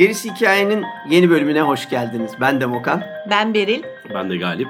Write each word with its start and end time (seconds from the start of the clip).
Gerisi 0.00 0.30
Hikayenin 0.30 0.84
yeni 1.08 1.30
bölümüne 1.30 1.60
hoş 1.60 1.88
geldiniz. 1.88 2.32
Ben 2.40 2.60
Demokan. 2.60 3.02
Ben 3.30 3.54
Beril. 3.54 3.82
Ben 4.14 4.30
de 4.30 4.36
Galip. 4.36 4.68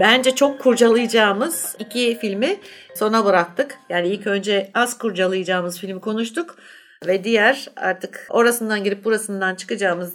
Bence 0.00 0.34
çok 0.34 0.60
kurcalayacağımız 0.60 1.76
iki 1.78 2.18
filmi 2.20 2.56
sona 2.94 3.24
bıraktık. 3.24 3.78
Yani 3.88 4.08
ilk 4.08 4.26
önce 4.26 4.70
az 4.74 4.98
kurcalayacağımız 4.98 5.78
filmi 5.78 6.00
konuştuk. 6.00 6.56
Ve 7.06 7.24
diğer 7.24 7.68
artık 7.76 8.26
orasından 8.30 8.84
girip 8.84 9.04
burasından 9.04 9.54
çıkacağımız 9.54 10.14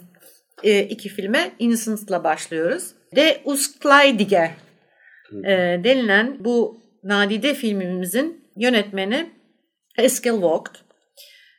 e, 0.62 0.82
iki 0.82 1.08
filme 1.08 1.50
Innocence'la 1.58 2.24
başlıyoruz. 2.24 2.90
De 3.16 3.40
Uskleidiger 3.44 4.50
e, 5.44 5.80
denilen 5.84 6.36
bu 6.44 6.80
nadide 7.02 7.54
filmimizin 7.54 8.44
yönetmeni 8.56 9.30
Eskil 9.98 10.42
Vogt. 10.42 10.78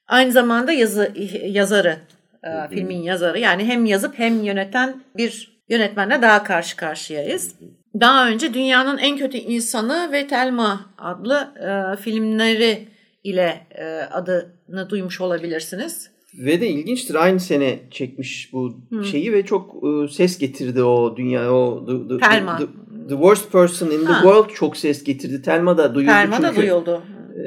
Aynı 0.07 0.31
zamanda 0.31 0.71
yazı, 0.71 1.13
yazarı 1.43 1.97
e, 2.43 2.49
filmin 2.69 3.01
yazarı. 3.01 3.39
Yani 3.39 3.65
hem 3.65 3.85
yazıp 3.85 4.19
hem 4.19 4.43
yöneten 4.43 5.03
bir 5.17 5.56
yönetmenle 5.69 6.21
daha 6.21 6.43
karşı 6.43 6.75
karşıyayız. 6.75 7.55
Daha 7.99 8.29
önce 8.29 8.53
Dünyanın 8.53 8.97
En 8.97 9.17
Kötü 9.17 9.37
İnsanı 9.37 10.11
ve 10.11 10.27
Telma 10.27 10.85
adlı 10.97 11.53
e, 11.59 12.01
filmleri 12.01 12.87
ile 13.23 13.67
e, 13.71 13.83
adını 14.11 14.89
duymuş 14.89 15.21
olabilirsiniz. 15.21 16.11
Ve 16.37 16.61
de 16.61 16.67
ilginçtir 16.67 17.15
aynı 17.15 17.39
sene 17.39 17.79
çekmiş 17.91 18.53
bu 18.53 18.73
hmm. 18.89 19.03
şeyi 19.03 19.33
ve 19.33 19.45
çok 19.45 19.75
e, 19.83 20.13
ses 20.13 20.37
getirdi 20.37 20.83
o 20.83 21.17
dünya 21.17 21.53
o 21.53 21.85
the, 21.85 22.07
the, 22.07 22.29
Telma. 22.29 22.57
The, 22.57 22.65
the 23.09 23.15
worst 23.15 23.51
person 23.51 23.91
in 23.91 24.05
the 24.05 24.11
ha. 24.11 24.21
world 24.21 24.49
çok 24.49 24.77
ses 24.77 25.03
getirdi. 25.03 25.41
Telma 25.41 25.77
da 25.77 25.95
duyuldu 25.95 26.11
Telma 26.11 26.35
çünkü. 26.37 26.49
da 26.49 26.55
duyuldu. 26.55 27.03
E, 27.35 27.43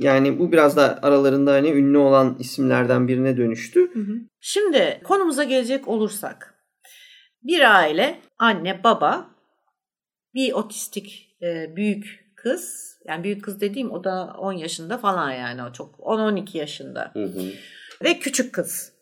yani 0.00 0.38
bu 0.38 0.52
biraz 0.52 0.76
da 0.76 0.98
aralarında 1.02 1.52
hani 1.52 1.70
ünlü 1.70 1.98
olan 1.98 2.36
isimlerden 2.38 3.08
birine 3.08 3.36
dönüştü. 3.36 3.80
Hı 3.80 4.00
hı. 4.00 4.14
Şimdi 4.40 5.00
konumuza 5.04 5.44
gelecek 5.44 5.88
olursak. 5.88 6.53
Bir 7.44 7.74
aile, 7.74 8.20
anne, 8.38 8.84
baba, 8.84 9.30
bir 10.34 10.52
otistik 10.52 11.36
e, 11.42 11.76
büyük 11.76 12.24
kız. 12.36 12.94
Yani 13.06 13.24
büyük 13.24 13.44
kız 13.44 13.60
dediğim 13.60 13.90
o 13.90 14.04
da 14.04 14.36
10 14.38 14.52
yaşında 14.52 14.98
falan 14.98 15.30
yani 15.30 15.62
o 15.62 15.72
çok 15.72 15.94
10-12 15.94 16.58
yaşında. 16.58 17.10
Hı 17.12 17.24
hı. 17.24 17.42
Ve 18.04 18.18
küçük 18.18 18.52
kız. 18.52 18.94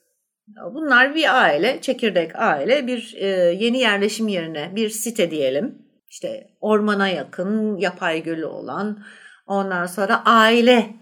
Bunlar 0.75 1.15
bir 1.15 1.43
aile, 1.43 1.81
çekirdek 1.81 2.37
aile, 2.37 2.87
bir 2.87 3.15
e, 3.17 3.27
yeni 3.53 3.79
yerleşim 3.79 4.29
yerine 4.29 4.73
bir 4.77 4.91
site 4.91 5.31
diyelim. 5.31 5.79
İşte 6.09 6.49
ormana 6.61 7.09
yakın, 7.09 7.77
yapay 7.77 8.23
gölü 8.23 8.45
olan, 8.45 9.05
ondan 9.47 9.87
sonra 9.87 10.23
aile 10.25 10.95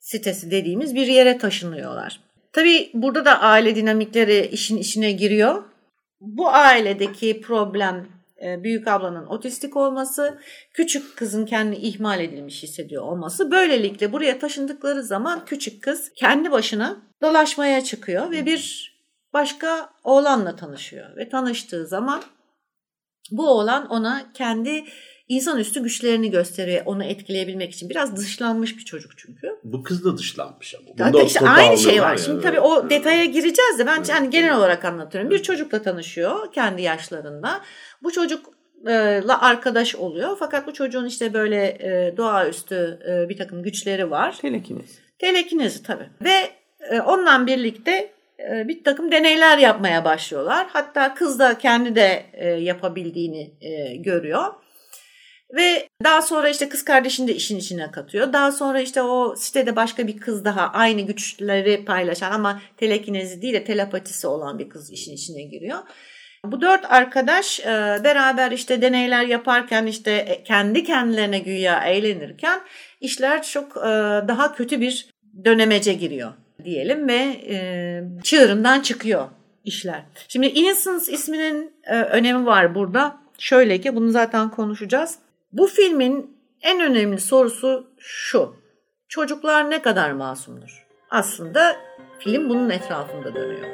sitesi 0.00 0.50
dediğimiz 0.50 0.94
bir 0.94 1.06
yere 1.06 1.38
taşınıyorlar. 1.38 2.20
Tabii 2.52 2.90
burada 2.94 3.24
da 3.24 3.40
aile 3.40 3.76
dinamikleri 3.76 4.46
işin 4.46 4.76
içine 4.76 5.12
giriyor. 5.12 5.62
Bu 6.26 6.48
ailedeki 6.48 7.40
problem 7.40 8.08
büyük 8.42 8.88
ablanın 8.88 9.26
otistik 9.26 9.76
olması, 9.76 10.38
küçük 10.72 11.16
kızın 11.16 11.46
kendi 11.46 11.76
ihmal 11.76 12.20
edilmiş 12.20 12.62
hissediyor 12.62 13.02
olması. 13.02 13.50
Böylelikle 13.50 14.12
buraya 14.12 14.38
taşındıkları 14.38 15.02
zaman 15.02 15.44
küçük 15.44 15.82
kız 15.82 16.12
kendi 16.14 16.50
başına 16.50 16.96
dolaşmaya 17.22 17.84
çıkıyor 17.84 18.30
ve 18.30 18.46
bir 18.46 18.94
başka 19.32 19.90
oğlanla 20.04 20.56
tanışıyor. 20.56 21.16
Ve 21.16 21.28
tanıştığı 21.28 21.86
zaman 21.86 22.22
bu 23.30 23.48
oğlan 23.48 23.86
ona 23.86 24.32
kendi 24.32 24.84
insanüstü 25.28 25.82
güçlerini 25.82 26.30
gösteriyor 26.30 26.82
onu 26.86 27.04
etkileyebilmek 27.04 27.72
için. 27.72 27.90
Biraz 27.90 28.16
dışlanmış 28.16 28.76
bir 28.76 28.84
çocuk 28.84 29.18
çünkü. 29.18 29.56
Bu 29.64 29.82
kız 29.82 30.04
da 30.04 30.18
dışlanmış 30.18 30.74
ama. 30.74 30.86
Bunda 31.08 31.22
işte 31.22 31.40
aynı 31.40 31.78
şey 31.78 32.02
var. 32.02 32.16
Şimdi 32.16 32.42
tabii 32.42 32.60
o 32.60 32.90
detaya 32.90 33.24
gireceğiz 33.24 33.78
de 33.78 33.86
ben 33.86 33.96
evet. 33.96 34.08
yani 34.08 34.30
genel 34.30 34.56
olarak 34.56 34.84
anlatıyorum. 34.84 35.30
Bir 35.30 35.42
çocukla 35.42 35.82
tanışıyor 35.82 36.52
kendi 36.52 36.82
yaşlarında. 36.82 37.60
Bu 38.02 38.12
çocukla 38.12 39.40
arkadaş 39.40 39.94
oluyor. 39.94 40.36
Fakat 40.38 40.66
bu 40.66 40.72
çocuğun 40.72 41.06
işte 41.06 41.34
böyle 41.34 41.78
doğaüstü 42.16 42.98
bir 43.28 43.36
takım 43.36 43.62
güçleri 43.62 44.10
var. 44.10 44.38
Telekinezi. 44.40 44.94
Telekinezi 45.18 45.82
tabii. 45.82 46.08
Ve 46.24 46.50
onunla 47.06 47.46
birlikte 47.46 48.10
bir 48.38 48.84
takım 48.84 49.12
deneyler 49.12 49.58
yapmaya 49.58 50.04
başlıyorlar. 50.04 50.66
Hatta 50.72 51.14
kız 51.14 51.38
da 51.38 51.58
kendi 51.58 51.96
de 51.96 52.22
yapabildiğini 52.60 53.50
görüyor. 54.02 54.44
Ve 55.56 55.88
daha 56.04 56.22
sonra 56.22 56.48
işte 56.48 56.68
kız 56.68 56.84
kardeşini 56.84 57.28
de 57.28 57.34
işin 57.34 57.58
içine 57.58 57.90
katıyor. 57.90 58.32
Daha 58.32 58.52
sonra 58.52 58.80
işte 58.80 59.02
o 59.02 59.36
sitede 59.36 59.76
başka 59.76 60.06
bir 60.06 60.16
kız 60.16 60.44
daha 60.44 60.70
aynı 60.72 61.00
güçleri 61.00 61.84
paylaşan 61.84 62.32
ama 62.32 62.60
telekinezi 62.76 63.42
değil 63.42 63.54
de 63.54 63.64
telepatisi 63.64 64.26
olan 64.26 64.58
bir 64.58 64.68
kız 64.68 64.90
işin 64.90 65.12
içine 65.12 65.42
giriyor. 65.42 65.78
Bu 66.44 66.60
dört 66.60 66.92
arkadaş 66.92 67.60
beraber 68.04 68.52
işte 68.52 68.82
deneyler 68.82 69.22
yaparken 69.24 69.86
işte 69.86 70.42
kendi 70.44 70.84
kendilerine 70.84 71.38
güya 71.38 71.84
eğlenirken 71.84 72.60
işler 73.00 73.42
çok 73.42 73.76
daha 74.28 74.54
kötü 74.54 74.80
bir 74.80 75.08
dönemece 75.44 75.94
giriyor 75.94 76.32
diyelim 76.64 77.08
ve 77.08 77.36
çığırından 78.22 78.80
çıkıyor 78.80 79.28
işler. 79.64 80.02
Şimdi 80.28 80.46
Innocence 80.46 81.12
isminin 81.12 81.72
önemi 81.86 82.46
var 82.46 82.74
burada. 82.74 83.16
Şöyle 83.38 83.80
ki 83.80 83.96
bunu 83.96 84.10
zaten 84.10 84.50
konuşacağız. 84.50 85.18
Bu 85.54 85.66
filmin 85.66 86.36
en 86.62 86.80
önemli 86.80 87.20
sorusu 87.20 87.86
şu. 87.98 88.56
Çocuklar 89.08 89.70
ne 89.70 89.82
kadar 89.82 90.12
masumdur? 90.12 90.86
Aslında 91.10 91.76
film 92.18 92.48
bunun 92.48 92.70
etrafında 92.70 93.34
dönüyor. 93.34 93.66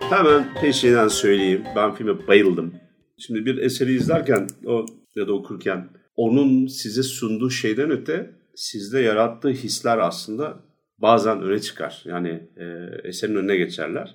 Hemen 0.00 0.54
peşinden 0.60 1.08
söyleyeyim. 1.08 1.64
Ben 1.76 1.94
filme 1.94 2.26
bayıldım. 2.26 2.74
Şimdi 3.18 3.46
bir 3.46 3.58
eseri 3.58 3.94
izlerken 3.94 4.48
o 4.66 4.86
ya 5.16 5.28
da 5.28 5.32
okurken 5.32 5.88
onun 6.16 6.66
size 6.66 7.02
sunduğu 7.02 7.50
şeyden 7.50 7.90
öte 7.90 8.30
sizde 8.54 9.00
yarattığı 9.00 9.50
hisler 9.50 9.98
aslında 9.98 10.56
bazen 10.98 11.42
öne 11.42 11.60
çıkar. 11.60 12.02
Yani 12.04 12.48
e, 12.56 12.64
eserin 13.04 13.36
önüne 13.36 13.56
geçerler. 13.56 14.14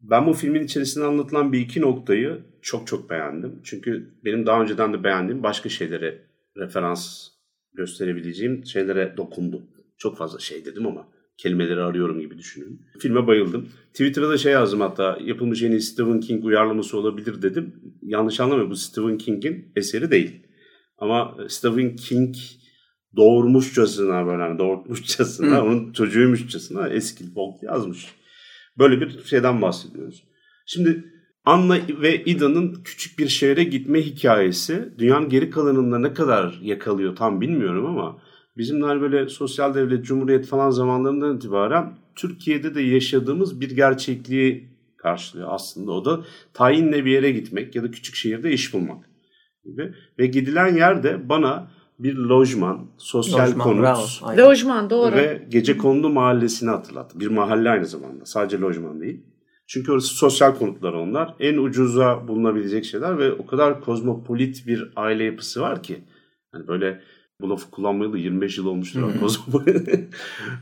Ben 0.00 0.26
bu 0.26 0.32
filmin 0.32 0.64
içerisinde 0.64 1.04
anlatılan 1.04 1.52
bir 1.52 1.60
iki 1.60 1.80
noktayı 1.80 2.40
çok 2.62 2.86
çok 2.86 3.10
beğendim. 3.10 3.60
Çünkü 3.64 4.14
benim 4.24 4.46
daha 4.46 4.62
önceden 4.62 4.92
de 4.92 5.04
beğendiğim 5.04 5.42
başka 5.42 5.68
şeylere 5.68 6.22
referans 6.56 7.28
gösterebileceğim 7.74 8.66
şeylere 8.66 9.14
dokundu. 9.16 9.62
Çok 9.98 10.16
fazla 10.16 10.38
şey 10.38 10.64
dedim 10.64 10.86
ama 10.86 11.08
kelimeleri 11.36 11.80
arıyorum 11.80 12.20
gibi 12.20 12.38
düşünün. 12.38 12.80
Filme 12.98 13.26
bayıldım. 13.26 13.68
Twitter'da 13.92 14.30
da 14.30 14.38
şey 14.38 14.52
yazdım 14.52 14.80
hatta 14.80 15.18
yapılmış 15.24 15.62
en 15.62 15.70
iyi 15.70 15.80
Stephen 15.80 16.20
King 16.20 16.44
uyarlaması 16.44 16.98
olabilir 16.98 17.42
dedim. 17.42 17.74
Yanlış 18.02 18.40
anlamayın 18.40 18.70
bu 18.70 18.76
Stephen 18.76 19.18
King'in 19.18 19.72
eseri 19.76 20.10
değil. 20.10 20.46
Ama 20.98 21.36
Stephen 21.48 21.96
King 21.96 22.36
doğurmuşçasına 23.16 24.26
böyle 24.26 24.42
hani 24.42 24.58
doğurtmuşçasına 24.58 25.56
Hı. 25.56 25.62
onun 25.62 25.92
çocuğuymuşçasına 25.92 26.88
eski 26.88 27.34
Bolt 27.34 27.62
yazmış. 27.62 28.06
Böyle 28.78 29.00
bir 29.00 29.24
şeyden 29.24 29.62
bahsediyoruz. 29.62 30.24
Şimdi 30.66 31.04
Anna 31.44 31.78
ve 31.88 32.24
Ida'nın 32.24 32.82
küçük 32.84 33.18
bir 33.18 33.28
şehre 33.28 33.64
gitme 33.64 34.02
hikayesi 34.02 34.94
dünyanın 34.98 35.28
geri 35.28 35.50
kalanında 35.50 35.98
ne 35.98 36.12
kadar 36.12 36.58
yakalıyor 36.62 37.16
tam 37.16 37.40
bilmiyorum 37.40 37.86
ama 37.86 38.22
bizimler 38.56 39.00
böyle 39.00 39.28
sosyal 39.28 39.74
devlet, 39.74 40.04
cumhuriyet 40.04 40.46
falan 40.46 40.70
zamanlarından 40.70 41.36
itibaren 41.36 41.98
Türkiye'de 42.16 42.74
de 42.74 42.80
yaşadığımız 42.80 43.60
bir 43.60 43.70
gerçekliği 43.70 44.68
karşılıyor 44.96 45.48
aslında. 45.50 45.92
O 45.92 46.04
da 46.04 46.24
tayinle 46.54 47.04
bir 47.04 47.10
yere 47.10 47.30
gitmek 47.30 47.76
ya 47.76 47.82
da 47.82 47.90
küçük 47.90 48.14
şehirde 48.14 48.52
iş 48.52 48.74
bulmak 48.74 49.04
gibi. 49.64 49.94
Ve 50.18 50.26
gidilen 50.26 50.76
yerde 50.76 51.28
bana 51.28 51.70
bir 51.98 52.16
lojman, 52.16 52.86
sosyal 52.98 53.46
lojman, 53.46 53.64
konut 53.64 53.82
bravo, 53.82 54.36
lojman 54.36 54.90
doğru. 54.90 55.16
ve 55.16 55.46
gece 55.48 55.78
kondu 55.78 56.08
mahallesini 56.08 56.70
hatırlattı. 56.70 57.20
Bir 57.20 57.26
mahalle 57.26 57.70
aynı 57.70 57.86
zamanda. 57.86 58.24
Sadece 58.24 58.60
lojman 58.60 59.00
değil. 59.00 59.22
Çünkü 59.66 59.92
orası 59.92 60.14
sosyal 60.14 60.54
konutlar 60.54 60.92
onlar. 60.92 61.34
En 61.40 61.56
ucuza 61.56 62.28
bulunabilecek 62.28 62.84
şeyler 62.84 63.18
ve 63.18 63.32
o 63.32 63.46
kadar 63.46 63.80
kozmopolit 63.80 64.66
bir 64.66 64.92
aile 64.96 65.24
yapısı 65.24 65.60
var 65.60 65.82
ki. 65.82 65.98
Hani 66.52 66.68
böyle 66.68 67.00
Bu 67.40 67.50
lafı 67.50 67.70
kullanmayalı 67.70 68.18
25 68.18 68.58
yıl 68.58 68.66
olmuştur. 68.66 69.02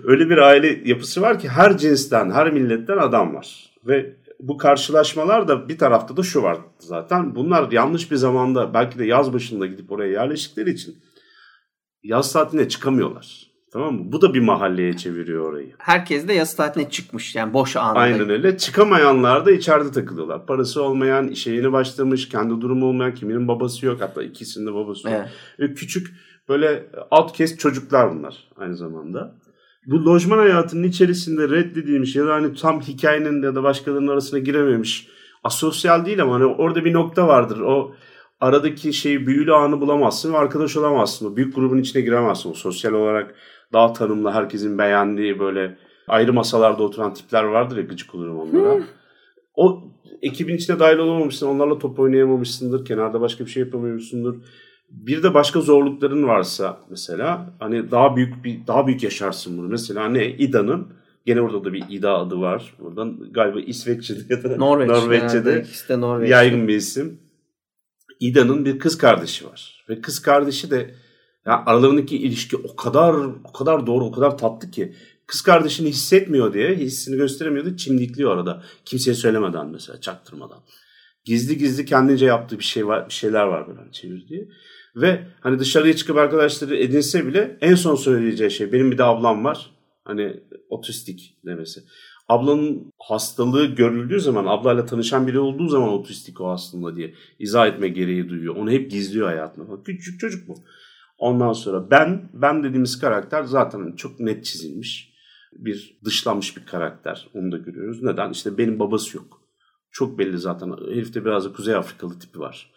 Öyle 0.04 0.30
bir 0.30 0.38
aile 0.38 0.80
yapısı 0.84 1.22
var 1.22 1.38
ki 1.38 1.48
her 1.48 1.78
cinsten, 1.78 2.30
her 2.30 2.52
milletten 2.52 2.96
adam 2.96 3.34
var. 3.34 3.72
Ve 3.86 4.16
bu 4.40 4.56
karşılaşmalar 4.56 5.48
da 5.48 5.68
bir 5.68 5.78
tarafta 5.78 6.16
da 6.16 6.22
şu 6.22 6.42
var 6.42 6.58
zaten. 6.78 7.34
Bunlar 7.34 7.72
yanlış 7.72 8.10
bir 8.10 8.16
zamanda 8.16 8.74
belki 8.74 8.98
de 8.98 9.04
yaz 9.04 9.32
başında 9.32 9.66
gidip 9.66 9.92
oraya 9.92 10.12
yerleştikleri 10.12 10.70
için 10.70 10.96
yaz 12.06 12.32
tatiline 12.32 12.68
çıkamıyorlar. 12.68 13.46
Tamam 13.72 13.94
mı? 13.94 14.12
Bu 14.12 14.22
da 14.22 14.34
bir 14.34 14.40
mahalleye 14.40 14.96
çeviriyor 14.96 15.50
orayı. 15.50 15.72
Herkes 15.78 16.28
de 16.28 16.32
yaz 16.32 16.56
tatiline 16.56 16.90
çıkmış 16.90 17.34
yani 17.34 17.52
boş 17.52 17.76
anında. 17.76 17.98
Aynen 17.98 18.30
öyle. 18.30 18.58
Çıkamayanlar 18.58 19.46
da 19.46 19.50
içeride 19.50 19.90
takılıyorlar. 19.90 20.46
Parası 20.46 20.82
olmayan, 20.82 21.28
işe 21.28 21.52
yeni 21.52 21.72
başlamış, 21.72 22.28
kendi 22.28 22.60
durumu 22.60 22.86
olmayan, 22.86 23.14
kiminin 23.14 23.48
babası 23.48 23.86
yok. 23.86 24.00
Hatta 24.00 24.22
ikisinin 24.22 24.66
de 24.66 24.74
babası 24.74 25.08
yok. 25.08 25.16
Evet. 25.18 25.30
Ve 25.60 25.74
küçük 25.74 26.14
böyle 26.48 26.86
outcast 27.10 27.58
çocuklar 27.58 28.14
bunlar 28.14 28.36
aynı 28.56 28.76
zamanda. 28.76 29.34
Bu 29.86 30.06
lojman 30.06 30.38
hayatının 30.38 30.82
içerisinde 30.82 31.48
reddedilmiş 31.48 32.16
ya 32.16 32.26
da 32.26 32.34
hani 32.34 32.54
tam 32.54 32.80
hikayenin 32.80 33.42
ya 33.42 33.54
da 33.54 33.62
başkalarının 33.62 34.12
arasına 34.12 34.38
girememiş. 34.38 35.08
Asosyal 35.44 36.06
değil 36.06 36.22
ama 36.22 36.34
hani 36.34 36.44
orada 36.44 36.84
bir 36.84 36.92
nokta 36.92 37.28
vardır. 37.28 37.60
O 37.60 37.94
aradaki 38.40 38.92
şeyi 38.92 39.26
büyülü 39.26 39.54
anı 39.54 39.80
bulamazsın 39.80 40.32
ve 40.32 40.36
arkadaş 40.38 40.76
olamazsın. 40.76 41.32
O 41.32 41.36
büyük 41.36 41.54
grubun 41.54 41.78
içine 41.78 42.02
giremezsin. 42.02 42.50
O 42.50 42.54
sosyal 42.54 42.92
olarak 42.92 43.34
daha 43.72 43.92
tanımlı, 43.92 44.30
herkesin 44.30 44.78
beğendiği 44.78 45.38
böyle 45.38 45.76
ayrı 46.08 46.32
masalarda 46.32 46.82
oturan 46.82 47.14
tipler 47.14 47.42
vardır 47.44 47.76
ya 47.76 47.82
gıcık 47.82 48.14
olurum 48.14 48.38
onlara. 48.38 48.80
O 49.54 49.84
ekibin 50.22 50.56
içine 50.56 50.78
dahil 50.78 50.98
olamamışsın, 50.98 51.46
onlarla 51.46 51.78
top 51.78 51.98
oynayamamışsındır, 51.98 52.84
kenarda 52.84 53.20
başka 53.20 53.46
bir 53.46 53.50
şey 53.50 53.62
yapamıyorsundur. 53.62 54.34
Bir 54.90 55.22
de 55.22 55.34
başka 55.34 55.60
zorlukların 55.60 56.28
varsa 56.28 56.80
mesela 56.90 57.54
hani 57.58 57.90
daha 57.90 58.16
büyük 58.16 58.44
bir 58.44 58.66
daha 58.66 58.86
büyük 58.86 59.02
yaşarsın 59.02 59.58
bunu. 59.58 59.68
Mesela 59.68 60.08
ne? 60.08 60.28
İDA'nın 60.28 60.88
gene 61.26 61.40
orada 61.40 61.64
da 61.64 61.72
bir 61.72 61.84
İDA 61.90 62.18
adı 62.18 62.40
var. 62.40 62.74
Buradan 62.78 63.16
galiba 63.30 63.60
İsveççe'de 63.60 64.34
ya 64.34 64.44
da 64.44 64.56
Norveç. 64.56 64.88
Norveççe'de 64.88 65.50
genelde 65.50 65.60
ikisi 65.60 65.88
de 65.88 66.00
Norveç. 66.00 66.30
yaygın 66.30 66.68
bir 66.68 66.74
isim. 66.74 67.18
İda'nın 68.20 68.64
bir 68.64 68.78
kız 68.78 68.98
kardeşi 68.98 69.46
var. 69.46 69.84
Ve 69.88 70.00
kız 70.00 70.22
kardeşi 70.22 70.70
de 70.70 70.94
ya 71.46 71.62
aralarındaki 71.66 72.16
ilişki 72.16 72.56
o 72.56 72.76
kadar 72.76 73.14
o 73.44 73.52
kadar 73.52 73.86
doğru, 73.86 74.04
o 74.04 74.12
kadar 74.12 74.38
tatlı 74.38 74.70
ki 74.70 74.94
kız 75.26 75.42
kardeşini 75.42 75.88
hissetmiyor 75.88 76.52
diye 76.52 76.76
hissini 76.76 77.16
gösteremiyordu. 77.16 77.76
Çimdikliyor 77.76 78.30
arada. 78.30 78.62
Kimseye 78.84 79.14
söylemeden 79.14 79.66
mesela 79.66 80.00
çaktırmadan. 80.00 80.58
Gizli 81.24 81.58
gizli 81.58 81.84
kendince 81.84 82.26
yaptığı 82.26 82.58
bir 82.58 82.64
şey 82.64 82.86
var, 82.86 83.08
bir 83.08 83.14
şeyler 83.14 83.42
var 83.42 83.68
böyle 83.68 83.78
hani 83.78 83.92
çevirdiği. 83.92 84.48
Ve 84.96 85.26
hani 85.40 85.58
dışarıya 85.58 85.96
çıkıp 85.96 86.16
arkadaşları 86.16 86.76
edinse 86.76 87.26
bile 87.26 87.58
en 87.60 87.74
son 87.74 87.94
söyleyeceği 87.94 88.50
şey 88.50 88.72
benim 88.72 88.90
bir 88.90 88.98
de 88.98 89.04
ablam 89.04 89.44
var. 89.44 89.70
Hani 90.04 90.40
otistik 90.68 91.38
demesi. 91.46 91.80
Ablanın 92.28 92.92
hastalığı 92.98 93.66
görüldüğü 93.66 94.20
zaman, 94.20 94.46
ablayla 94.46 94.86
tanışan 94.86 95.26
biri 95.26 95.38
olduğu 95.38 95.68
zaman 95.68 95.88
otistik 95.88 96.40
o 96.40 96.50
aslında 96.50 96.96
diye 96.96 97.14
izah 97.38 97.66
etme 97.66 97.88
gereği 97.88 98.28
duyuyor. 98.28 98.56
Onu 98.56 98.70
hep 98.70 98.90
gizliyor 98.90 99.26
hayatında. 99.26 99.82
Küçük 99.82 100.20
çocuk 100.20 100.48
bu. 100.48 100.54
Ondan 101.18 101.52
sonra 101.52 101.90
ben, 101.90 102.30
ben 102.32 102.62
dediğimiz 102.64 102.98
karakter 102.98 103.44
zaten 103.44 103.92
çok 103.96 104.20
net 104.20 104.44
çizilmiş. 104.44 105.16
Bir 105.52 105.98
dışlanmış 106.04 106.56
bir 106.56 106.66
karakter. 106.66 107.28
Onu 107.34 107.52
da 107.52 107.58
görüyoruz. 107.58 108.02
Neden? 108.02 108.30
İşte 108.30 108.58
benim 108.58 108.78
babası 108.78 109.16
yok. 109.16 109.40
Çok 109.90 110.18
belli 110.18 110.38
zaten. 110.38 110.70
Herifte 110.70 111.24
biraz 111.24 111.44
da 111.44 111.52
Kuzey 111.52 111.74
Afrikalı 111.74 112.18
tipi 112.18 112.40
var. 112.40 112.70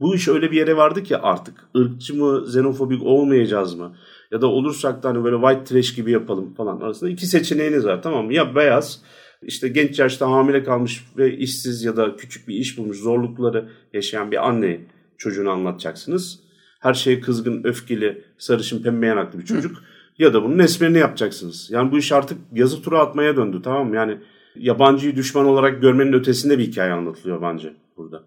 Bu 0.00 0.14
iş 0.14 0.28
öyle 0.28 0.50
bir 0.50 0.56
yere 0.56 0.76
vardı 0.76 1.02
ki 1.02 1.16
artık 1.16 1.54
ırkçı 1.76 2.14
mı, 2.14 2.44
xenofobik 2.46 3.02
olmayacağız 3.02 3.74
mı? 3.74 3.96
Ya 4.30 4.40
da 4.40 4.46
olursak 4.46 5.02
da 5.02 5.08
hani 5.08 5.24
böyle 5.24 5.36
white 5.36 5.64
trash 5.64 5.94
gibi 5.94 6.10
yapalım 6.10 6.54
falan 6.54 6.80
arasında 6.80 7.10
iki 7.10 7.26
seçeneğiniz 7.26 7.84
var 7.84 8.02
tamam 8.02 8.26
mı? 8.26 8.34
Ya 8.34 8.54
beyaz 8.54 9.02
işte 9.42 9.68
genç 9.68 9.98
yaşta 9.98 10.30
hamile 10.30 10.62
kalmış 10.62 11.04
ve 11.16 11.36
işsiz 11.36 11.84
ya 11.84 11.96
da 11.96 12.16
küçük 12.16 12.48
bir 12.48 12.54
iş 12.54 12.78
bulmuş 12.78 12.98
zorlukları 12.98 13.68
yaşayan 13.92 14.30
bir 14.30 14.48
anne 14.48 14.80
çocuğunu 15.18 15.50
anlatacaksınız. 15.50 16.40
Her 16.80 16.94
şeye 16.94 17.20
kızgın, 17.20 17.64
öfkeli, 17.64 18.24
sarışın, 18.38 18.82
pembe 18.82 19.06
yanaklı 19.06 19.38
bir 19.38 19.44
çocuk. 19.44 19.76
Ya 20.18 20.34
da 20.34 20.42
bunun 20.42 20.58
esmerini 20.58 20.98
yapacaksınız. 20.98 21.70
Yani 21.70 21.92
bu 21.92 21.98
iş 21.98 22.12
artık 22.12 22.38
yazı 22.52 22.82
tura 22.82 22.98
atmaya 23.00 23.36
döndü 23.36 23.60
tamam 23.64 23.88
mı? 23.88 23.96
Yani 23.96 24.18
yabancıyı 24.56 25.16
düşman 25.16 25.46
olarak 25.46 25.82
görmenin 25.82 26.12
ötesinde 26.12 26.58
bir 26.58 26.66
hikaye 26.66 26.92
anlatılıyor 26.92 27.42
bence 27.42 27.72
burada. 27.96 28.22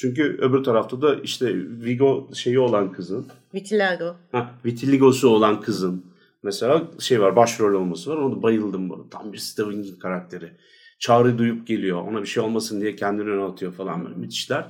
Çünkü 0.00 0.38
öbür 0.40 0.64
tarafta 0.64 1.02
da 1.02 1.14
işte 1.14 1.54
Vigo 1.56 2.28
şeyi 2.34 2.58
olan 2.58 2.92
kızın, 2.92 3.26
Vitiligo. 3.54 4.16
ha, 4.32 4.50
vitiligosu 4.64 5.28
olan 5.28 5.60
kızın 5.60 6.04
mesela 6.42 6.82
şey 6.98 7.20
var 7.20 7.36
başrol 7.36 7.74
olması 7.74 8.10
var. 8.10 8.16
Onu 8.16 8.42
bayıldım 8.42 8.90
bu. 8.90 9.08
Tam 9.10 9.32
bir 9.32 9.38
Stephen 9.38 9.82
King 9.82 9.98
karakteri. 9.98 10.52
Çağrı 10.98 11.38
duyup 11.38 11.66
geliyor. 11.66 12.02
Ona 12.02 12.22
bir 12.22 12.26
şey 12.26 12.42
olmasın 12.42 12.80
diye 12.80 12.96
kendini 12.96 13.30
öne 13.30 13.42
atıyor 13.42 13.72
falan 13.72 14.04
böyle 14.04 14.16
müthişler. 14.16 14.66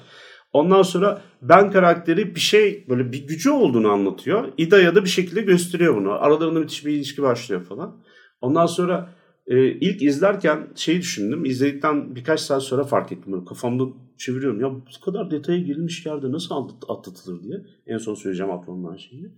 Ondan 0.53 0.83
sonra 0.83 1.23
ben 1.43 1.71
karakteri 1.71 2.35
bir 2.35 2.41
şey 2.41 2.87
böyle 2.89 3.13
bir 3.13 3.27
gücü 3.27 3.51
olduğunu 3.51 3.89
anlatıyor. 3.91 4.53
İda'ya 4.59 4.95
da 4.95 5.05
bir 5.05 5.09
şekilde 5.09 5.41
gösteriyor 5.41 5.97
bunu. 5.97 6.13
Aralarında 6.13 6.61
müthiş 6.61 6.87
bir 6.87 6.93
ilişki 6.93 7.23
başlıyor 7.23 7.65
falan. 7.65 7.97
Ondan 8.41 8.67
sonra 8.67 9.15
e, 9.51 9.71
ilk 9.71 10.03
izlerken 10.03 10.69
şeyi 10.75 10.99
düşündüm. 10.99 11.45
İzledikten 11.45 12.15
birkaç 12.15 12.41
saat 12.41 12.63
sonra 12.63 12.85
fark 12.85 13.13
ettim. 13.13 13.33
Böyle 13.33 13.45
kafamda 13.45 13.85
çeviriyorum. 14.19 14.61
Ya 14.61 14.71
bu 14.71 15.05
kadar 15.05 15.31
detaya 15.31 15.59
girilmiş 15.59 16.07
yerde 16.07 16.33
nasıl 16.33 16.55
atlat- 16.55 16.85
atlatılır 16.89 17.43
diye. 17.43 17.57
En 17.87 17.99
son 17.99 18.15
söyleyeceğim 18.15 18.53
aklımdan 18.53 18.97
şeyi. 18.97 19.33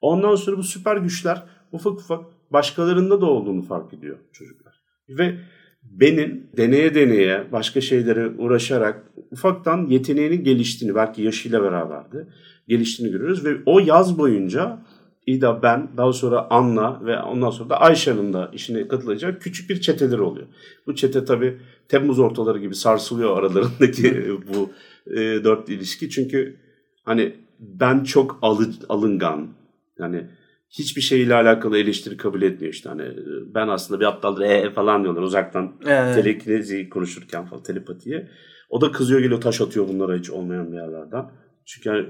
Ondan 0.00 0.34
sonra 0.34 0.56
bu 0.56 0.62
süper 0.62 0.96
güçler 0.96 1.42
ufak 1.72 1.92
ufak 1.92 2.24
başkalarında 2.52 3.20
da 3.20 3.26
olduğunu 3.26 3.62
fark 3.62 3.94
ediyor 3.94 4.18
çocuklar. 4.32 4.74
Ve 5.08 5.38
benim 5.82 6.50
deneye 6.56 6.94
deneye 6.94 7.52
başka 7.52 7.80
şeylere 7.80 8.28
uğraşarak 8.28 9.12
ufaktan 9.30 9.86
yeteneğinin 9.86 10.44
geliştiğini 10.44 10.94
belki 10.94 11.22
yaşıyla 11.22 11.62
beraberdi 11.62 12.26
geliştiğini 12.68 13.12
görüyoruz 13.12 13.44
ve 13.44 13.56
o 13.66 13.78
yaz 13.80 14.18
boyunca 14.18 14.78
İda 15.28 15.62
ben 15.62 15.88
daha 15.96 16.12
sonra 16.12 16.46
Anna 16.50 17.00
ve 17.04 17.20
ondan 17.20 17.50
sonra 17.50 17.70
da 17.70 17.80
Ayşe'nin 17.80 18.32
de 18.32 18.48
işine 18.52 18.88
katılacak 18.88 19.42
küçük 19.42 19.70
bir 19.70 19.80
çeteleri 19.80 20.20
oluyor. 20.20 20.46
Bu 20.86 20.94
çete 20.94 21.24
tabi 21.24 21.58
Temmuz 21.88 22.18
ortaları 22.18 22.58
gibi 22.58 22.74
sarsılıyor 22.74 23.38
aralarındaki 23.38 24.32
bu 24.54 24.70
e, 25.10 25.44
dört 25.44 25.68
ilişki. 25.68 26.10
Çünkü 26.10 26.56
hani 27.04 27.36
ben 27.58 28.04
çok 28.04 28.38
alı, 28.42 28.70
alıngan 28.88 29.48
yani 29.98 30.26
hiçbir 30.70 31.02
şeyle 31.02 31.34
alakalı 31.34 31.78
eleştiri 31.78 32.16
kabul 32.16 32.42
etmiyor 32.42 32.74
işte. 32.74 32.88
Hani 32.88 33.04
ben 33.54 33.68
aslında 33.68 34.00
bir 34.00 34.06
aptaldır 34.06 34.42
ee 34.42 34.70
falan 34.70 35.02
diyorlar 35.02 35.22
uzaktan 35.22 35.72
Evet. 35.86 36.14
telekinezi 36.14 36.88
konuşurken 36.88 37.46
falan 37.46 37.62
telepatiye. 37.62 38.28
O 38.70 38.80
da 38.80 38.92
kızıyor 38.92 39.20
geliyor 39.20 39.40
taş 39.40 39.60
atıyor 39.60 39.88
bunlara 39.88 40.16
hiç 40.16 40.30
olmayan 40.30 40.72
bir 40.72 40.76
yerlerden. 40.76 41.30
Çünkü 41.64 41.88
yani 41.88 42.06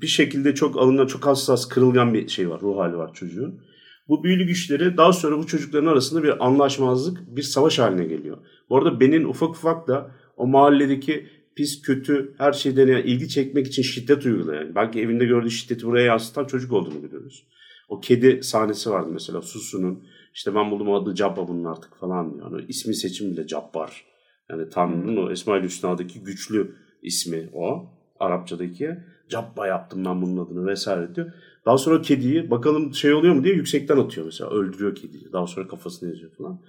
bir 0.00 0.06
şekilde 0.06 0.54
çok 0.54 0.76
alıngan, 0.76 1.06
çok 1.06 1.26
hassas, 1.26 1.68
kırılgan 1.68 2.14
bir 2.14 2.28
şey 2.28 2.50
var, 2.50 2.60
ruh 2.60 2.78
hali 2.78 2.96
var 2.96 3.14
çocuğun. 3.14 3.60
Bu 4.08 4.24
büyülü 4.24 4.44
güçleri 4.44 4.96
daha 4.96 5.12
sonra 5.12 5.38
bu 5.38 5.46
çocukların 5.46 5.86
arasında 5.86 6.22
bir 6.22 6.46
anlaşmazlık, 6.46 7.36
bir 7.36 7.42
savaş 7.42 7.78
haline 7.78 8.04
geliyor. 8.04 8.38
Bu 8.70 8.76
arada 8.76 9.00
Ben'in 9.00 9.24
ufak 9.24 9.50
ufak 9.50 9.88
da 9.88 10.10
o 10.36 10.46
mahalledeki 10.46 11.26
pis, 11.56 11.82
kötü, 11.82 12.34
her 12.38 12.52
şeyden 12.52 12.86
yani 12.86 13.02
ilgi 13.02 13.28
çekmek 13.28 13.66
için 13.66 13.82
şiddet 13.82 14.26
uygulayan, 14.26 14.74
belki 14.74 15.00
evinde 15.00 15.24
gördüğü 15.24 15.50
şiddeti 15.50 15.86
buraya 15.86 16.06
yansıtan 16.06 16.44
çocuk 16.44 16.72
olduğunu 16.72 17.00
görüyoruz. 17.00 17.46
O 17.88 18.00
kedi 18.00 18.42
sahnesi 18.42 18.90
vardı 18.90 19.10
mesela 19.12 19.42
Susu'nun. 19.42 20.04
İşte 20.34 20.54
ben 20.54 20.70
buldum 20.70 20.92
adı 20.92 21.14
Cabba 21.14 21.48
bunun 21.48 21.64
artık 21.64 21.96
falan 21.96 22.34
diyor. 22.34 22.52
Yani 22.52 22.64
ismi 22.68 22.94
seçim 22.94 23.30
bile 23.30 23.46
Cabbar. 23.46 24.04
Yani 24.50 24.68
Tanrı'nın 24.70 25.16
o 25.16 25.30
Esma-ül 25.30 25.62
Hüsna'daki 25.62 26.20
güçlü 26.20 26.74
ismi 27.02 27.50
o. 27.52 27.92
Arapçadaki. 28.20 28.90
Cabba 29.28 29.66
yaptım 29.66 30.04
ben 30.04 30.22
bunun 30.22 30.46
adını 30.46 30.66
vesaire 30.66 31.14
diyor. 31.14 31.32
Daha 31.66 31.78
sonra 31.78 32.02
kediyi 32.02 32.50
bakalım 32.50 32.94
şey 32.94 33.14
oluyor 33.14 33.34
mu 33.34 33.44
diye 33.44 33.54
yüksekten 33.54 33.96
atıyor 33.96 34.26
mesela. 34.26 34.50
Öldürüyor 34.50 34.94
kediyi. 34.94 35.32
Daha 35.32 35.46
sonra 35.46 35.68
kafasını 35.68 36.12
eziyor 36.12 36.30
falan. 36.38 36.60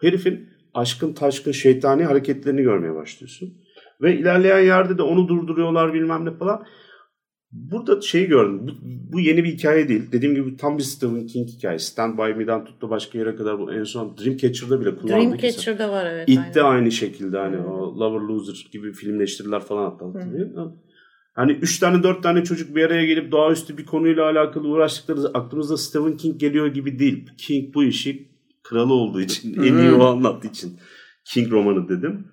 Herifin 0.00 0.48
aşkın 0.74 1.12
taşkın 1.12 1.52
şeytani 1.52 2.04
hareketlerini 2.04 2.62
görmeye 2.62 2.94
başlıyorsun. 2.94 3.54
Ve 4.02 4.18
ilerleyen 4.18 4.60
yerde 4.60 4.98
de 4.98 5.02
onu 5.02 5.28
durduruyorlar 5.28 5.94
bilmem 5.94 6.24
ne 6.24 6.30
falan. 6.30 6.66
Burada 7.52 8.00
şeyi 8.00 8.26
gördüm. 8.26 8.60
Bu, 8.62 8.72
bu 9.12 9.20
yeni 9.20 9.44
bir 9.44 9.52
hikaye 9.52 9.88
değil. 9.88 10.12
Dediğim 10.12 10.34
gibi 10.34 10.56
tam 10.56 10.78
bir 10.78 10.82
Stephen 10.82 11.26
King 11.26 11.48
hikayesi. 11.48 11.86
Stand 11.86 12.18
By 12.18 12.38
Me'den 12.38 12.64
tuttu 12.64 12.90
başka 12.90 13.18
yere 13.18 13.36
kadar 13.36 13.58
bu 13.58 13.72
en 13.72 13.84
son 13.84 14.16
Dreamcatcher'da 14.16 14.80
bile 14.80 14.96
kullandık. 14.96 15.10
Dreamcatcher'da 15.10 15.90
var 15.90 16.06
evet. 16.06 16.28
De 16.54 16.62
aynen. 16.62 16.76
aynı 16.76 16.92
şekilde 16.92 17.38
hani 17.38 17.58
o 17.58 18.00
Lover 18.00 18.20
Loser 18.20 18.68
gibi 18.72 18.92
filmleştiriler 18.92 19.60
falan 19.60 19.90
hatta 19.90 20.06
hatırlayın. 20.06 20.56
Hani 21.36 21.52
üç 21.52 21.78
tane 21.78 22.02
dört 22.02 22.22
tane 22.22 22.44
çocuk 22.44 22.76
bir 22.76 22.84
araya 22.84 23.06
gelip 23.06 23.32
doğaüstü 23.32 23.78
bir 23.78 23.86
konuyla 23.86 24.24
alakalı 24.24 24.68
uğraştıkları 24.68 25.38
aklımızda 25.38 25.76
Stephen 25.76 26.16
King 26.16 26.40
geliyor 26.40 26.66
gibi 26.66 26.98
değil. 26.98 27.30
King 27.38 27.74
bu 27.74 27.84
işi 27.84 28.28
kralı 28.62 28.94
olduğu 28.94 29.20
için, 29.20 29.62
en 29.62 29.78
iyi 29.78 29.92
o 29.92 30.04
anlattığı 30.04 30.48
için 30.48 30.78
King 31.24 31.52
romanı 31.52 31.88
dedim. 31.88 32.28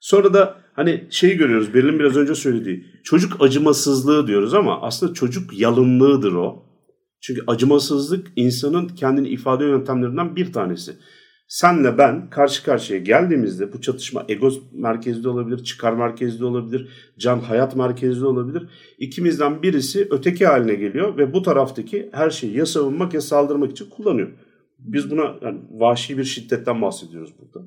Sonra 0.00 0.34
da 0.34 0.58
hani 0.72 1.04
şeyi 1.10 1.36
görüyoruz 1.36 1.74
Beril'in 1.74 1.98
biraz 1.98 2.16
önce 2.16 2.34
söylediği 2.34 2.86
çocuk 3.04 3.42
acımasızlığı 3.42 4.26
diyoruz 4.26 4.54
ama 4.54 4.82
aslında 4.82 5.14
çocuk 5.14 5.60
yalınlığıdır 5.60 6.32
o. 6.32 6.62
Çünkü 7.20 7.40
acımasızlık 7.46 8.26
insanın 8.36 8.88
kendini 8.88 9.28
ifade 9.28 9.64
yöntemlerinden 9.64 10.36
bir 10.36 10.52
tanesi. 10.52 10.96
Senle 11.48 11.98
ben 11.98 12.30
karşı 12.30 12.64
karşıya 12.64 12.98
geldiğimizde 12.98 13.72
bu 13.72 13.80
çatışma 13.80 14.24
ego 14.28 14.50
merkezli 14.72 15.28
olabilir, 15.28 15.64
çıkar 15.64 15.92
merkezli 15.92 16.44
olabilir, 16.44 16.88
can 17.18 17.40
hayat 17.40 17.76
merkezli 17.76 18.24
olabilir. 18.24 18.68
İkimizden 18.98 19.62
birisi 19.62 20.08
öteki 20.10 20.46
haline 20.46 20.74
geliyor 20.74 21.16
ve 21.16 21.34
bu 21.34 21.42
taraftaki 21.42 22.08
her 22.12 22.30
şeyi 22.30 22.56
ya 22.56 22.66
savunmak 22.66 23.14
ya 23.14 23.20
saldırmak 23.20 23.70
için 23.70 23.90
kullanıyor. 23.90 24.28
Biz 24.78 25.10
buna 25.10 25.34
yani 25.42 25.58
vahşi 25.70 26.18
bir 26.18 26.24
şiddetten 26.24 26.82
bahsediyoruz 26.82 27.34
burada. 27.38 27.66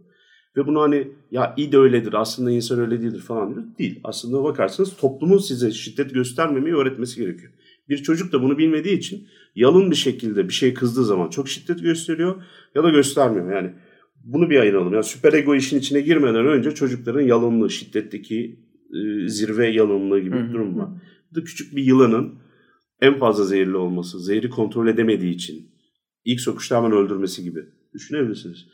Ve 0.58 0.68
bunu 0.68 0.82
hani 0.82 1.08
ya 1.32 1.54
iyi 1.58 1.72
de 1.72 1.78
öyledir 1.78 2.14
aslında 2.14 2.52
insan 2.52 2.80
öyle 2.80 3.02
değildir 3.02 3.22
falan 3.22 3.56
diyor. 3.56 3.66
Değil. 3.80 4.00
Aslında 4.04 4.44
bakarsanız 4.44 4.96
toplumun 4.96 5.38
size 5.38 5.72
şiddet 5.72 6.14
göstermemeyi 6.14 6.76
öğretmesi 6.76 7.22
gerekiyor. 7.22 7.52
Bir 7.90 7.98
çocuk 7.98 8.34
da 8.34 8.42
bunu 8.42 8.58
bilmediği 8.58 8.98
için 8.98 9.28
yalın 9.56 9.92
bir 9.92 9.96
şekilde 9.96 10.48
bir 10.48 10.54
şey 10.54 10.74
kızdığı 10.74 11.06
zaman 11.06 11.30
çok 11.30 11.50
şiddet 11.50 11.82
gösteriyor 11.82 12.44
ya 12.76 12.84
da 12.84 12.90
göstermiyor. 12.90 13.56
Yani 13.56 13.74
bunu 14.24 14.50
bir 14.50 14.60
ayıralım. 14.60 14.94
Yani 14.94 15.04
süper 15.04 15.34
ego 15.34 15.56
işin 15.56 15.80
içine 15.80 16.02
girmeden 16.02 16.48
önce 16.48 16.72
çocukların 16.72 17.22
yalınlığı, 17.22 17.70
şiddetteki 17.70 18.60
e, 18.94 19.30
zirve 19.30 19.68
yalınlığı 19.68 20.20
gibi 20.20 20.36
bir 20.48 20.54
durum 20.54 20.78
var. 20.78 20.90
Bu 21.36 21.44
küçük 21.44 21.76
bir 21.76 21.84
yılanın 21.84 22.36
en 23.02 23.20
fazla 23.20 23.44
zehirli 23.44 23.78
olması, 23.78 24.20
zehri 24.20 24.50
kontrol 24.50 24.88
edemediği 24.88 25.34
için 25.34 25.72
ilk 26.26 26.42
sokuşta 26.42 26.78
hemen 26.78 26.92
öldürmesi 26.92 27.44
gibi 27.44 27.60
düşünebilirsiniz. 27.94 28.68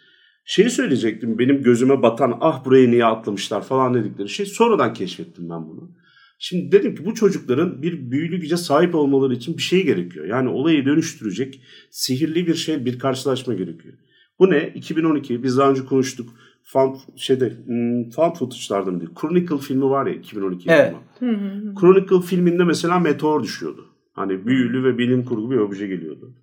Şeyi 0.46 0.70
söyleyecektim 0.70 1.40
benim 1.40 1.64
gözüme 1.64 2.02
batan 2.02 2.38
ah 2.42 2.66
burayı 2.66 2.92
niye 2.92 3.06
atlamışlar 3.06 3.64
falan 3.64 3.94
dedikleri 3.94 4.30
şey 4.30 4.46
sonradan 4.46 4.94
keşfettim 4.94 5.50
ben 5.50 5.68
bunu. 5.70 5.92
Şimdi 6.40 6.72
dedim 6.72 6.96
ki 6.96 7.06
bu 7.06 7.14
çocukların 7.14 7.82
bir 7.82 8.12
büyülü 8.12 8.40
güce 8.40 8.58
sahip 8.58 8.96
olmaları 8.96 9.34
için 9.34 9.58
bir 9.58 9.62
şey 9.62 9.86
gerekiyor. 9.86 10.26
Yani 10.26 10.50
olayı 10.50 10.86
dönüştürecek 10.86 11.62
sihirli 11.92 12.48
bir 12.48 12.56
şey, 12.56 12.86
bir 12.86 13.00
karşılaşma 13.00 13.54
gerekiyor. 13.54 13.94
Bu 14.40 14.50
ne? 14.50 14.72
2012 14.76 15.44
biz 15.44 15.58
daha 15.58 15.70
önce 15.70 15.86
konuştuk. 15.86 16.30
Found, 16.64 16.96
şeyde, 17.16 17.54
hmm, 17.66 18.10
Found 18.10 18.36
Footage'lardan 18.36 19.00
değil. 19.00 19.12
Chronicle 19.22 19.58
filmi 19.58 19.90
var 19.90 20.06
ya 20.06 20.14
2012 20.14 20.70
evet. 20.70 20.94
yapımı. 20.94 21.76
Chronicle 21.80 22.22
filminde 22.22 22.64
mesela 22.64 23.00
meteor 23.00 23.44
düşüyordu. 23.44 23.86
Hani 24.14 24.46
büyülü 24.46 24.84
ve 24.84 24.98
bilim 24.98 25.26
kurgu 25.26 25.52
bir 25.52 25.58
obje 25.58 25.88
geliyordu. 25.88 26.34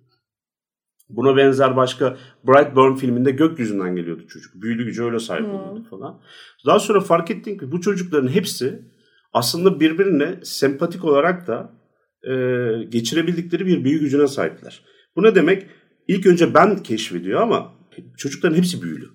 Buna 1.09 1.37
benzer 1.37 1.75
başka 1.75 2.17
Brightburn 2.47 2.95
filminde 2.95 3.31
gökyüzünden 3.31 3.95
geliyordu 3.95 4.27
çocuk. 4.27 4.61
Büyülü 4.61 4.85
gücü 4.85 5.03
öyle 5.03 5.19
sahip 5.19 5.45
oluyordu 5.45 5.83
falan. 5.89 6.21
Daha 6.65 6.79
sonra 6.79 6.99
fark 6.99 7.31
ettim 7.31 7.57
ki 7.57 7.71
bu 7.71 7.81
çocukların 7.81 8.27
hepsi 8.27 8.81
aslında 9.35 9.79
birbirine 9.79 10.39
sempatik 10.43 11.05
olarak 11.05 11.47
da 11.47 11.71
e, 12.23 12.33
geçirebildikleri 12.89 13.65
bir 13.65 13.83
büyü 13.83 13.99
gücüne 13.99 14.27
sahipler. 14.27 14.85
Bu 15.15 15.23
ne 15.23 15.35
demek? 15.35 15.65
İlk 16.07 16.25
önce 16.25 16.53
ben 16.53 16.83
keşfediyor 16.83 17.41
ama 17.41 17.73
çocukların 18.17 18.55
hepsi 18.55 18.81
büyülü. 18.81 19.09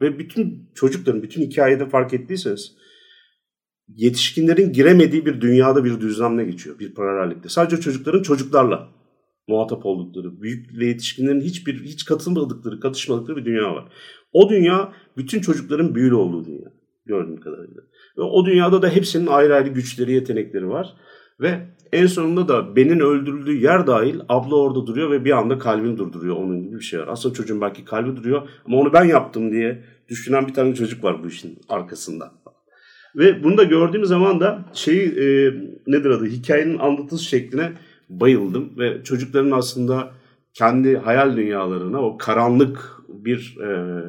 Ve 0.00 0.18
bütün 0.18 0.70
çocukların 0.74 1.22
bütün 1.22 1.42
hikayede 1.42 1.88
fark 1.88 2.14
ettiyseniz 2.14 2.76
yetişkinlerin 3.88 4.72
giremediği 4.72 5.26
bir 5.26 5.40
dünyada 5.40 5.84
bir 5.84 6.00
düzlemle 6.00 6.44
geçiyor. 6.44 6.78
Bir 6.78 6.94
paralellikte. 6.94 7.48
Sadece 7.48 7.80
çocukların 7.80 8.22
çocuklarla 8.22 8.88
muhatap 9.48 9.86
oldukları, 9.86 10.42
büyük 10.42 10.78
ve 10.78 10.86
yetişkinlerin 10.86 11.40
hiçbir 11.40 11.84
hiç 11.84 12.04
katılmadıkları, 12.04 12.80
katışmadıkları 12.80 13.36
bir 13.36 13.44
dünya 13.44 13.74
var. 13.74 13.92
O 14.32 14.50
dünya 14.50 14.92
bütün 15.16 15.40
çocukların 15.40 15.94
büyülü 15.94 16.14
olduğu 16.14 16.44
dünya 16.44 16.72
gördüğüm 17.06 17.40
kadarıyla. 17.40 17.82
Ve 18.18 18.22
o 18.22 18.46
dünyada 18.46 18.82
da 18.82 18.88
hepsinin 18.88 19.26
ayrı 19.26 19.54
ayrı 19.54 19.68
güçleri, 19.68 20.12
yetenekleri 20.12 20.68
var. 20.68 20.94
Ve 21.40 21.60
en 21.92 22.06
sonunda 22.06 22.48
da 22.48 22.76
Ben'in 22.76 23.00
öldürüldüğü 23.00 23.56
yer 23.56 23.86
dahil 23.86 24.20
abla 24.28 24.56
orada 24.56 24.86
duruyor 24.86 25.10
ve 25.10 25.24
bir 25.24 25.30
anda 25.38 25.58
kalbini 25.58 25.98
durduruyor. 25.98 26.36
Onun 26.36 26.62
gibi 26.62 26.76
bir 26.76 26.84
şey 26.84 27.00
var. 27.00 27.08
Aslında 27.08 27.34
çocuğun 27.34 27.60
belki 27.60 27.84
kalbi 27.84 28.16
duruyor 28.16 28.48
ama 28.66 28.76
onu 28.76 28.92
ben 28.92 29.04
yaptım 29.04 29.52
diye 29.52 29.84
düşünen 30.08 30.48
bir 30.48 30.54
tane 30.54 30.74
çocuk 30.74 31.04
var 31.04 31.24
bu 31.24 31.28
işin 31.28 31.58
arkasında. 31.68 32.32
Ve 33.16 33.44
bunu 33.44 33.58
da 33.58 33.62
gördüğüm 33.64 34.04
zaman 34.04 34.40
da 34.40 34.64
şeyi 34.72 35.08
e, 35.08 35.54
nedir 35.86 36.10
adı 36.10 36.26
hikayenin 36.26 36.78
anlatış 36.78 37.20
şekline 37.20 37.72
bayıldım. 38.08 38.78
Ve 38.78 39.04
çocukların 39.04 39.50
aslında 39.50 40.10
kendi 40.54 40.96
hayal 40.96 41.36
dünyalarına 41.36 42.02
o 42.02 42.18
karanlık 42.18 42.92
bir 43.08 43.56
e, 43.62 44.00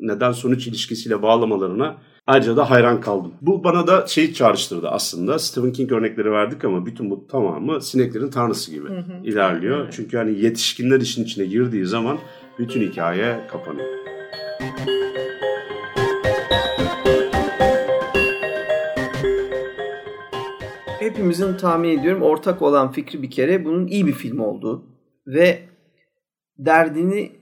neden 0.00 0.32
sonuç 0.32 0.66
ilişkisiyle 0.66 1.22
bağlamalarına 1.22 1.96
ayrıca 2.26 2.56
da 2.56 2.70
hayran 2.70 3.00
kaldım. 3.00 3.34
Bu 3.40 3.64
bana 3.64 3.86
da 3.86 4.06
şey 4.06 4.32
çağrıştırdı 4.32 4.88
aslında. 4.88 5.38
Stephen 5.38 5.72
King 5.72 5.92
örnekleri 5.92 6.32
verdik 6.32 6.64
ama 6.64 6.86
bütün 6.86 7.10
bu 7.10 7.26
tamamı 7.26 7.80
sineklerin 7.80 8.30
tanrısı 8.30 8.70
gibi 8.70 8.88
hı 8.88 8.98
hı. 8.98 9.12
ilerliyor. 9.24 9.80
Evet. 9.84 9.92
Çünkü 9.96 10.16
hani 10.16 10.40
yetişkinler 10.40 11.00
işin 11.00 11.24
içine 11.24 11.46
girdiği 11.46 11.86
zaman 11.86 12.18
bütün 12.58 12.80
hikaye 12.80 13.40
kapanıyor. 13.50 13.88
Hepimizin 21.00 21.56
tahmin 21.56 21.98
ediyorum 21.98 22.22
ortak 22.22 22.62
olan 22.62 22.92
fikri 22.92 23.22
bir 23.22 23.30
kere 23.30 23.64
bunun 23.64 23.86
iyi 23.86 24.06
bir 24.06 24.12
film 24.12 24.40
olduğu 24.40 24.84
ve 25.26 25.62
derdini 26.58 27.32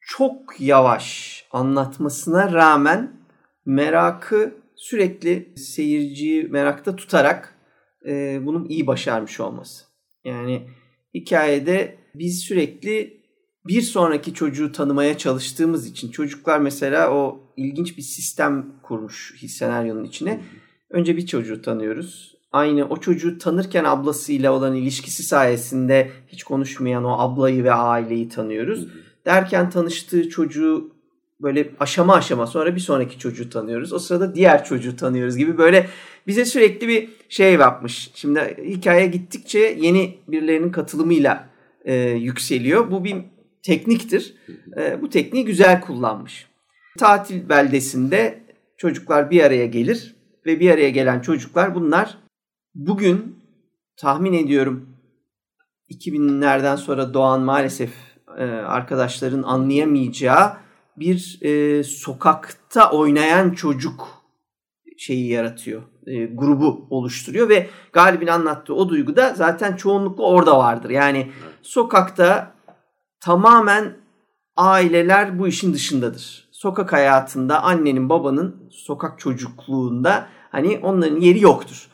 çok 0.00 0.60
yavaş 0.60 1.44
anlatmasına 1.52 2.52
rağmen 2.52 3.25
merakı 3.66 4.54
sürekli 4.76 5.52
seyirciyi 5.56 6.44
merakta 6.44 6.96
tutarak 6.96 7.54
e, 8.06 8.40
bunun 8.46 8.68
iyi 8.68 8.86
başarmış 8.86 9.40
olması. 9.40 9.84
Yani 10.24 10.68
hikayede 11.14 11.98
biz 12.14 12.40
sürekli 12.40 13.20
bir 13.66 13.82
sonraki 13.82 14.34
çocuğu 14.34 14.72
tanımaya 14.72 15.18
çalıştığımız 15.18 15.86
için 15.86 16.10
çocuklar 16.10 16.58
mesela 16.58 17.10
o 17.10 17.40
ilginç 17.56 17.96
bir 17.96 18.02
sistem 18.02 18.66
kurmuş 18.82 19.34
senaryonun 19.48 20.04
içine. 20.04 20.40
Önce 20.90 21.16
bir 21.16 21.26
çocuğu 21.26 21.62
tanıyoruz. 21.62 22.36
Aynı 22.52 22.88
o 22.88 22.96
çocuğu 22.96 23.38
tanırken 23.38 23.84
ablasıyla 23.84 24.52
olan 24.52 24.74
ilişkisi 24.74 25.22
sayesinde 25.22 26.10
hiç 26.28 26.44
konuşmayan 26.44 27.04
o 27.04 27.18
ablayı 27.18 27.64
ve 27.64 27.72
aileyi 27.72 28.28
tanıyoruz. 28.28 28.88
Derken 29.24 29.70
tanıştığı 29.70 30.28
çocuğu 30.28 30.95
böyle 31.40 31.70
aşama 31.80 32.14
aşama 32.14 32.46
sonra 32.46 32.74
bir 32.74 32.80
sonraki 32.80 33.18
çocuğu 33.18 33.50
tanıyoruz. 33.50 33.92
O 33.92 33.98
sırada 33.98 34.34
diğer 34.34 34.64
çocuğu 34.64 34.96
tanıyoruz 34.96 35.36
gibi 35.36 35.58
böyle 35.58 35.88
bize 36.26 36.44
sürekli 36.44 36.88
bir 36.88 37.08
şey 37.28 37.54
yapmış. 37.54 38.10
Şimdi 38.14 38.56
hikaye 38.64 39.06
gittikçe 39.06 39.58
yeni 39.58 40.18
birilerinin 40.28 40.72
katılımıyla 40.72 41.48
e, 41.84 41.94
yükseliyor. 42.10 42.90
Bu 42.90 43.04
bir 43.04 43.16
tekniktir. 43.62 44.34
E, 44.76 45.02
bu 45.02 45.10
tekniği 45.10 45.44
güzel 45.44 45.80
kullanmış. 45.80 46.46
Tatil 46.98 47.48
beldesinde 47.48 48.42
çocuklar 48.76 49.30
bir 49.30 49.44
araya 49.44 49.66
gelir 49.66 50.16
ve 50.46 50.60
bir 50.60 50.70
araya 50.70 50.90
gelen 50.90 51.20
çocuklar 51.20 51.74
bunlar 51.74 52.18
bugün 52.74 53.36
tahmin 53.96 54.32
ediyorum 54.32 54.88
2000'lerden 55.90 56.76
sonra 56.76 57.14
doğan 57.14 57.40
maalesef 57.40 57.90
e, 58.38 58.44
arkadaşların 58.44 59.42
anlayamayacağı 59.42 60.65
bir 60.96 61.38
e, 61.42 61.84
sokakta 61.84 62.90
oynayan 62.90 63.50
çocuk 63.50 64.08
şeyi 64.98 65.28
yaratıyor. 65.28 65.82
E, 66.06 66.26
grubu 66.26 66.86
oluşturuyor 66.90 67.48
ve 67.48 67.70
Galip'in 67.92 68.26
anlattığı 68.26 68.74
o 68.74 68.88
duygu 68.88 69.16
da 69.16 69.34
zaten 69.34 69.76
çoğunlukla 69.76 70.24
orada 70.24 70.58
vardır. 70.58 70.90
Yani 70.90 71.30
sokakta 71.62 72.54
tamamen 73.20 73.96
aileler 74.56 75.38
bu 75.38 75.48
işin 75.48 75.74
dışındadır. 75.74 76.48
Sokak 76.52 76.92
hayatında 76.92 77.62
annenin 77.62 78.08
babanın 78.08 78.68
sokak 78.70 79.18
çocukluğunda 79.18 80.26
hani 80.50 80.78
onların 80.82 81.20
yeri 81.20 81.40
yoktur 81.40 81.88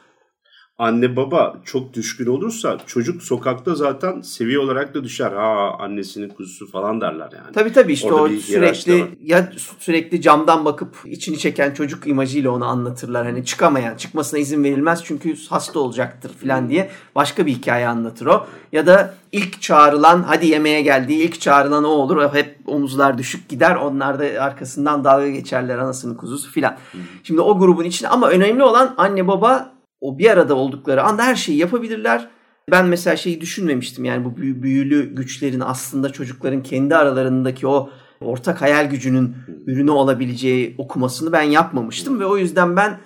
anne 0.83 1.17
baba 1.17 1.57
çok 1.65 1.95
düşkün 1.95 2.27
olursa 2.27 2.79
çocuk 2.87 3.23
sokakta 3.23 3.75
zaten 3.75 4.21
seviye 4.21 4.59
olarak 4.59 4.95
da 4.95 5.05
düşer. 5.05 5.33
Ha 5.33 5.77
annesinin 5.79 6.29
kuzusu 6.29 6.71
falan 6.71 7.01
derler 7.01 7.29
yani. 7.33 7.53
Tabii 7.55 7.73
tabii 7.73 7.93
işte 7.93 8.13
Orada 8.13 8.35
o 8.35 8.39
sürekli 8.39 9.09
ya 9.23 9.53
sürekli 9.79 10.21
camdan 10.21 10.65
bakıp 10.65 10.97
içini 11.05 11.39
çeken 11.39 11.75
çocuk 11.75 12.07
imajıyla 12.07 12.51
onu 12.51 12.65
anlatırlar. 12.65 13.27
Hani 13.27 13.45
çıkamayan, 13.45 13.97
çıkmasına 13.97 14.41
izin 14.41 14.65
verilmez 14.65 15.05
çünkü 15.05 15.37
hasta 15.49 15.79
olacaktır 15.81 16.31
falan 16.43 16.69
diye 16.69 16.91
başka 17.15 17.47
bir 17.47 17.53
hikaye 17.53 17.89
anlatır 17.89 18.27
o. 18.27 18.47
Ya 18.73 18.87
da 18.87 19.15
ilk 19.33 19.63
çağrılan 19.63 20.23
hadi 20.23 20.47
yemeğe 20.47 20.83
geldiği 20.83 21.23
ilk 21.23 21.41
çağrılan 21.41 21.85
o 21.85 21.89
olur. 21.89 22.35
Hep 22.35 22.57
omuzlar 22.67 23.19
düşük 23.19 23.49
gider. 23.49 23.77
Onlar 23.77 24.19
da 24.19 24.43
arkasından 24.43 25.05
dalga 25.05 25.31
geçerler 25.31 25.79
anasının 25.79 26.15
kuzusu 26.15 26.51
filan. 26.51 26.77
Şimdi 27.23 27.41
o 27.41 27.59
grubun 27.59 27.85
içinde 27.85 28.09
ama 28.09 28.29
önemli 28.29 28.63
olan 28.63 28.95
anne 28.97 29.29
baba 29.29 29.72
o 30.03 30.19
bir 30.19 30.31
arada 30.31 30.55
oldukları 30.55 31.03
anda 31.03 31.23
her 31.23 31.35
şeyi 31.35 31.59
yapabilirler. 31.59 32.29
Ben 32.71 32.87
mesela 32.87 33.17
şeyi 33.17 33.41
düşünmemiştim 33.41 34.05
yani 34.05 34.25
bu 34.25 34.37
büyülü 34.37 35.15
güçlerin 35.15 35.61
aslında 35.61 36.13
çocukların 36.13 36.63
kendi 36.63 36.97
aralarındaki 36.97 37.67
o 37.67 37.91
ortak 38.21 38.63
hayal 38.63 38.91
gücünün 38.91 39.35
ürünü 39.67 39.91
olabileceği 39.91 40.75
okumasını 40.79 41.33
ben 41.33 41.43
yapmamıştım 41.43 42.21
ve 42.21 42.27
o 42.27 42.37
yüzden 42.37 42.77
ben 42.77 42.99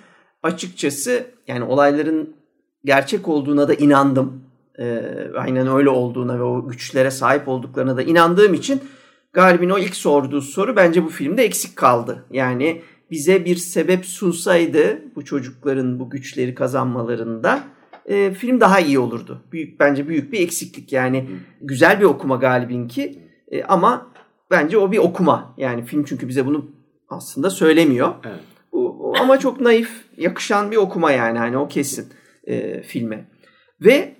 açıkçası 0.43 1.25
yani 1.47 1.63
olayların 1.63 2.35
gerçek 2.85 3.27
olduğuna 3.27 3.67
da 3.67 3.73
inandım. 3.73 4.43
e, 4.79 5.01
aynen 5.37 5.67
öyle 5.67 5.89
olduğuna 5.89 6.39
ve 6.39 6.43
o 6.43 6.67
güçlere 6.67 7.11
sahip 7.11 7.47
olduklarına 7.47 7.97
da 7.97 8.01
inandığım 8.01 8.53
için 8.53 8.81
Galip'in 9.33 9.69
o 9.69 9.77
ilk 9.77 9.95
sorduğu 9.95 10.41
soru 10.41 10.75
bence 10.75 11.03
bu 11.03 11.09
filmde 11.09 11.43
eksik 11.43 11.75
kaldı. 11.75 12.25
Yani 12.31 12.81
bize 13.11 13.45
bir 13.45 13.55
sebep 13.55 14.05
sunsaydı 14.05 15.01
bu 15.15 15.25
çocukların 15.25 15.99
bu 15.99 16.09
güçleri 16.09 16.55
kazanmalarında 16.55 17.63
e, 18.05 18.33
film 18.33 18.59
daha 18.59 18.79
iyi 18.79 18.99
olurdu. 18.99 19.41
Büyük 19.51 19.79
bence 19.79 20.07
büyük 20.07 20.31
bir 20.31 20.39
eksiklik 20.39 20.93
yani 20.93 21.29
güzel 21.61 21.99
bir 21.99 22.05
okuma 22.05 22.35
Galip'inki 22.35 23.19
e, 23.51 23.63
ama 23.63 24.11
bence 24.51 24.77
o 24.77 24.91
bir 24.91 24.97
okuma. 24.97 25.53
Yani 25.57 25.85
film 25.85 26.03
çünkü 26.03 26.27
bize 26.27 26.45
bunu 26.45 26.71
aslında 27.09 27.49
söylemiyor. 27.49 28.13
Evet. 28.25 28.39
Bu, 28.73 29.13
ama 29.19 29.39
çok 29.39 29.61
naif, 29.61 29.89
yakışan 30.17 30.71
bir 30.71 30.77
okuma 30.77 31.11
yani 31.11 31.37
hani 31.37 31.57
o 31.57 31.67
kesin 31.67 32.07
e, 32.43 32.81
filme. 32.81 33.27
Ve 33.81 34.15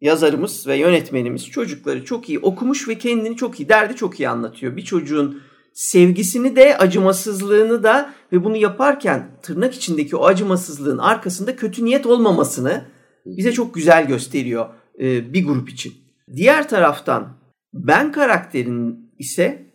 yazarımız 0.00 0.66
ve 0.66 0.76
yönetmenimiz 0.76 1.50
çocukları 1.50 2.04
çok 2.04 2.28
iyi 2.28 2.38
okumuş 2.38 2.88
ve 2.88 2.98
kendini 2.98 3.36
çok 3.36 3.60
iyi, 3.60 3.68
derdi 3.68 3.96
çok 3.96 4.20
iyi 4.20 4.28
anlatıyor. 4.28 4.76
Bir 4.76 4.82
çocuğun 4.82 5.42
sevgisini 5.74 6.56
de 6.56 6.78
acımasızlığını 6.78 7.82
da 7.82 8.14
ve 8.32 8.44
bunu 8.44 8.56
yaparken 8.56 9.30
tırnak 9.42 9.74
içindeki 9.74 10.16
o 10.16 10.24
acımasızlığın 10.24 10.98
arkasında 10.98 11.56
kötü 11.56 11.84
niyet 11.84 12.06
olmamasını 12.06 12.84
bize 13.26 13.52
çok 13.52 13.74
güzel 13.74 14.06
gösteriyor 14.06 14.68
e, 15.00 15.32
bir 15.32 15.46
grup 15.46 15.70
için. 15.70 15.92
Diğer 16.36 16.68
taraftan 16.68 17.36
ben 17.72 18.12
karakterin 18.12 19.10
ise 19.18 19.66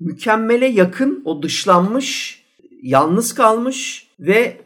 mükemmele 0.00 0.66
yakın 0.66 1.22
o 1.24 1.42
dışlanmış, 1.42 2.42
yalnız 2.82 3.34
kalmış 3.34 4.08
ve 4.20 4.60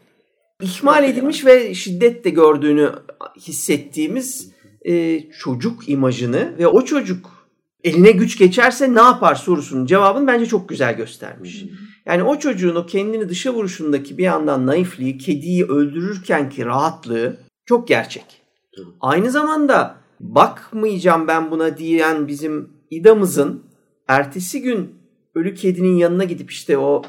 ihmal 0.61 1.03
edilmiş 1.03 1.45
ve 1.45 1.73
şiddet 1.73 2.25
de 2.25 2.29
gördüğünü 2.29 2.91
hissettiğimiz 3.39 4.51
e, 4.85 5.23
çocuk 5.31 5.89
imajını 5.89 6.57
ve 6.57 6.67
o 6.67 6.85
çocuk 6.85 7.34
eline 7.85 8.11
güç 8.11 8.37
geçerse 8.37 8.95
ne 8.95 9.01
yapar 9.01 9.35
sorusunun 9.35 9.85
cevabını 9.85 10.27
bence 10.27 10.45
çok 10.45 10.69
güzel 10.69 10.97
göstermiş. 10.97 11.65
Yani 12.05 12.23
o 12.23 12.39
çocuğun 12.39 12.75
o 12.75 12.85
kendini 12.85 13.29
dışa 13.29 13.53
vuruşundaki 13.53 14.17
bir 14.17 14.23
yandan 14.23 14.67
naifliği, 14.67 15.17
kediyi 15.17 15.65
öldürürken 15.65 16.49
ki 16.49 16.65
rahatlığı 16.65 17.37
çok 17.65 17.87
gerçek. 17.87 18.25
Aynı 19.01 19.31
zamanda 19.31 19.95
bakmayacağım 20.19 21.27
ben 21.27 21.51
buna 21.51 21.77
diyen 21.77 22.27
bizim 22.27 22.69
İda'mızın 22.91 23.63
ertesi 24.07 24.61
gün 24.61 24.95
ölü 25.35 25.53
kedinin 25.53 25.95
yanına 25.95 26.23
gidip 26.23 26.51
işte 26.51 26.77
o 26.77 27.01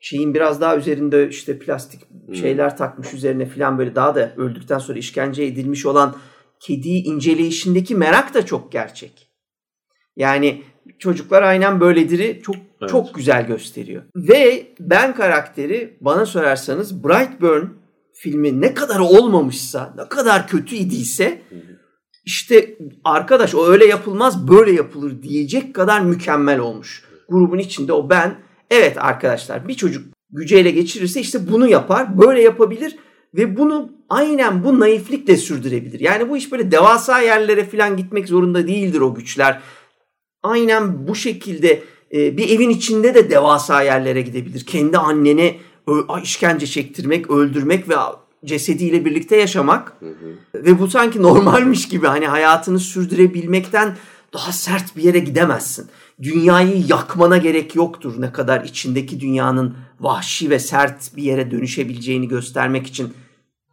şeyin 0.00 0.34
biraz 0.34 0.60
daha 0.60 0.76
üzerinde 0.76 1.28
işte 1.28 1.58
plastik 1.58 2.00
şeyler 2.32 2.76
takmış 2.76 3.14
üzerine 3.14 3.46
falan 3.46 3.78
böyle 3.78 3.94
daha 3.94 4.14
da 4.14 4.34
öldükten 4.36 4.78
sonra 4.78 4.98
işkence 4.98 5.42
edilmiş 5.42 5.86
olan 5.86 6.16
kediyi 6.60 7.04
inceleyişindeki 7.04 7.94
merak 7.94 8.34
da 8.34 8.46
çok 8.46 8.72
gerçek. 8.72 9.23
Yani 10.16 10.62
çocuklar 10.98 11.42
aynen 11.42 11.80
böyledir'i 11.80 12.40
çok 12.42 12.56
Evet. 12.80 12.90
çok 12.90 13.14
güzel 13.14 13.46
gösteriyor. 13.46 14.02
Ve 14.16 14.66
ben 14.80 15.14
karakteri 15.14 15.96
bana 16.00 16.26
sorarsanız 16.26 17.04
Brightburn 17.04 17.64
filmi 18.12 18.60
ne 18.60 18.74
kadar 18.74 18.98
olmamışsa, 19.00 19.94
ne 19.96 20.08
kadar 20.08 20.48
kötü 20.48 20.76
idiyse 20.76 21.42
işte 22.24 22.78
arkadaş 23.04 23.54
o 23.54 23.66
öyle 23.66 23.86
yapılmaz 23.86 24.48
böyle 24.48 24.72
yapılır 24.72 25.22
diyecek 25.22 25.74
kadar 25.74 26.00
mükemmel 26.00 26.58
olmuş. 26.58 27.04
Grubun 27.28 27.58
içinde 27.58 27.92
o 27.92 28.10
ben 28.10 28.34
evet 28.70 28.96
arkadaşlar 28.98 29.68
bir 29.68 29.74
çocuk 29.74 30.14
gücü 30.30 30.56
ele 30.56 30.70
geçirirse 30.70 31.20
işte 31.20 31.52
bunu 31.52 31.68
yapar 31.68 32.18
böyle 32.18 32.42
yapabilir 32.42 32.96
ve 33.34 33.56
bunu 33.56 33.92
aynen 34.08 34.64
bu 34.64 34.80
naiflikle 34.80 35.36
sürdürebilir. 35.36 36.00
Yani 36.00 36.30
bu 36.30 36.36
iş 36.36 36.52
böyle 36.52 36.70
devasa 36.70 37.20
yerlere 37.20 37.64
falan 37.64 37.96
gitmek 37.96 38.28
zorunda 38.28 38.66
değildir 38.66 39.00
o 39.00 39.14
güçler. 39.14 39.60
Aynen 40.44 41.08
bu 41.08 41.14
şekilde 41.14 41.82
e, 42.14 42.36
bir 42.36 42.48
evin 42.48 42.70
içinde 42.70 43.14
de 43.14 43.30
devasa 43.30 43.82
yerlere 43.82 44.20
gidebilir. 44.20 44.66
Kendi 44.66 44.98
annene 44.98 45.56
işkence 46.22 46.66
çektirmek, 46.66 47.30
öldürmek 47.30 47.88
ve 47.88 47.94
cesediyle 48.44 49.04
birlikte 49.04 49.36
yaşamak 49.36 49.92
ve 50.54 50.78
bu 50.78 50.88
sanki 50.88 51.22
normalmiş 51.22 51.88
gibi 51.88 52.06
hani 52.06 52.26
hayatını 52.26 52.78
sürdürebilmekten 52.78 53.96
daha 54.32 54.52
sert 54.52 54.96
bir 54.96 55.02
yere 55.02 55.18
gidemezsin. 55.18 55.86
Dünyayı 56.22 56.84
yakmana 56.88 57.36
gerek 57.36 57.74
yoktur 57.74 58.14
ne 58.18 58.32
kadar 58.32 58.64
içindeki 58.64 59.20
dünyanın 59.20 59.76
vahşi 60.00 60.50
ve 60.50 60.58
sert 60.58 61.16
bir 61.16 61.22
yere 61.22 61.50
dönüşebileceğini 61.50 62.28
göstermek 62.28 62.86
için. 62.86 63.12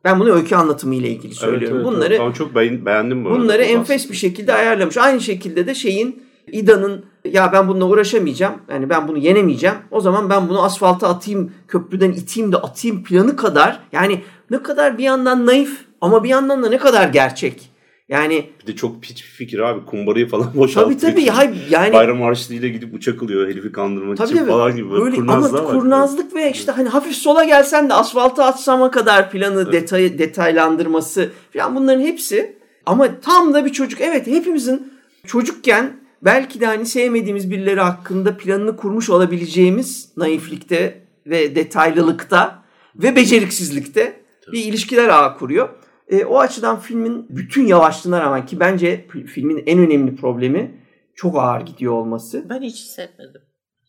Ben 0.03 0.19
bunu 0.19 0.31
öykü 0.31 0.55
anlatımı 0.55 0.95
ile 0.95 1.09
ilgili 1.09 1.35
söylüyorum. 1.35 1.77
Evet, 1.77 1.85
evet, 1.85 1.95
Bunları 1.95 2.13
evet. 2.13 2.25
Ben 2.27 2.31
çok 2.31 2.55
beğen- 2.55 2.85
beğendim 2.85 3.25
bu. 3.25 3.29
Bunları 3.29 3.63
enfes 3.63 4.09
bir 4.09 4.15
şekilde 4.15 4.53
ayarlamış. 4.53 4.97
Aynı 4.97 5.21
şekilde 5.21 5.67
de 5.67 5.75
şeyin 5.75 6.30
İda'nın 6.51 7.05
ya 7.25 7.53
ben 7.53 7.67
bununla 7.67 7.85
uğraşamayacağım. 7.85 8.53
Yani 8.69 8.89
ben 8.89 9.07
bunu 9.07 9.17
yenemeyeceğim. 9.17 9.75
O 9.91 10.01
zaman 10.01 10.29
ben 10.29 10.49
bunu 10.49 10.63
asfalta 10.63 11.07
atayım, 11.07 11.51
köprüden 11.67 12.11
iteyim 12.11 12.51
de 12.51 12.57
atayım 12.57 13.03
planı 13.03 13.35
kadar 13.35 13.79
yani 13.91 14.21
ne 14.51 14.63
kadar 14.63 14.97
bir 14.97 15.03
yandan 15.03 15.45
naif 15.45 15.85
ama 16.01 16.23
bir 16.23 16.29
yandan 16.29 16.63
da 16.63 16.69
ne 16.69 16.77
kadar 16.77 17.07
gerçek. 17.09 17.71
Yani 18.09 18.49
Bir 18.61 18.67
de 18.67 18.75
çok 18.75 19.01
piç 19.03 19.17
bir 19.23 19.29
fikir 19.29 19.59
abi. 19.59 19.85
Kumbarayı 19.85 20.27
falan 20.27 20.47
boşaltıyor. 20.55 20.99
tabii 20.99 21.13
tabii 21.13 21.27
hay- 21.29 21.53
yani 21.69 21.93
Bayram 21.93 22.21
harçlığıyla 22.21 22.67
gidip 22.67 22.93
uçak 22.93 23.23
alıyor 23.23 23.49
herifi 23.49 23.71
kandırmak 23.71 24.17
Tabii 24.17 24.27
için 24.29 24.37
tabii. 24.37 24.49
falan 24.49 24.75
gibi. 24.75 24.91
Böyle 24.91 25.03
Öyle, 25.03 25.15
kurnazlığa 25.15 25.59
ama 25.61 25.69
bak. 25.73 25.75
kurnazlık 25.81 26.35
ve 26.35 26.51
işte 26.51 26.71
hani 26.71 26.89
hafif 26.89 27.15
sola 27.15 27.43
gelsen 27.43 27.89
de 27.89 27.93
asfalta 27.93 28.45
atsama 28.45 28.91
kadar 28.91 29.31
planı 29.31 29.71
detay, 29.71 30.19
detaylandırması 30.19 31.29
falan 31.53 31.75
bunların 31.75 32.01
hepsi 32.01 32.55
ama 32.85 33.07
tam 33.21 33.53
da 33.53 33.65
bir 33.65 33.71
çocuk 33.71 34.01
evet 34.01 34.27
hepimizin 34.27 34.93
çocukken 35.27 35.91
belki 36.21 36.59
de 36.59 36.65
hani 36.65 36.85
sevmediğimiz 36.85 37.51
birileri 37.51 37.79
hakkında 37.79 38.37
planını 38.37 38.77
kurmuş 38.77 39.09
olabileceğimiz 39.09 40.11
naiflikte 40.17 41.01
ve 41.25 41.55
detaylılıkta 41.55 42.63
ve 42.95 43.15
beceriksizlikte 43.15 44.21
bir 44.51 44.65
ilişkiler 44.65 45.09
ağı 45.09 45.37
kuruyor. 45.37 45.69
E, 46.07 46.25
o 46.25 46.39
açıdan 46.39 46.79
filmin 46.79 47.25
bütün 47.29 47.67
yavaşlığına 47.67 48.21
rağmen 48.21 48.45
ki 48.45 48.59
bence 48.59 49.05
filmin 49.27 49.63
en 49.65 49.79
önemli 49.79 50.15
problemi 50.15 50.71
çok 51.15 51.37
ağır 51.37 51.61
gidiyor 51.61 51.93
olması. 51.93 52.45
Ben 52.49 52.61
hiç 52.61 52.75
hissetmedim. 52.75 53.41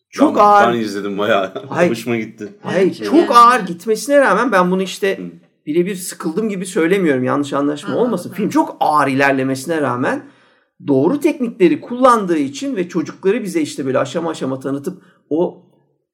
Çok 0.09 0.35
ben, 0.35 0.41
ağır 0.41 0.73
Ben 0.73 0.79
izledim 0.79 1.17
bayağı. 1.17 1.53
Hayır. 1.69 1.91
Hoşuma 1.91 2.15
gitti. 2.15 2.53
Hayır 2.61 2.93
Şey 2.93 3.07
çok 3.07 3.15
yani. 3.15 3.33
ağır 3.33 3.59
gitmesine 3.59 4.17
rağmen 4.17 4.51
ben 4.51 4.71
bunu 4.71 4.81
işte 4.81 5.19
birebir 5.65 5.95
sıkıldım 5.95 6.49
gibi 6.49 6.65
söylemiyorum. 6.65 7.23
Yanlış 7.23 7.53
anlaşma 7.53 7.89
Anladım. 7.89 8.07
olmasın. 8.07 8.31
Film 8.31 8.49
çok 8.49 8.77
ağır 8.79 9.07
ilerlemesine 9.07 9.81
rağmen 9.81 10.23
doğru 10.87 11.19
teknikleri 11.19 11.81
kullandığı 11.81 12.37
için 12.37 12.75
ve 12.75 12.89
çocukları 12.89 13.43
bize 13.43 13.61
işte 13.61 13.85
böyle 13.85 13.99
aşama 13.99 14.29
aşama 14.29 14.59
tanıtıp 14.59 15.03
o 15.29 15.63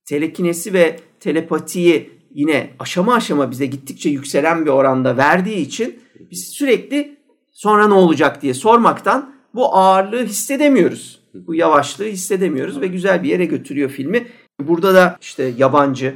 telekinesi 0.05 0.73
ve 0.73 0.99
telepatiyi 1.19 2.09
yine 2.31 2.69
aşama 2.79 3.13
aşama 3.13 3.51
bize 3.51 3.65
gittikçe 3.65 4.09
yükselen 4.09 4.65
bir 4.65 4.69
oranda 4.69 5.17
verdiği 5.17 5.57
için 5.57 5.99
biz 6.31 6.47
sürekli 6.47 7.17
sonra 7.51 7.87
ne 7.87 7.93
olacak 7.93 8.41
diye 8.41 8.53
sormaktan 8.53 9.35
bu 9.53 9.75
ağırlığı 9.75 10.23
hissedemiyoruz. 10.23 11.19
Bu 11.33 11.55
yavaşlığı 11.55 12.05
hissedemiyoruz 12.05 12.81
ve 12.81 12.87
güzel 12.87 13.23
bir 13.23 13.29
yere 13.29 13.45
götürüyor 13.45 13.89
filmi. 13.89 14.27
Burada 14.59 14.93
da 14.93 15.17
işte 15.21 15.53
yabancı, 15.57 16.15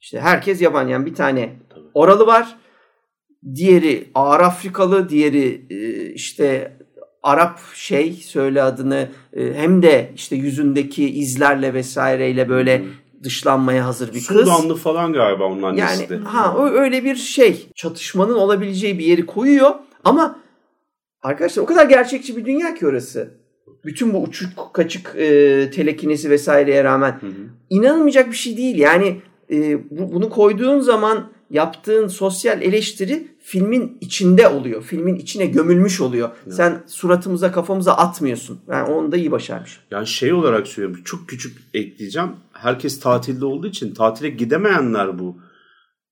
işte 0.00 0.20
herkes 0.20 0.62
yabancı. 0.62 0.92
Yani 0.92 1.06
bir 1.06 1.14
tane 1.14 1.52
oralı 1.94 2.26
var. 2.26 2.56
Diğeri 3.54 4.10
ağır 4.14 4.40
Afrikalı, 4.40 5.08
diğeri 5.08 5.66
e, 5.70 6.06
işte 6.12 6.76
Arap 7.24 7.60
şey 7.74 8.12
söyle 8.12 8.62
adını 8.62 9.08
e, 9.36 9.54
hem 9.54 9.82
de 9.82 10.12
işte 10.14 10.36
yüzündeki 10.36 11.10
izlerle 11.10 11.74
vesaireyle 11.74 12.48
böyle 12.48 12.84
dışlanmaya 13.22 13.86
hazır 13.86 14.08
bir 14.08 14.12
kız. 14.12 14.24
Sudanlı 14.24 14.76
falan 14.76 15.12
galiba 15.12 15.44
onun 15.44 15.62
annesi 15.62 16.02
Yani 16.02 16.08
de. 16.08 16.24
ha 16.24 16.56
öyle 16.72 17.04
bir 17.04 17.16
şey 17.16 17.66
çatışmanın 17.74 18.34
olabileceği 18.34 18.98
bir 18.98 19.04
yeri 19.04 19.26
koyuyor 19.26 19.74
ama 20.04 20.38
arkadaşlar 21.22 21.62
o 21.62 21.66
kadar 21.66 21.86
gerçekçi 21.86 22.36
bir 22.36 22.44
dünya 22.44 22.74
ki 22.74 22.86
orası. 22.86 23.30
Bütün 23.84 24.14
bu 24.14 24.22
uçuk 24.22 24.74
kaçık 24.74 25.14
e, 25.16 25.70
telekinesi 25.70 26.30
vesaireye 26.30 26.84
rağmen 26.84 27.12
Hı 27.20 27.26
hı. 27.26 27.32
inanılmayacak 27.70 28.30
bir 28.30 28.36
şey 28.36 28.56
değil. 28.56 28.78
Yani 28.78 29.20
e, 29.50 29.78
bu, 29.90 30.12
bunu 30.12 30.30
koyduğun 30.30 30.80
zaman 30.80 31.30
yaptığın 31.50 32.08
sosyal 32.08 32.62
eleştiri 32.62 33.28
filmin 33.46 33.98
içinde 34.00 34.48
oluyor. 34.48 34.82
Filmin 34.82 35.14
içine 35.14 35.46
gömülmüş 35.46 36.00
oluyor. 36.00 36.30
Sen 36.50 36.82
suratımıza 36.86 37.52
kafamıza 37.52 37.92
atmıyorsun. 37.92 38.60
Yani 38.68 38.92
onu 38.92 39.12
da 39.12 39.16
iyi 39.16 39.30
başarmış. 39.30 39.80
Yani 39.90 40.06
şey 40.06 40.32
olarak 40.32 40.66
söylüyorum. 40.66 41.02
Çok 41.04 41.28
küçük 41.28 41.58
ekleyeceğim. 41.74 42.28
Herkes 42.52 43.00
tatilde 43.00 43.44
olduğu 43.44 43.66
için 43.66 43.94
tatile 43.94 44.28
gidemeyenler 44.28 45.18
bu. 45.18 45.36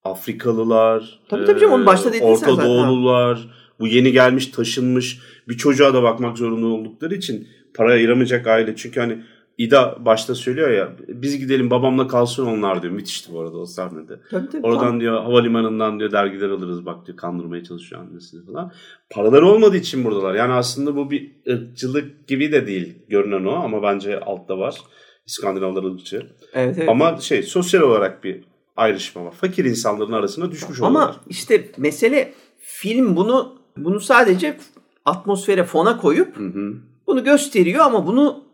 Afrikalılar. 0.05 1.21
Tabii 1.29 1.45
tabii 1.45 1.61
canım, 1.61 1.73
onu 1.73 1.87
başta 1.87 2.09
dedin 2.09 2.19
sen 2.19 2.27
Orta 2.27 2.55
zaten. 2.55 2.71
Doğulular. 2.71 3.49
Bu 3.81 3.87
yeni 3.87 4.13
gelmiş 4.13 4.47
taşınmış 4.47 5.21
bir 5.49 5.57
çocuğa 5.57 5.95
da 5.95 6.03
bakmak 6.03 6.39
zorunda 6.39 6.67
oldukları 6.67 7.15
için 7.15 7.49
para 7.75 7.93
ayıramayacak 7.93 8.47
aile. 8.47 8.77
Çünkü 8.77 9.01
hani 9.01 9.23
İda 9.59 9.97
başta 10.01 10.35
söylüyor 10.35 10.71
ya 10.71 10.93
biz 11.09 11.39
gidelim 11.39 11.71
babamla 11.71 12.09
kalsın 12.09 12.47
onlar 12.47 12.83
diyor. 12.83 12.93
Müthişti 12.93 13.33
bu 13.33 13.41
arada 13.41 13.57
o 13.59 13.67
sahnede. 13.67 14.21
Tabii, 14.31 14.49
tabii, 14.49 14.67
Oradan 14.67 14.81
tam- 14.81 15.01
diyor 15.01 15.23
havalimanından 15.23 15.99
diyor 15.99 16.13
dergiler 16.13 16.49
alırız 16.51 16.87
bak 16.87 17.07
diyor 17.07 17.17
kandırmaya 17.19 17.65
çalışıyor 17.65 18.01
annesini 18.03 18.47
falan. 18.47 18.73
Paraları 19.11 19.47
olmadığı 19.47 19.77
için 19.77 20.05
buradalar. 20.05 20.35
Yani 20.35 20.53
aslında 20.53 20.97
bu 20.97 21.11
bir 21.11 21.33
ırkçılık 21.49 22.29
gibi 22.29 22.53
de 22.53 22.67
değil 22.67 22.95
görünen 23.09 23.45
o 23.45 23.53
ama 23.53 23.83
bence 23.83 24.21
altta 24.21 24.59
var. 24.59 24.81
İskandinavlar 25.27 25.85
ırkçı. 25.85 26.27
Evet, 26.55 26.77
evet. 26.79 26.89
Ama 26.89 27.17
şey 27.21 27.43
sosyal 27.43 27.83
olarak 27.83 28.25
bir 28.25 28.45
ayrışma 28.77 29.25
var. 29.25 29.33
Fakir 29.33 29.65
insanların 29.65 30.13
arasına 30.13 30.51
düşmüş 30.51 30.81
oluyorlar. 30.81 31.03
Ama 31.03 31.17
işte 31.29 31.69
mesele 31.79 32.33
film 32.59 33.17
bunu 33.17 33.55
bunu 33.77 34.01
sadece 34.01 34.57
atmosfere 35.05 35.65
fona 35.65 35.97
koyup 35.97 36.37
Hı 36.37 36.45
hı. 36.47 36.75
bunu 37.07 37.25
gösteriyor 37.25 37.85
ama 37.85 38.07
bunu 38.07 38.45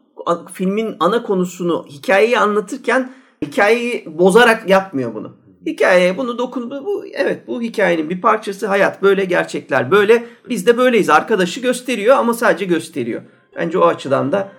filmin 0.53 0.97
ana 1.01 1.23
konusunu 1.23 1.87
hikayeyi 1.89 2.39
anlatırken 2.39 3.13
hikayeyi 3.43 4.05
bozarak 4.07 4.69
yapmıyor 4.69 5.15
bunu. 5.15 5.37
Hikayeye 5.67 6.17
bunu 6.17 6.39
dokun 6.39 6.71
bu 6.71 7.07
evet 7.13 7.47
bu 7.47 7.63
hikayenin 7.63 8.11
bir 8.11 8.21
parçası 8.21 8.67
hayat 8.67 9.03
böyle 9.03 9.25
gerçekler 9.25 9.91
böyle 9.91 10.25
biz 10.49 10.67
de 10.67 10.79
böyleyiz 10.79 11.11
arkadaşı 11.11 11.61
gösteriyor 11.61 12.17
ama 12.17 12.35
sadece 12.35 12.65
gösteriyor. 12.65 13.23
Bence 13.57 13.79
o 13.79 13.87
açıdan 13.87 14.33
da 14.33 14.53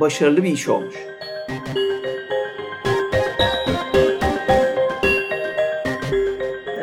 başarılı 0.00 0.44
bir 0.44 0.52
iş 0.52 0.68
olmuş. 0.68 0.94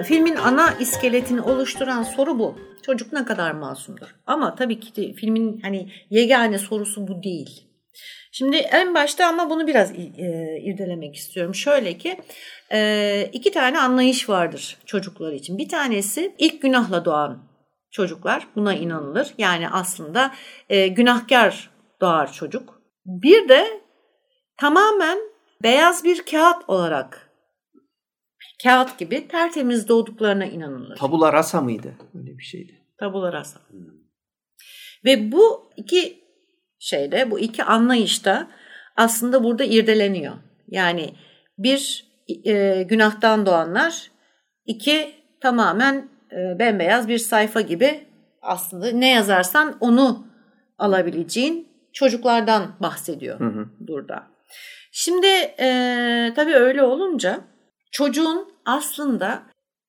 Filmin 0.05 0.35
ana 0.35 0.71
iskeletini 0.79 1.41
oluşturan 1.41 2.03
soru 2.03 2.39
bu. 2.39 2.55
Çocuk 2.85 3.13
ne 3.13 3.25
kadar 3.25 3.51
masumdur? 3.51 4.15
Ama 4.27 4.55
tabii 4.55 4.79
ki 4.79 4.95
de 4.95 5.13
filmin 5.13 5.59
hani 5.61 5.91
yegane 6.09 6.57
sorusu 6.57 7.07
bu 7.07 7.23
değil. 7.23 7.70
Şimdi 8.31 8.57
en 8.57 8.95
başta 8.95 9.27
ama 9.27 9.49
bunu 9.49 9.67
biraz 9.67 9.91
e, 9.91 10.59
irdelemek 10.61 11.15
istiyorum. 11.15 11.55
Şöyle 11.55 11.97
ki 11.97 12.19
e, 12.71 13.29
iki 13.33 13.51
tane 13.51 13.79
anlayış 13.79 14.29
vardır 14.29 14.77
çocuklar 14.85 15.31
için. 15.31 15.57
Bir 15.57 15.69
tanesi 15.69 16.35
ilk 16.37 16.61
günahla 16.61 17.05
doğan 17.05 17.43
çocuklar 17.91 18.47
buna 18.55 18.73
inanılır. 18.73 19.33
Yani 19.37 19.69
aslında 19.69 20.33
e, 20.69 20.87
günahkar 20.87 21.69
doğar 22.01 22.33
çocuk. 22.33 22.81
Bir 23.05 23.49
de 23.49 23.81
tamamen 24.57 25.17
beyaz 25.63 26.03
bir 26.03 26.25
kağıt 26.25 26.69
olarak 26.69 27.29
kağıt 28.63 28.99
gibi 28.99 29.27
tertemiz 29.27 29.87
doğduklarına 29.87 30.45
inanılır. 30.45 30.97
Tabula 30.97 31.33
rasa 31.33 31.61
mıydı? 31.61 31.93
Öyle 32.15 32.37
bir 32.37 32.43
şeydi. 32.43 32.81
Tabula 32.99 33.33
rasa. 33.33 33.59
Ve 35.05 35.31
bu 35.31 35.69
iki 35.77 36.20
şeyde, 36.81 37.31
bu 37.31 37.39
iki 37.39 37.63
anlayışta 37.63 38.47
aslında 38.95 39.43
burada 39.43 39.63
irdeleniyor. 39.63 40.33
Yani 40.67 41.15
bir 41.57 42.05
e, 42.45 42.83
günahtan 42.83 43.45
doğanlar, 43.45 44.11
iki 44.65 45.11
tamamen 45.41 46.09
e, 46.31 46.59
bembeyaz 46.59 47.07
bir 47.07 47.17
sayfa 47.17 47.61
gibi 47.61 48.07
aslında 48.41 48.91
ne 48.91 49.09
yazarsan 49.09 49.77
onu 49.79 50.27
alabileceğin 50.77 51.67
çocuklardan 51.93 52.75
bahsediyor 52.79 53.39
Hı 53.39 53.45
hı. 53.45 53.69
burada. 53.79 54.27
Şimdi 54.91 55.27
e, 55.59 56.33
tabii 56.35 56.55
öyle 56.55 56.83
olunca 56.83 57.41
çocuğun 57.91 58.53
aslında 58.65 59.43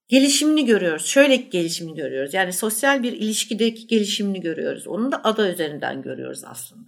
gelişimini 0.08 0.64
görüyoruz. 0.64 1.06
Şöyle 1.06 1.36
gelişimini 1.36 1.96
görüyoruz. 1.96 2.34
Yani 2.34 2.52
sosyal 2.52 3.02
bir 3.02 3.12
ilişkideki 3.12 3.86
gelişimini 3.86 4.40
görüyoruz. 4.40 4.88
Onu 4.88 5.12
da 5.12 5.20
ada 5.24 5.50
üzerinden 5.52 6.02
görüyoruz 6.02 6.44
aslında. 6.44 6.81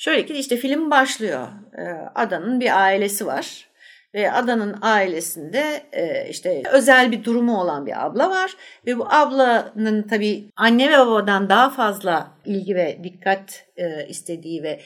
Şöyle 0.00 0.26
ki 0.26 0.34
işte 0.34 0.56
film 0.56 0.90
başlıyor. 0.90 1.48
Ee, 1.78 1.82
Adanın 2.14 2.60
bir 2.60 2.80
ailesi 2.80 3.26
var. 3.26 3.68
Ve 4.14 4.32
Adanın 4.32 4.76
ailesinde 4.82 5.82
e, 5.92 6.28
işte 6.28 6.62
özel 6.72 7.12
bir 7.12 7.24
durumu 7.24 7.60
olan 7.60 7.86
bir 7.86 8.06
abla 8.06 8.30
var. 8.30 8.56
Ve 8.86 8.98
bu 8.98 9.06
ablanın 9.10 10.02
tabii 10.02 10.44
anne 10.56 10.92
ve 10.92 10.98
babadan 10.98 11.48
daha 11.48 11.70
fazla 11.70 12.30
ilgi 12.44 12.74
ve 12.74 12.98
dikkat 13.04 13.66
e, 13.76 14.06
istediği 14.08 14.62
ve 14.62 14.80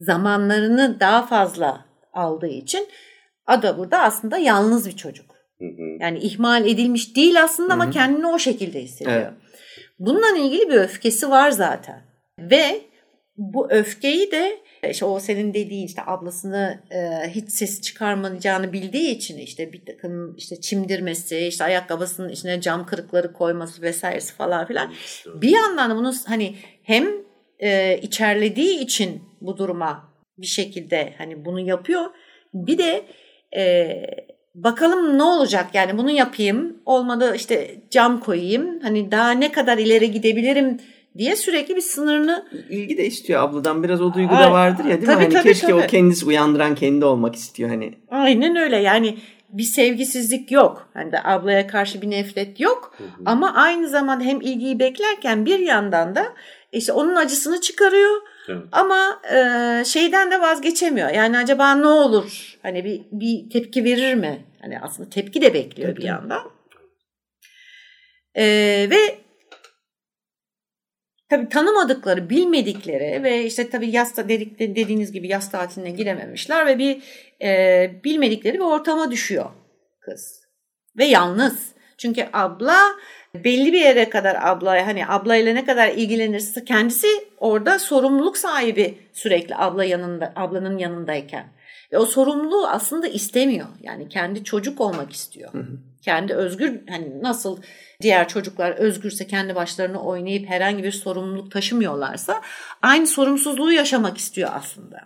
zamanlarını 0.00 1.00
daha 1.00 1.26
fazla 1.26 1.84
aldığı 2.12 2.48
için 2.48 2.88
Ada 3.46 3.78
burada 3.78 3.98
aslında 4.02 4.38
yalnız 4.38 4.86
bir 4.86 4.96
çocuk. 4.96 5.30
Hı 5.58 5.64
hı. 5.64 5.96
Yani 6.00 6.18
ihmal 6.18 6.66
edilmiş 6.66 7.16
değil 7.16 7.42
aslında 7.42 7.72
ama 7.72 7.86
Hı 7.86 7.90
kendini 7.90 8.26
o 8.26 8.38
şekilde 8.38 8.82
hissediyor. 8.82 9.16
Evet. 9.16 9.30
Bununla 9.98 10.38
ilgili 10.38 10.68
bir 10.68 10.76
öfkesi 10.76 11.30
var 11.30 11.50
zaten. 11.50 12.02
Ve 12.38 12.80
bu 13.38 13.70
öfkeyi 13.70 14.30
de 14.30 14.58
işte 14.90 15.04
o 15.04 15.20
senin 15.20 15.54
dediğin 15.54 15.86
işte 15.86 16.02
ablasını 16.06 16.80
e, 16.90 17.28
hiç 17.30 17.50
ses 17.50 17.80
çıkarmayacağını 17.80 18.72
bildiği 18.72 19.10
için 19.10 19.38
işte 19.38 19.72
bir 19.72 19.86
takım 19.86 20.36
işte 20.36 20.60
çimdirmesi, 20.60 21.38
işte 21.38 21.64
ayakkabısının 21.64 22.28
içine 22.28 22.60
cam 22.60 22.86
kırıkları 22.86 23.32
koyması 23.32 23.82
vesairesi 23.82 24.34
falan 24.34 24.66
filan. 24.66 24.92
Bir 25.34 25.50
yandan 25.50 25.90
da 25.90 25.96
bunu 25.96 26.12
hani 26.26 26.54
hem 26.82 27.08
e, 27.58 27.98
içerlediği 27.98 28.78
için 28.78 29.22
bu 29.40 29.56
duruma 29.56 30.12
bir 30.38 30.46
şekilde 30.46 31.14
hani 31.18 31.44
bunu 31.44 31.60
yapıyor. 31.60 32.04
Bir 32.54 32.78
de 32.78 33.04
e, 33.56 34.02
bakalım 34.54 35.18
ne 35.18 35.22
olacak 35.22 35.66
yani 35.74 35.98
bunu 35.98 36.10
yapayım 36.10 36.76
olmadı 36.86 37.32
işte 37.36 37.76
cam 37.90 38.20
koyayım 38.20 38.80
hani 38.80 39.10
daha 39.10 39.30
ne 39.30 39.52
kadar 39.52 39.78
ileri 39.78 40.10
gidebilirim 40.10 40.80
diye 41.18 41.36
sürekli 41.36 41.76
bir 41.76 41.80
sınırını 41.80 42.46
İlgi 42.70 42.98
de 42.98 43.06
istiyor 43.06 43.42
abladan. 43.42 43.82
Biraz 43.82 44.00
o 44.00 44.14
duygu 44.14 44.34
da 44.34 44.52
vardır 44.52 44.84
ya 44.84 44.90
değil 44.90 45.00
mi? 45.00 45.06
tabii, 45.06 45.22
Hani 45.24 45.32
tabii, 45.34 45.42
keşke 45.42 45.74
o 45.74 45.78
tabii. 45.78 45.90
kendisi 45.90 46.26
uyandıran 46.26 46.74
kendi 46.74 47.04
olmak 47.04 47.34
istiyor 47.34 47.70
hani. 47.70 47.94
aynen 48.10 48.56
öyle 48.56 48.76
yani 48.76 49.18
bir 49.48 49.62
sevgisizlik 49.62 50.52
yok. 50.52 50.88
Hani 50.94 51.12
de 51.12 51.22
ablaya 51.24 51.66
karşı 51.66 52.02
bir 52.02 52.10
nefret 52.10 52.60
yok. 52.60 52.96
Ama 53.26 53.54
aynı 53.54 53.88
zamanda 53.88 54.24
hem 54.24 54.40
ilgiyi 54.40 54.78
beklerken 54.78 55.46
bir 55.46 55.58
yandan 55.58 56.14
da 56.14 56.26
işte 56.72 56.92
onun 56.92 57.16
acısını 57.16 57.60
çıkarıyor. 57.60 58.20
Evet. 58.48 58.62
Ama 58.72 59.20
e, 59.34 59.84
şeyden 59.84 60.30
de 60.30 60.40
vazgeçemiyor. 60.40 61.10
Yani 61.10 61.38
acaba 61.38 61.74
ne 61.74 61.86
olur? 61.86 62.58
Hani 62.62 62.84
bir, 62.84 63.00
bir 63.12 63.50
tepki 63.50 63.84
verir 63.84 64.14
mi? 64.14 64.44
Hani 64.62 64.80
aslında 64.80 65.10
tepki 65.10 65.42
de 65.42 65.54
bekliyor 65.54 65.90
Tabii, 65.90 66.00
bir 66.00 66.06
yandan. 66.06 66.42
E, 68.34 68.44
ve 68.90 69.18
tabii 71.28 71.48
tanımadıkları, 71.48 72.30
bilmedikleri 72.30 73.22
ve 73.22 73.44
işte 73.44 73.70
tabii 73.70 73.90
yaz 73.90 74.16
dedik, 74.16 74.58
dediğiniz 74.58 75.12
gibi 75.12 75.28
yaz 75.28 75.50
tatiline 75.50 75.90
girememişler 75.90 76.66
ve 76.66 76.78
bir 76.78 77.02
e, 77.42 77.90
bilmedikleri 78.04 78.54
bir 78.54 78.64
ortama 78.64 79.10
düşüyor 79.10 79.50
kız. 80.00 80.46
Ve 80.98 81.04
yalnız. 81.04 81.76
Çünkü 81.98 82.26
abla 82.32 82.78
belli 83.34 83.72
bir 83.72 83.80
yere 83.80 84.10
kadar 84.10 84.36
abla 84.40 84.86
hani 84.86 85.06
ablayla 85.06 85.52
ne 85.52 85.64
kadar 85.64 85.88
ilgilenirse 85.88 86.64
kendisi 86.64 87.06
orada 87.38 87.78
sorumluluk 87.78 88.38
sahibi 88.38 88.98
sürekli 89.12 89.56
abla 89.56 89.84
yanında 89.84 90.32
ablanın 90.36 90.78
yanındayken. 90.78 91.46
Ve 91.92 91.98
o 91.98 92.06
sorumluluğu 92.06 92.68
aslında 92.68 93.08
istemiyor. 93.08 93.66
Yani 93.80 94.08
kendi 94.08 94.44
çocuk 94.44 94.80
olmak 94.80 95.12
istiyor. 95.12 95.52
Kendi 96.06 96.34
özgür 96.34 96.80
hani 96.88 97.22
nasıl 97.22 97.62
diğer 98.02 98.28
çocuklar 98.28 98.70
özgürse 98.70 99.26
kendi 99.26 99.54
başlarına 99.54 100.02
oynayıp 100.02 100.48
herhangi 100.48 100.84
bir 100.84 100.92
sorumluluk 100.92 101.52
taşımıyorlarsa 101.52 102.42
aynı 102.82 103.06
sorumsuzluğu 103.06 103.72
yaşamak 103.72 104.18
istiyor 104.18 104.50
aslında. 104.52 104.96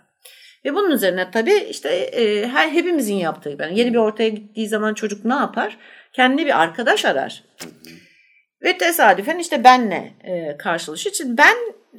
Ve 0.65 0.75
bunun 0.75 0.91
üzerine 0.91 1.31
tabii 1.31 1.67
işte 1.69 1.89
e, 1.89 2.47
her 2.47 2.69
hepimizin 2.69 3.15
yaptığı 3.15 3.49
gibi. 3.49 3.63
Yani 3.63 3.79
yeni 3.79 3.93
bir 3.93 3.97
ortaya 3.97 4.29
gittiği 4.29 4.67
zaman 4.67 4.93
çocuk 4.93 5.25
ne 5.25 5.33
yapar? 5.33 5.77
Kendine 6.13 6.45
bir 6.45 6.61
arkadaş 6.61 7.05
arar. 7.05 7.43
Ve 8.63 8.77
tesadüfen 8.77 9.39
işte 9.39 9.63
benle 9.63 10.13
e, 10.23 10.57
karşılaşıyor. 10.57 11.15
için 11.15 11.37
ben 11.37 11.55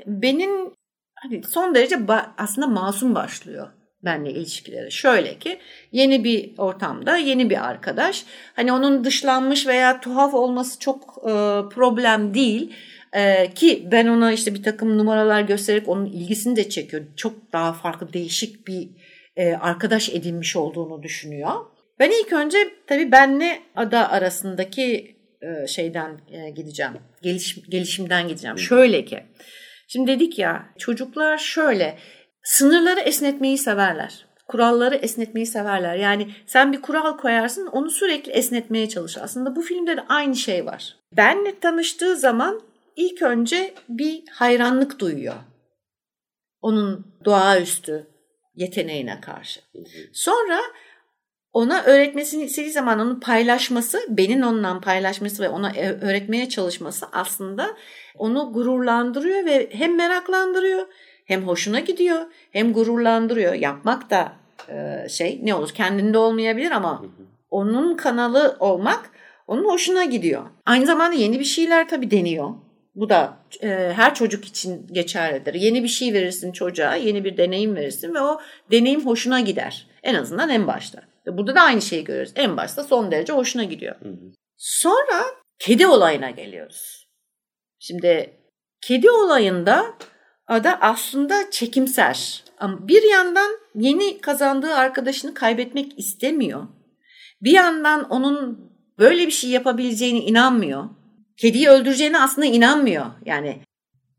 benim 0.07 0.75
hani 1.15 1.43
son 1.43 1.75
derece 1.75 1.97
aslında 2.39 2.67
masum 2.67 3.15
başlıyor 3.15 3.69
benle 4.05 4.31
ilişkileri. 4.31 4.93
Şöyle 4.93 5.39
ki 5.39 5.59
yeni 5.93 6.25
bir 6.25 6.59
ortamda 6.59 7.17
yeni 7.17 7.51
bir 7.51 7.69
arkadaş. 7.69 8.25
Hani 8.57 8.73
onun 8.73 9.05
dışlanmış 9.05 9.67
veya 9.67 10.01
tuhaf 10.01 10.35
olması 10.35 10.79
çok 10.79 11.03
e, 11.19 11.33
problem 11.75 12.35
değil. 12.35 12.73
E, 13.13 13.51
ki 13.55 13.89
ben 13.93 14.07
ona 14.07 14.33
işte 14.33 14.55
bir 14.55 14.63
takım 14.63 14.99
numaralar 14.99 15.41
göstererek 15.41 15.89
onun 15.89 16.07
ilgisini 16.07 16.57
de 16.57 16.69
çekiyor. 16.69 17.03
Çok 17.17 17.53
daha 17.53 17.73
farklı 17.73 18.13
değişik 18.13 18.67
bir 18.69 18.89
e, 19.37 19.55
arkadaş 19.55 20.09
edinmiş 20.09 20.57
olduğunu 20.57 21.03
düşünüyor. 21.03 21.51
Ben 21.99 22.11
ilk 22.11 22.33
önce 22.33 22.59
tabii 22.87 23.13
benle 23.13 23.63
ada 23.77 24.11
arasındaki 24.11 25.17
e, 25.43 25.67
şeyden 25.67 26.21
e, 26.33 26.51
gideceğim. 26.51 26.93
Geliş, 27.23 27.59
gelişimden 27.69 28.29
gideceğim. 28.29 28.59
Şöyle 28.59 29.05
ki. 29.05 29.23
Şimdi 29.89 30.11
dedik 30.11 30.39
ya 30.39 30.67
çocuklar 30.79 31.39
şöyle 31.39 31.99
sınırları 32.43 33.01
esnetmeyi 33.01 33.59
severler. 33.59 34.27
Kuralları 34.49 34.95
esnetmeyi 34.95 35.47
severler. 35.47 35.95
Yani 35.95 36.35
sen 36.47 36.73
bir 36.73 36.83
kural 36.83 37.17
koyarsın 37.17 37.67
onu 37.67 37.91
sürekli 37.91 38.33
esnetmeye 38.33 38.89
çalışır. 38.89 39.21
Aslında 39.25 39.57
bu 39.57 39.63
filmde 39.63 39.97
de 39.97 40.05
aynı 40.09 40.37
şey 40.37 40.67
var. 40.67 40.97
Benle 41.17 41.59
tanıştığı 41.59 42.17
zaman 42.17 42.61
ilk 42.97 43.23
önce 43.23 43.75
bir 43.89 44.23
hayranlık 44.31 44.99
duyuyor. 44.99 45.35
Onun 46.61 47.07
doğaüstü 47.25 48.07
yeteneğine 48.55 49.21
karşı. 49.21 49.61
Sonra 50.13 50.61
ona 51.53 51.83
öğretmesini 51.83 52.45
istediği 52.45 52.73
zaman 52.73 53.01
onu 53.01 53.21
paylaşması, 53.21 54.01
benim 54.09 54.43
onunla 54.43 54.81
paylaşması 54.81 55.43
ve 55.43 55.49
ona 55.49 55.73
öğretmeye 56.03 56.49
çalışması 56.49 57.07
aslında 57.13 57.77
onu 58.15 58.53
gururlandırıyor 58.53 59.45
ve 59.45 59.69
hem 59.73 59.97
meraklandırıyor 59.97 60.87
hem 61.25 61.43
hoşuna 61.43 61.81
gidiyor 61.81 62.21
hem 62.53 62.73
gururlandırıyor. 62.73 63.55
Yapmak 63.55 64.11
da 64.11 64.33
e, 64.69 65.09
şey 65.09 65.41
ne 65.43 65.55
olur 65.55 65.71
kendinde 65.71 66.19
olmayabilir 66.19 66.71
ama 66.71 67.05
onun 67.51 67.97
kanalı 67.97 68.57
olmak 68.61 69.11
onun 69.47 69.65
hoşuna 69.65 70.05
gidiyor. 70.05 70.43
Aynı 70.67 70.87
zamanda 70.87 71.17
yeni 71.17 71.41
bir 71.41 71.45
şeyler 71.45 71.89
tabii 71.89 72.11
deniyor. 72.11 72.51
Bu 72.95 73.09
da 73.09 73.37
e, 73.63 73.93
her 73.97 74.15
çocuk 74.15 74.45
için 74.45 74.87
geçerlidir. 74.93 75.55
Yeni 75.55 75.83
bir 75.83 75.89
şey 75.89 76.15
verirsin 76.15 76.53
çocuğa, 76.53 76.95
yeni 76.95 77.25
bir 77.25 77.37
deneyim 77.37 77.77
verirsin 77.77 78.15
ve 78.15 78.21
o 78.21 78.41
deneyim 78.71 79.07
hoşuna 79.07 79.41
gider. 79.41 79.87
En 80.03 80.15
azından 80.15 80.49
en 80.49 80.67
başta. 80.67 81.03
Burada 81.27 81.55
da 81.55 81.61
aynı 81.61 81.83
şeyi 81.83 82.05
görüyoruz. 82.05 82.33
En 82.37 82.57
başta 82.57 82.85
son 82.85 83.13
derece 83.13 83.33
hoşuna 83.33 83.65
gidiyor. 83.65 83.97
Hı 84.01 84.09
hı. 84.09 84.33
Sonra 84.57 85.25
kedi 85.59 85.87
olayına 85.87 86.31
geliyoruz. 86.31 87.09
Şimdi 87.79 88.31
kedi 88.81 89.11
olayında 89.11 89.95
da 90.65 90.81
aslında 90.81 91.51
çekimser. 91.51 92.45
Ama 92.59 92.89
bir 92.89 93.03
yandan 93.03 93.51
yeni 93.75 94.21
kazandığı 94.21 94.75
arkadaşını 94.75 95.35
kaybetmek 95.35 95.99
istemiyor. 95.99 96.67
Bir 97.43 97.53
yandan 97.53 98.11
onun 98.11 98.73
böyle 98.99 99.27
bir 99.27 99.33
şey 99.33 99.51
yapabileceğine 99.51 100.19
inanmıyor. 100.19 100.85
Kediyi 101.37 101.69
öldüreceğine 101.69 102.21
aslında 102.21 102.47
inanmıyor. 102.47 103.07
Yani 103.25 103.63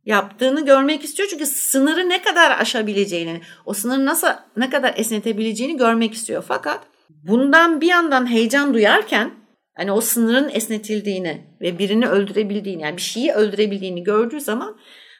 yaptığını 0.05 0.65
görmek 0.65 1.03
istiyor 1.03 1.29
çünkü 1.29 1.45
sınırı 1.45 2.09
ne 2.09 2.21
kadar 2.21 2.59
aşabileceğini, 2.59 3.41
o 3.65 3.73
sınırı 3.73 4.05
nasıl 4.05 4.27
ne 4.57 4.69
kadar 4.69 4.93
esnetebileceğini 4.97 5.77
görmek 5.77 6.13
istiyor. 6.13 6.43
Fakat 6.47 6.79
bundan 7.09 7.81
bir 7.81 7.87
yandan 7.87 8.31
heyecan 8.31 8.73
duyarken 8.73 9.31
hani 9.75 9.91
o 9.91 10.01
sınırın 10.01 10.49
esnetildiğini 10.49 11.41
ve 11.61 11.79
birini 11.79 12.07
öldürebildiğini 12.07 12.81
yani 12.81 12.97
bir 12.97 13.01
şeyi 13.01 13.31
öldürebildiğini 13.31 14.03
gördüğü 14.03 14.41
zaman 14.41 14.77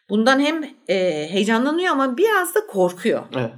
bundan 0.10 0.40
hem 0.40 0.64
e, 0.88 1.28
heyecanlanıyor 1.30 1.92
ama 1.92 2.18
biraz 2.18 2.56
da 2.56 2.68
korkuyor. 2.68 3.24
Evet. 3.36 3.52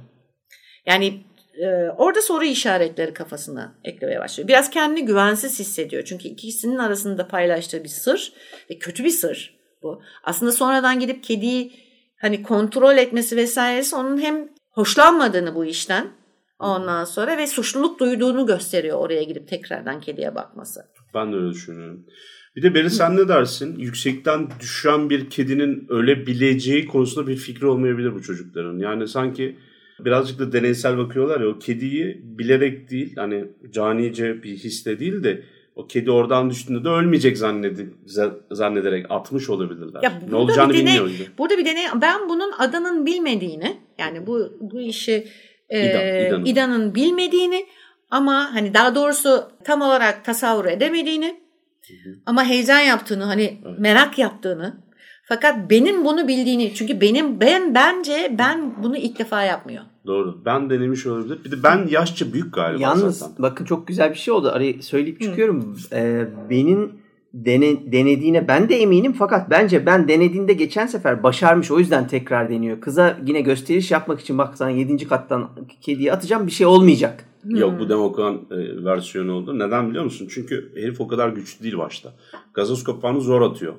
Yani 0.86 1.24
e, 1.58 1.66
orada 1.96 2.22
soru 2.22 2.44
işaretleri 2.44 3.14
kafasına 3.14 3.74
eklemeye 3.84 4.20
başlıyor. 4.20 4.48
Biraz 4.48 4.70
kendini 4.70 5.04
güvensiz 5.04 5.58
hissediyor. 5.58 6.02
Çünkü 6.04 6.28
ikisinin 6.28 6.78
arasında 6.78 7.28
paylaştığı 7.28 7.84
bir 7.84 7.88
sır 7.88 8.32
ve 8.70 8.78
kötü 8.78 9.04
bir 9.04 9.10
sır 9.10 9.56
bu. 9.82 10.02
Aslında 10.24 10.52
sonradan 10.52 11.00
gidip 11.00 11.24
kediyi 11.24 11.72
hani 12.20 12.42
kontrol 12.42 12.96
etmesi 12.96 13.36
vesairesi 13.36 13.96
onun 13.96 14.20
hem 14.20 14.48
hoşlanmadığını 14.70 15.54
bu 15.54 15.64
işten 15.64 16.08
ondan 16.58 17.04
sonra 17.04 17.38
ve 17.38 17.46
suçluluk 17.46 18.00
duyduğunu 18.00 18.46
gösteriyor 18.46 18.98
oraya 18.98 19.22
gidip 19.22 19.48
tekrardan 19.48 20.00
kediye 20.00 20.34
bakması. 20.34 20.80
Ben 21.14 21.32
de 21.32 21.36
öyle 21.36 21.50
düşünüyorum. 21.50 22.06
Bir 22.56 22.62
de 22.62 22.74
Beri 22.74 22.90
sen 22.90 23.16
ne 23.16 23.28
dersin? 23.28 23.78
Yüksekten 23.78 24.48
düşen 24.60 25.10
bir 25.10 25.30
kedinin 25.30 25.86
ölebileceği 25.88 26.86
konusunda 26.86 27.26
bir 27.26 27.36
fikri 27.36 27.66
olmayabilir 27.66 28.14
bu 28.14 28.22
çocukların. 28.22 28.78
Yani 28.78 29.08
sanki 29.08 29.56
birazcık 30.00 30.38
da 30.38 30.52
deneysel 30.52 30.98
bakıyorlar 30.98 31.40
ya 31.40 31.48
o 31.48 31.58
kediyi 31.58 32.20
bilerek 32.22 32.90
değil 32.90 33.16
hani 33.16 33.44
canice 33.70 34.42
bir 34.42 34.56
hisle 34.56 34.98
değil 34.98 35.24
de 35.24 35.42
o 35.74 35.86
kedi 35.86 36.10
oradan 36.10 36.50
düştüğünde 36.50 36.84
de 36.84 36.88
ölmeyecek 36.88 37.38
zannedip, 37.38 37.94
zannederek 38.50 39.06
atmış 39.10 39.50
olabilirler. 39.50 40.02
Ya 40.02 40.22
ne 40.30 40.36
olacağını 40.36 40.72
bir 40.72 40.78
deney, 40.78 40.94
bilmiyor. 40.94 41.32
Burada 41.38 41.58
bir 41.58 41.64
deney 41.64 41.84
ben 42.02 42.28
bunun 42.28 42.52
adanın 42.58 43.06
bilmediğini 43.06 43.76
yani 43.98 44.26
bu 44.26 44.52
bu 44.60 44.80
işi 44.80 45.28
e, 45.68 45.90
İdan, 45.90 46.26
İdan'ın. 46.26 46.44
İdan'ın 46.44 46.94
bilmediğini 46.94 47.66
ama 48.10 48.54
hani 48.54 48.74
daha 48.74 48.94
doğrusu 48.94 49.44
tam 49.64 49.80
olarak 49.80 50.24
tasavvur 50.24 50.64
edemediğini. 50.64 51.45
Ama 52.26 52.44
heyecan 52.44 52.78
yaptığını 52.78 53.24
hani 53.24 53.58
evet. 53.66 53.78
merak 53.78 54.18
yaptığını 54.18 54.76
fakat 55.28 55.70
benim 55.70 56.04
bunu 56.04 56.28
bildiğini 56.28 56.74
çünkü 56.74 57.00
benim 57.00 57.40
ben 57.40 57.74
bence 57.74 58.34
ben 58.38 58.82
bunu 58.82 58.96
ilk 58.96 59.18
defa 59.18 59.42
yapmıyor. 59.42 59.82
Doğru. 60.06 60.42
Ben 60.44 60.70
denemiş 60.70 61.06
olabilir. 61.06 61.44
Bir 61.44 61.50
de 61.50 61.62
ben 61.62 61.86
yaşça 61.88 62.32
büyük 62.32 62.54
galiba 62.54 62.82
Yalnız 62.82 63.18
zaten. 63.18 63.34
bakın 63.38 63.64
çok 63.64 63.86
güzel 63.86 64.10
bir 64.10 64.18
şey 64.18 64.34
oldu. 64.34 64.50
Arayı 64.50 64.82
söyleyip 64.82 65.20
çıkıyorum. 65.20 65.76
Ee, 65.92 66.26
benim 66.50 66.92
dene, 67.34 67.92
denediğine 67.92 68.48
ben 68.48 68.68
de 68.68 68.76
eminim 68.76 69.12
fakat 69.12 69.50
bence 69.50 69.86
ben 69.86 70.08
denediğinde 70.08 70.52
geçen 70.52 70.86
sefer 70.86 71.22
başarmış 71.22 71.70
o 71.70 71.78
yüzden 71.78 72.06
tekrar 72.08 72.50
deniyor. 72.50 72.80
Kıza 72.80 73.16
yine 73.26 73.40
gösteriş 73.40 73.90
yapmak 73.90 74.20
için 74.20 74.38
bak 74.38 74.56
sana 74.56 74.70
7. 74.70 75.08
kattan 75.08 75.50
kediyi 75.80 76.12
atacağım 76.12 76.46
bir 76.46 76.52
şey 76.52 76.66
olmayacak. 76.66 77.24
Yok 77.48 77.80
bu 77.80 77.88
Demokan 77.88 78.34
e, 78.34 78.84
versiyonu 78.84 79.32
oldu. 79.32 79.58
Neden 79.58 79.88
biliyor 79.90 80.04
musun? 80.04 80.28
Çünkü 80.30 80.72
herif 80.76 81.00
o 81.00 81.08
kadar 81.08 81.28
güçlü 81.28 81.62
değil 81.62 81.78
başta. 81.78 82.14
Gazoz 82.54 82.84
kapağını 82.84 83.20
zor 83.20 83.42
atıyor. 83.42 83.74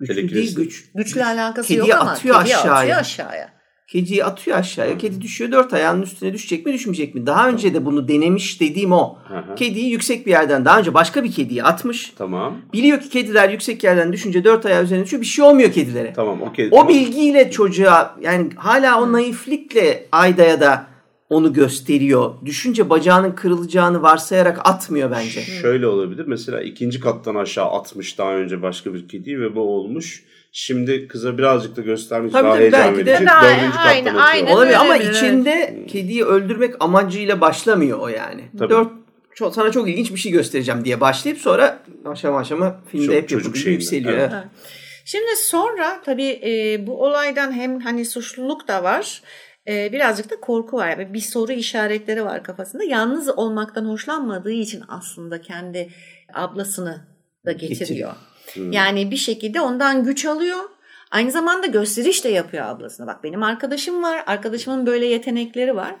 Güçlü 0.00 0.34
değil 0.34 0.56
güç. 0.56 0.90
Güçle 0.94 1.24
alakası 1.24 1.68
Kediyi 1.68 1.90
yok 1.90 1.98
ama 2.00 2.10
atıyor 2.10 2.38
kediyi 2.38 2.56
aşağıya. 2.56 2.78
atıyor 2.80 2.98
aşağıya. 2.98 3.56
Kediyi 3.88 4.24
atıyor 4.24 4.58
aşağıya. 4.58 4.98
Kedi 4.98 5.20
düşüyor 5.20 5.52
dört 5.52 5.74
ayağının 5.74 6.02
üstüne 6.02 6.32
düşecek 6.32 6.66
mi 6.66 6.72
düşmeyecek 6.72 7.14
mi? 7.14 7.26
Daha 7.26 7.48
önce 7.48 7.74
de 7.74 7.84
bunu 7.84 8.08
denemiş 8.08 8.60
dediğim 8.60 8.92
o. 8.92 9.18
Aha. 9.32 9.54
Kediyi 9.54 9.90
yüksek 9.90 10.26
bir 10.26 10.30
yerden 10.30 10.64
daha 10.64 10.78
önce 10.78 10.94
başka 10.94 11.24
bir 11.24 11.32
kediyi 11.32 11.62
atmış. 11.62 12.12
Tamam. 12.18 12.56
Biliyor 12.72 13.00
ki 13.00 13.08
kediler 13.08 13.48
yüksek 13.48 13.84
yerden 13.84 14.12
düşünce 14.12 14.44
dört 14.44 14.66
ayağı 14.66 14.84
üzerine 14.84 15.04
düşüyor. 15.04 15.20
Bir 15.20 15.26
şey 15.26 15.44
olmuyor 15.44 15.72
kedilere. 15.72 16.12
Tamam 16.16 16.42
o 16.42 16.52
kedi. 16.52 16.68
O 16.70 16.76
tamam. 16.76 16.88
bilgiyle 16.88 17.50
çocuğa 17.50 18.16
yani 18.20 18.50
hala 18.56 19.00
o 19.02 19.12
naiflikle 19.12 20.06
Ayda'ya 20.12 20.60
da 20.60 20.86
onu 21.30 21.52
gösteriyor. 21.52 22.34
Düşünce 22.44 22.90
bacağının 22.90 23.32
kırılacağını 23.32 24.02
varsayarak 24.02 24.68
atmıyor 24.68 25.10
bence. 25.10 25.40
Şöyle 25.40 25.86
olabilir. 25.86 26.24
Mesela 26.26 26.60
ikinci 26.60 27.00
kattan 27.00 27.34
aşağı 27.34 27.70
atmış 27.70 28.18
daha 28.18 28.32
önce 28.32 28.62
başka 28.62 28.94
bir 28.94 29.08
kedi 29.08 29.40
ve 29.40 29.54
bu 29.54 29.60
olmuş. 29.60 30.24
Şimdi 30.52 31.08
kıza 31.08 31.38
birazcık 31.38 31.76
da 31.76 31.80
göstermiş 31.80 32.32
tabii, 32.32 32.44
daha 32.44 32.52
tabii, 32.52 32.62
heyecan 32.62 32.94
verici. 32.94 33.06
Dördüncü 33.06 33.24
kattan 33.24 33.86
aynen, 33.86 34.14
aynen, 34.14 34.52
Olabilir 34.52 34.74
ama 34.74 34.96
evet. 34.96 35.16
içinde 35.16 35.84
kediyi 35.88 36.24
öldürmek 36.24 36.74
amacıyla 36.80 37.40
başlamıyor 37.40 37.98
o 37.98 38.08
yani. 38.08 38.44
Tabii. 38.58 38.70
Dört 38.70 38.88
çok, 39.34 39.54
sana 39.54 39.70
çok 39.70 39.88
ilginç 39.88 40.10
bir 40.12 40.16
şey 40.16 40.32
göstereceğim 40.32 40.84
diye 40.84 41.00
başlayıp 41.00 41.38
sonra 41.38 41.82
aşama 42.04 42.38
aşama 42.38 42.80
filmde 42.92 43.06
çok, 43.06 43.14
hep 43.14 43.30
yapılıyor, 43.30 43.66
yükseliyor. 43.66 44.18
Evet. 44.18 44.32
Şimdi 45.04 45.36
sonra 45.36 46.02
tabii 46.04 46.40
e, 46.44 46.86
bu 46.86 47.04
olaydan 47.04 47.52
hem 47.52 47.80
hani 47.80 48.04
suçluluk 48.04 48.68
da 48.68 48.84
var 48.84 49.22
e, 49.68 49.92
birazcık 49.92 50.30
da 50.30 50.40
korku 50.40 50.76
var. 50.76 50.88
Yani 50.88 51.14
bir 51.14 51.20
soru 51.20 51.52
işaretleri 51.52 52.24
var 52.24 52.44
kafasında. 52.44 52.84
Yalnız 52.84 53.38
olmaktan 53.38 53.84
hoşlanmadığı 53.84 54.52
için 54.52 54.82
aslında 54.88 55.40
kendi 55.40 55.90
ablasını 56.34 57.06
da 57.46 57.52
getiriyor. 57.52 58.12
Hmm. 58.54 58.72
Yani 58.72 59.10
bir 59.10 59.16
şekilde 59.16 59.60
ondan 59.60 60.04
güç 60.04 60.24
alıyor. 60.24 60.58
Aynı 61.10 61.30
zamanda 61.30 61.66
gösteriş 61.66 62.24
de 62.24 62.28
yapıyor 62.28 62.66
ablasına. 62.66 63.06
Bak 63.06 63.24
benim 63.24 63.42
arkadaşım 63.42 64.02
var. 64.02 64.22
Arkadaşımın 64.26 64.86
böyle 64.86 65.06
yetenekleri 65.06 65.76
var. 65.76 65.94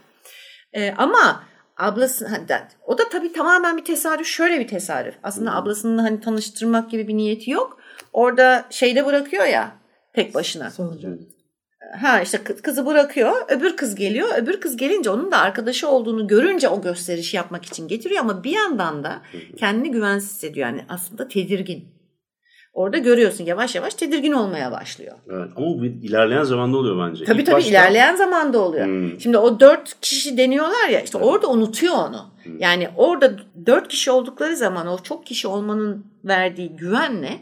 Ee, 0.72 0.94
ama 0.96 1.44
ablası 1.76 2.28
o 2.86 2.98
da 2.98 3.08
tabii 3.08 3.32
tamamen 3.32 3.76
bir 3.76 3.84
tesadüf. 3.84 4.26
Şöyle 4.26 4.60
bir 4.60 4.68
tesadüf. 4.68 5.14
Aslında 5.22 5.50
hmm. 5.50 5.58
ablasını 5.58 6.00
hani 6.00 6.20
tanıştırmak 6.20 6.90
gibi 6.90 7.08
bir 7.08 7.16
niyeti 7.16 7.50
yok. 7.50 7.80
Orada 8.12 8.66
şeyde 8.70 9.06
bırakıyor 9.06 9.44
ya 9.44 9.72
tek 10.14 10.34
başına. 10.34 10.70
Sonucu. 10.70 11.35
Ha 12.00 12.20
işte 12.20 12.38
kızı 12.38 12.86
bırakıyor. 12.86 13.32
Öbür 13.48 13.76
kız 13.76 13.94
geliyor. 13.94 14.28
Öbür 14.38 14.60
kız 14.60 14.76
gelince 14.76 15.10
onun 15.10 15.32
da 15.32 15.38
arkadaşı 15.38 15.88
olduğunu 15.88 16.26
görünce 16.26 16.68
o 16.68 16.82
gösteriş 16.82 17.34
yapmak 17.34 17.64
için 17.64 17.88
getiriyor 17.88 18.20
ama 18.20 18.44
bir 18.44 18.50
yandan 18.50 19.04
da 19.04 19.22
kendini 19.56 19.90
güvensiz 19.90 20.30
hissediyor. 20.30 20.68
Yani 20.68 20.84
aslında 20.88 21.28
tedirgin. 21.28 21.96
Orada 22.76 22.98
görüyorsun 22.98 23.44
yavaş 23.44 23.74
yavaş 23.74 23.94
tedirgin 23.94 24.32
olmaya 24.32 24.72
başlıyor. 24.72 25.16
Evet 25.30 25.48
ama 25.56 25.66
bu 25.66 25.84
ilerleyen 25.84 26.42
zamanda 26.42 26.76
oluyor 26.76 27.08
bence. 27.08 27.24
Tabii 27.24 27.40
İlk 27.40 27.46
tabii 27.46 27.56
başta... 27.56 27.70
ilerleyen 27.70 28.16
zamanda 28.16 28.58
oluyor. 28.58 28.86
Hmm. 28.86 29.20
Şimdi 29.20 29.38
o 29.38 29.60
dört 29.60 30.00
kişi 30.00 30.38
deniyorlar 30.38 30.88
ya 30.88 31.00
işte 31.00 31.18
evet. 31.18 31.28
orada 31.28 31.50
unutuyor 31.50 31.94
onu. 31.94 32.26
Hmm. 32.42 32.58
Yani 32.58 32.88
orada 32.96 33.36
dört 33.66 33.88
kişi 33.88 34.10
oldukları 34.10 34.56
zaman 34.56 34.86
o 34.86 34.98
çok 34.98 35.26
kişi 35.26 35.48
olmanın 35.48 36.06
verdiği 36.24 36.68
güvenle 36.68 37.38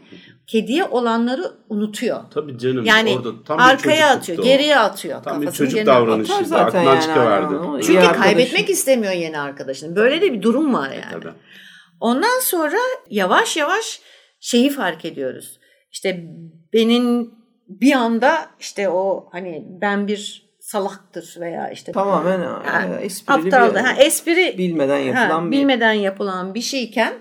kediye 0.47 0.83
olanları 0.83 1.51
unutuyor. 1.69 2.19
Tabii 2.33 2.57
canım 2.57 2.85
yani 2.85 3.15
orada 3.17 3.43
tam 3.43 3.59
arkaya 3.59 4.09
atıyor, 4.09 4.39
o. 4.39 4.43
geriye 4.43 4.79
atıyor. 4.79 5.23
Tam 5.23 5.41
bir 5.41 5.51
çocuk 5.51 5.85
davranışı 5.85 6.45
zaten 6.45 6.65
aklından 6.65 6.93
yani, 6.93 7.01
çıkıverdi. 7.01 7.85
Çünkü 7.85 8.19
kaybetmek 8.19 8.69
istemiyor 8.69 9.13
yeni 9.13 9.39
arkadaşını. 9.39 9.95
Böyle 9.95 10.21
de 10.21 10.33
bir 10.33 10.41
durum 10.41 10.73
var 10.73 10.91
e, 10.91 10.95
yani. 10.95 11.11
Tabii. 11.11 11.33
Ondan 11.99 12.39
sonra 12.41 12.77
yavaş 13.09 13.57
yavaş 13.57 14.01
şeyi 14.39 14.69
fark 14.69 15.05
ediyoruz. 15.05 15.59
İşte 15.91 16.23
benim 16.73 17.31
bir 17.67 17.93
anda 17.93 18.49
işte 18.59 18.89
o 18.89 19.29
hani 19.31 19.65
ben 19.81 20.07
bir 20.07 20.45
salaktır 20.59 21.35
veya 21.39 21.69
işte 21.69 21.91
tamamen 21.91 22.39
yani, 22.65 22.95
esprili 23.01 23.47
aptaldı. 23.47 23.75
Bir, 23.75 23.79
ha, 23.79 23.93
espri 23.93 24.55
bilmeden 24.57 24.97
yapılan 24.97 25.41
ha, 25.41 25.51
bir 25.51 25.57
bilmeden 25.57 25.93
yapılan 25.93 26.53
bir 26.53 26.61
şeyken 26.61 27.13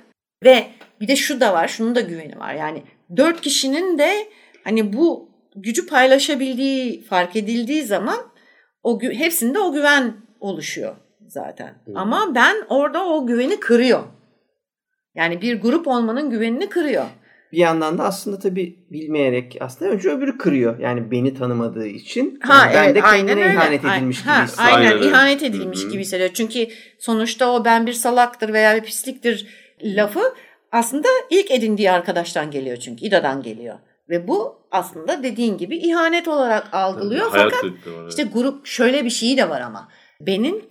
ve 0.44 0.66
bir 1.00 1.08
de 1.08 1.16
şu 1.16 1.40
da 1.40 1.52
var, 1.52 1.68
şunun 1.68 1.94
da 1.94 2.00
güveni 2.00 2.38
var. 2.38 2.54
Yani 2.54 2.82
dört 3.16 3.40
kişinin 3.40 3.98
de 3.98 4.28
hani 4.64 4.92
bu 4.92 5.28
gücü 5.56 5.86
paylaşabildiği 5.86 7.02
fark 7.04 7.36
edildiği 7.36 7.82
zaman 7.82 8.18
o 8.82 9.00
hepsinde 9.02 9.58
o 9.58 9.72
güven 9.72 10.12
oluşuyor 10.40 10.96
zaten. 11.28 11.74
Ama 11.94 12.34
ben 12.34 12.56
orada 12.68 13.06
o 13.06 13.26
güveni 13.26 13.60
kırıyor. 13.60 14.02
Yani 15.14 15.40
bir 15.42 15.60
grup 15.60 15.88
olmanın 15.88 16.30
güvenini 16.30 16.68
kırıyor. 16.68 17.04
Bir 17.52 17.58
yandan 17.58 17.98
da 17.98 18.04
aslında 18.04 18.38
tabii 18.38 18.76
bilmeyerek 18.90 19.56
aslında 19.60 19.90
önce 19.90 20.10
öbürü 20.10 20.38
kırıyor. 20.38 20.78
Yani 20.78 21.10
beni 21.10 21.34
tanımadığı 21.34 21.86
için. 21.86 22.38
Ha 22.42 22.54
Yani 22.64 22.74
ben 22.74 22.84
evet 22.84 22.96
de 22.96 23.02
aynen 23.02 23.26
kendine 23.26 23.44
öyle. 23.44 23.54
ihanet 23.54 23.84
Aynen. 23.84 23.96
edilmiş 23.98 24.20
gibi 24.20 24.28
Ha, 24.30 24.44
hissediyorum. 24.44 24.76
Aynen, 24.76 24.92
Aynen 24.92 25.08
ihanet 25.08 25.42
edilmiş 25.42 25.82
Hı 25.82 25.86
hı. 25.86 25.90
gibi 25.90 26.00
hissediyor. 26.02 26.30
Çünkü 26.34 26.66
sonuçta 26.98 27.50
o 27.52 27.64
ben 27.64 27.86
bir 27.86 27.92
salaktır 27.92 28.52
veya 28.52 28.76
bir 28.76 28.82
pisliktir 28.82 29.46
lafı 29.82 30.34
aslında 30.74 31.08
ilk 31.30 31.50
edindiği 31.50 31.90
arkadaştan 31.90 32.50
geliyor 32.50 32.76
çünkü 32.76 33.04
İda'dan 33.04 33.42
geliyor. 33.42 33.78
Ve 34.08 34.28
bu 34.28 34.66
aslında 34.70 35.22
dediğin 35.22 35.58
gibi 35.58 35.76
ihanet 35.76 36.28
olarak 36.28 36.74
algılıyor. 36.74 37.30
Hayal 37.30 37.50
Fakat 37.50 37.70
işte 38.08 38.22
grup 38.22 38.66
şöyle 38.66 39.04
bir 39.04 39.10
şeyi 39.10 39.36
de 39.36 39.48
var 39.48 39.60
ama. 39.60 39.88
Benim 40.20 40.68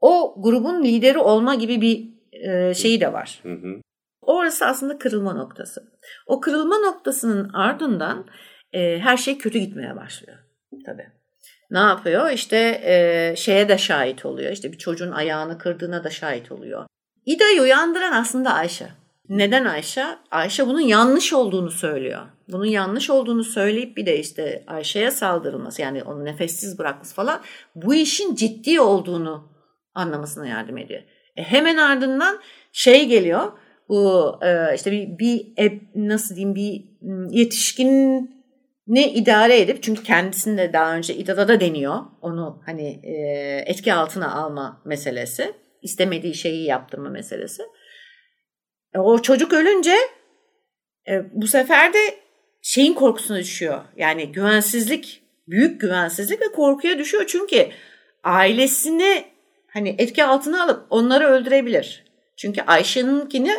o 0.00 0.34
grubun 0.38 0.84
lideri 0.84 1.18
olma 1.18 1.54
gibi 1.54 1.80
bir 1.80 2.08
e, 2.32 2.74
şeyi 2.74 3.00
de 3.00 3.12
var. 3.12 3.40
Hı 3.42 3.52
hı. 3.52 3.80
Orası 4.22 4.66
aslında 4.66 4.98
kırılma 4.98 5.32
noktası. 5.32 5.92
O 6.26 6.40
kırılma 6.40 6.78
noktasının 6.78 7.52
ardından 7.52 8.26
e, 8.72 8.98
her 8.98 9.16
şey 9.16 9.38
kötü 9.38 9.58
gitmeye 9.58 9.96
başlıyor. 9.96 10.38
Tabii. 10.86 11.06
Ne 11.70 11.78
yapıyor? 11.78 12.30
İşte 12.30 12.80
e, 12.84 13.34
şeye 13.36 13.68
de 13.68 13.78
şahit 13.78 14.26
oluyor. 14.26 14.52
İşte 14.52 14.72
bir 14.72 14.78
çocuğun 14.78 15.12
ayağını 15.12 15.58
kırdığına 15.58 16.04
da 16.04 16.10
şahit 16.10 16.52
oluyor. 16.52 16.86
İda'yı 17.26 17.62
uyandıran 17.62 18.12
aslında 18.12 18.52
Ayşe. 18.52 19.03
Neden 19.28 19.64
Ayşe? 19.64 20.04
Ayşe 20.30 20.66
bunun 20.66 20.80
yanlış 20.80 21.32
olduğunu 21.32 21.70
söylüyor. 21.70 22.22
Bunun 22.48 22.64
yanlış 22.64 23.10
olduğunu 23.10 23.44
söyleyip 23.44 23.96
bir 23.96 24.06
de 24.06 24.18
işte 24.18 24.64
Ayşe'ye 24.66 25.10
saldırılması 25.10 25.82
yani 25.82 26.02
onu 26.02 26.24
nefessiz 26.24 26.78
bırakması 26.78 27.14
falan 27.14 27.40
bu 27.74 27.94
işin 27.94 28.34
ciddi 28.34 28.80
olduğunu 28.80 29.48
anlamasına 29.94 30.46
yardım 30.46 30.78
ediyor. 30.78 31.02
E 31.36 31.42
hemen 31.42 31.76
ardından 31.76 32.40
şey 32.72 33.08
geliyor. 33.08 33.52
Bu 33.88 34.32
e, 34.42 34.74
işte 34.74 34.92
bir, 34.92 35.18
bir 35.18 35.52
nasıl 35.94 36.36
diyeyim 36.36 36.54
bir 36.54 36.84
yetişkin 37.30 38.30
ne 38.86 39.12
idare 39.12 39.60
edip 39.60 39.82
çünkü 39.82 40.02
kendisinde 40.02 40.72
daha 40.72 40.96
önce 40.96 41.14
İDA'da 41.14 41.48
da 41.48 41.60
deniyor 41.60 42.00
onu 42.22 42.62
hani 42.66 43.00
e, 43.02 43.14
etki 43.66 43.94
altına 43.94 44.34
alma 44.34 44.82
meselesi 44.84 45.52
istemediği 45.82 46.34
şeyi 46.34 46.64
yaptırma 46.64 47.10
meselesi. 47.10 47.62
E, 48.94 48.98
o 48.98 49.22
çocuk 49.22 49.52
ölünce 49.52 49.94
e, 51.08 51.22
bu 51.32 51.46
sefer 51.46 51.92
de 51.92 51.98
şeyin 52.62 52.94
korkusuna 52.94 53.38
düşüyor. 53.38 53.80
Yani 53.96 54.32
güvensizlik, 54.32 55.22
büyük 55.48 55.80
güvensizlik 55.80 56.40
ve 56.42 56.52
korkuya 56.52 56.98
düşüyor. 56.98 57.24
Çünkü 57.26 57.68
ailesini 58.24 59.24
hani 59.72 59.94
etki 59.98 60.24
altına 60.24 60.64
alıp 60.64 60.86
onları 60.90 61.26
öldürebilir. 61.26 62.04
Çünkü 62.36 62.60
Ayşe'ninkini 62.62 63.54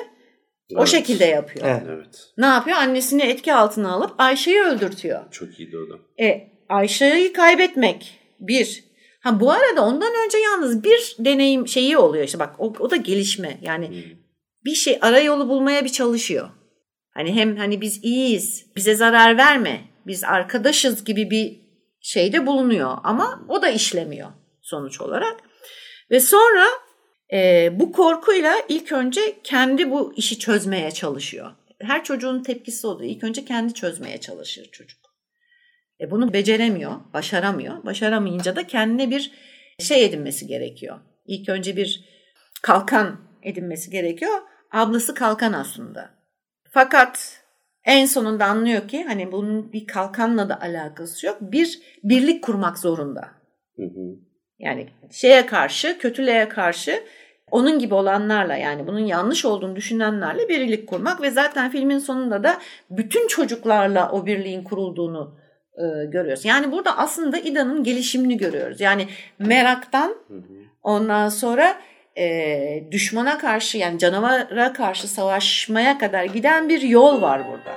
o 0.76 0.80
Evet. 0.80 0.88
şekilde 0.88 1.26
yapıyor. 1.26 1.66
Evet. 1.70 1.84
Evet. 1.90 2.34
Ne 2.38 2.46
yapıyor? 2.46 2.78
Annesini 2.78 3.22
etki 3.24 3.54
altına 3.54 3.92
alıp 3.92 4.12
Ayşe'yi 4.18 4.62
öldürtüyor. 4.62 5.32
Çok 5.32 5.60
iyiydi 5.60 5.78
o 5.78 5.90
da. 5.90 6.24
E, 6.26 6.48
Ayşe'yi 6.70 7.34
kaybetmek 7.34 8.20
bir. 8.40 8.84
Ha 9.20 9.40
bu 9.40 9.52
arada 9.52 9.86
ondan 9.86 10.14
önce 10.26 10.38
yalnız 10.38 10.84
bir 10.84 11.16
deneyim 11.20 11.68
şeyi 11.68 11.98
oluyor 11.98 12.24
işte 12.24 12.40
bak 12.40 12.56
o, 12.60 12.74
o 12.80 12.90
da 12.90 12.96
gelişme. 12.96 13.58
Yani 13.62 14.04
bir 14.66 14.76
şey 14.76 14.98
ara 15.02 15.20
yolu 15.20 15.50
bulmaya 15.50 15.86
bir 15.86 15.90
çalışıyor. 15.90 16.50
Hani 17.14 17.36
hem 17.36 17.58
hani 17.58 17.82
biz 17.82 18.04
iyiyiz, 18.04 18.66
bize 18.76 18.96
zarar 18.96 19.38
verme, 19.38 19.82
biz 20.08 20.24
arkadaşız 20.24 21.04
gibi 21.04 21.30
bir 21.30 21.62
şeyde 22.02 22.46
bulunuyor 22.46 22.98
ama 23.04 23.46
o 23.50 23.62
da 23.62 23.70
işlemiyor 23.70 24.30
sonuç 24.62 25.02
olarak. 25.02 25.36
Ve 26.12 26.20
sonra 26.20 26.66
e, 27.34 27.70
bu 27.80 27.92
korkuyla 27.92 28.56
ilk 28.70 28.92
önce 28.92 29.22
kendi 29.44 29.92
bu 29.92 30.14
işi 30.18 30.40
çözmeye 30.40 30.92
çalışıyor. 30.92 31.52
Her 31.82 32.04
çocuğun 32.04 32.44
tepkisi 32.44 32.88
oluyor. 32.88 33.12
İlk 33.12 33.24
önce 33.24 33.46
kendi 33.46 33.74
çözmeye 33.74 34.20
çalışır 34.20 34.72
çocuk. 34.72 35.00
E 36.02 36.12
bunu 36.12 36.34
beceremiyor, 36.34 36.92
başaramıyor. 37.14 37.84
Başaramayınca 37.86 38.56
da 38.56 38.68
kendine 38.68 39.10
bir 39.10 39.32
şey 39.80 40.06
edinmesi 40.06 40.48
gerekiyor. 40.48 41.00
İlk 41.26 41.50
önce 41.50 41.78
bir 41.78 42.06
kalkan 42.62 43.20
edinmesi 43.44 43.92
gerekiyor. 43.92 44.42
Ablası 44.76 45.14
kalkan 45.14 45.54
aslında. 45.54 46.10
Fakat 46.72 47.42
en 47.86 48.06
sonunda 48.06 48.46
anlıyor 48.46 48.88
ki 48.88 49.04
hani 49.04 49.32
bunun 49.32 49.74
bir 49.74 49.88
kalkanla 49.88 50.50
da 50.50 50.62
alakası 50.62 51.26
yok. 51.26 51.38
Bir 51.42 51.80
birlik 52.04 52.44
kurmak 52.44 52.80
zorunda. 52.80 53.30
Hı 53.76 53.84
hı. 53.84 54.16
Yani 54.60 54.88
şeye 55.12 55.46
karşı, 55.46 55.98
kötülüğe 55.98 56.50
karşı 56.50 57.04
onun 57.52 57.80
gibi 57.80 57.94
olanlarla 57.94 58.56
yani 58.56 58.88
bunun 58.88 59.00
yanlış 59.00 59.46
olduğunu 59.46 59.76
düşünenlerle 59.76 60.50
birlik 60.50 60.88
kurmak 60.88 61.22
ve 61.22 61.32
zaten 61.32 61.72
filmin 61.72 62.00
sonunda 62.00 62.44
da 62.44 62.58
bütün 62.90 63.28
çocuklarla 63.28 64.12
o 64.12 64.26
birliğin 64.26 64.64
kurulduğunu 64.64 65.38
e, 65.78 66.06
görüyoruz. 66.06 66.46
Yani 66.46 66.72
burada 66.72 66.98
aslında 66.98 67.38
İda'nın 67.38 67.84
gelişimini 67.84 68.38
görüyoruz. 68.38 68.82
Yani 68.82 69.08
meraktan 69.40 70.16
ondan 70.84 71.30
sonra 71.30 71.76
e, 72.18 72.88
düşmana 72.92 73.38
karşı 73.38 73.78
yani 73.78 74.00
canavara 74.00 74.74
karşı 74.74 75.08
savaşmaya 75.08 75.98
kadar 75.98 76.26
giden 76.26 76.70
bir 76.70 76.82
yol 76.82 77.22
var 77.22 77.42
burada. 77.48 77.76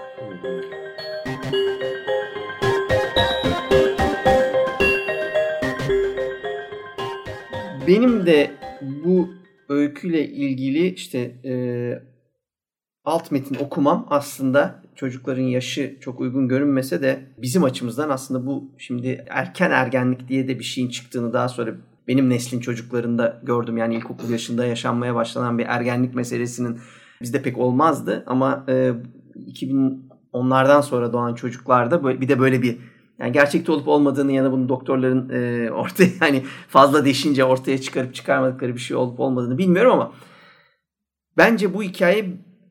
Benim 7.87 8.27
de 8.27 8.51
bu 8.81 9.29
öyküyle 9.69 10.29
ilgili 10.29 10.89
işte 10.89 11.19
e, 11.45 11.53
alt 13.05 13.31
metin 13.31 13.55
okumam 13.55 14.07
aslında 14.11 14.83
çocukların 14.95 15.43
yaşı 15.43 15.97
çok 16.01 16.21
uygun 16.21 16.49
görünmese 16.49 17.03
de 17.03 17.21
bizim 17.39 17.65
açımızdan 17.65 18.11
aslında 18.11 18.47
bu 18.47 18.71
şimdi 18.79 19.25
erken 19.29 19.71
ergenlik 19.71 20.29
diye 20.29 20.49
de 20.49 20.59
bir 20.59 20.65
şeyin 20.65 20.89
çıktığını 20.89 21.33
daha 21.33 21.49
sonra 21.49 21.75
benim 22.09 22.31
neslin 22.31 22.61
çocuklarında 22.61 23.41
gördüm. 23.43 23.77
Yani 23.77 23.95
ilkokul 23.95 24.31
yaşında 24.31 24.67
yaşanmaya 24.67 25.15
başlanan 25.15 25.59
bir 25.59 25.67
ergenlik 25.67 26.15
meselesinin 26.15 26.81
bizde 27.21 27.43
pek 27.43 27.59
olmazdı 27.59 28.25
ama 28.27 28.65
e, 28.69 28.93
2010'lardan 29.37 30.83
sonra 30.83 31.13
doğan 31.13 31.35
çocuklarda 31.35 32.05
böyle, 32.05 32.21
bir 32.21 32.29
de 32.29 32.41
böyle 32.41 32.63
bir 32.63 32.79
yani 33.19 33.33
gerçekte 33.33 33.73
olup 33.73 33.89
olmadığını 33.89 34.33
ya 34.33 34.45
da 34.45 34.53
bunu 34.53 34.69
doktorların 34.69 35.29
e, 35.29 35.71
ortaya 35.73 36.09
yani 36.21 36.45
fazla 36.69 37.05
deşince 37.05 37.45
ortaya 37.45 37.81
çıkarıp 37.81 38.15
çıkarmadıkları 38.15 38.75
bir 38.75 38.81
şey 38.81 38.97
olup 38.97 39.21
olmadığını 39.21 39.59
bilmiyorum 39.59 39.93
ama 39.93 40.13
bence 41.37 41.75
bu 41.75 41.83
hikaye 41.83 42.25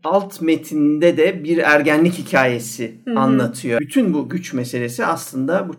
alt 0.03 0.41
metinde 0.41 1.17
de 1.17 1.43
bir 1.43 1.57
ergenlik 1.57 2.13
hikayesi 2.13 2.95
Hı 3.05 3.11
hı. 3.11 3.19
anlatıyor. 3.19 3.79
Bütün 3.79 4.13
bu 4.13 4.29
güç 4.29 4.53
meselesi 4.53 5.05
aslında 5.05 5.69
bu 5.69 5.75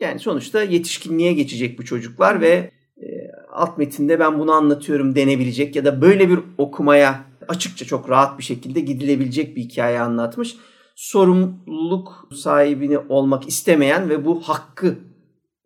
yani 0.00 0.18
sonuçta 0.18 0.62
yetişkinliğe 0.62 1.32
geçecek 1.32 1.78
bu 1.78 1.84
çocuklar 1.84 2.40
ve 2.40 2.70
e, 2.96 3.06
alt 3.52 3.78
metinde 3.78 4.20
ben 4.20 4.38
bunu 4.38 4.52
anlatıyorum 4.52 5.14
denebilecek 5.14 5.76
ya 5.76 5.84
da 5.84 6.00
böyle 6.00 6.28
bir 6.28 6.38
okumaya 6.58 7.24
açıkça 7.48 7.84
çok 7.84 8.10
rahat 8.10 8.38
bir 8.38 8.44
şekilde 8.44 8.80
gidilebilecek 8.80 9.56
bir 9.56 9.62
hikaye 9.62 10.00
anlatmış. 10.00 10.56
Sorumluluk 10.94 12.28
sahibini 12.34 12.98
olmak 12.98 13.48
istemeyen 13.48 14.08
ve 14.08 14.24
bu 14.24 14.40
hakkı 14.40 14.98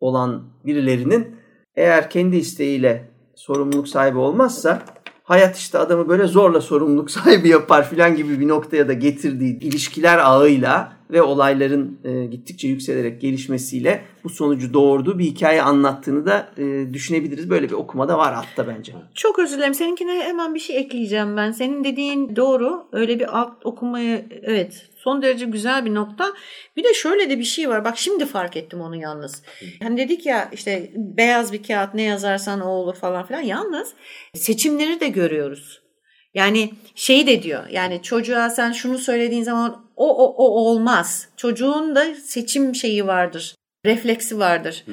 olan 0.00 0.42
birilerinin 0.66 1.36
eğer 1.76 2.10
kendi 2.10 2.36
isteğiyle 2.36 3.08
sorumluluk 3.34 3.88
sahibi 3.88 4.18
olmazsa 4.18 4.82
hayat 5.22 5.56
işte 5.56 5.78
adamı 5.78 6.08
böyle 6.08 6.26
zorla 6.26 6.60
sorumluluk 6.60 7.10
sahibi 7.16 7.48
yapar 7.48 7.90
filan 7.90 8.16
gibi 8.16 8.40
bir 8.40 8.48
noktaya 8.48 8.88
da 8.88 8.92
getirdiği 8.92 9.58
ilişkiler 9.58 10.18
ağıyla 10.18 10.92
ve 11.12 11.22
olayların 11.22 11.98
e, 12.04 12.26
gittikçe 12.26 12.68
yükselerek 12.68 13.20
gelişmesiyle 13.20 14.04
bu 14.24 14.28
sonucu 14.28 14.74
doğurduğu 14.74 15.18
bir 15.18 15.24
hikaye 15.24 15.62
anlattığını 15.62 16.26
da 16.26 16.50
e, 16.56 16.92
düşünebiliriz. 16.92 17.50
Böyle 17.50 17.68
bir 17.68 17.74
okumada 17.74 18.18
var 18.18 18.34
hatta 18.34 18.68
bence. 18.68 18.92
Çok 19.14 19.38
özür 19.38 19.56
dilerim. 19.56 19.74
Seninkine 19.74 20.22
hemen 20.22 20.54
bir 20.54 20.60
şey 20.60 20.76
ekleyeceğim 20.76 21.36
ben. 21.36 21.50
Senin 21.50 21.84
dediğin 21.84 22.36
doğru. 22.36 22.86
Öyle 22.92 23.20
bir 23.20 23.38
alt 23.40 23.66
okumayı 23.66 24.26
evet 24.42 24.88
son 24.96 25.22
derece 25.22 25.44
güzel 25.44 25.84
bir 25.84 25.94
nokta. 25.94 26.32
Bir 26.76 26.84
de 26.84 26.94
şöyle 26.94 27.30
de 27.30 27.38
bir 27.38 27.44
şey 27.44 27.68
var. 27.68 27.84
Bak 27.84 27.98
şimdi 27.98 28.26
fark 28.26 28.56
ettim 28.56 28.80
onu 28.80 28.96
yalnız. 28.96 29.42
Hani 29.82 29.96
dedik 29.96 30.26
ya 30.26 30.48
işte 30.52 30.90
beyaz 30.96 31.52
bir 31.52 31.62
kağıt 31.62 31.94
ne 31.94 32.02
yazarsan 32.02 32.60
o 32.60 32.68
olur 32.68 32.94
falan 32.94 33.26
filan. 33.26 33.40
Yalnız 33.40 33.94
seçimleri 34.34 35.00
de 35.00 35.08
görüyoruz. 35.08 35.81
Yani 36.34 36.70
şey 36.94 37.26
de 37.26 37.42
diyor. 37.42 37.66
Yani 37.68 38.02
çocuğa 38.02 38.50
sen 38.50 38.72
şunu 38.72 38.98
söylediğin 38.98 39.42
zaman 39.42 39.86
o 39.96 40.08
o 40.08 40.34
o 40.36 40.44
olmaz. 40.44 41.28
Çocuğun 41.36 41.94
da 41.94 42.14
seçim 42.14 42.74
şeyi 42.74 43.06
vardır. 43.06 43.54
Refleksi 43.86 44.38
vardır. 44.38 44.84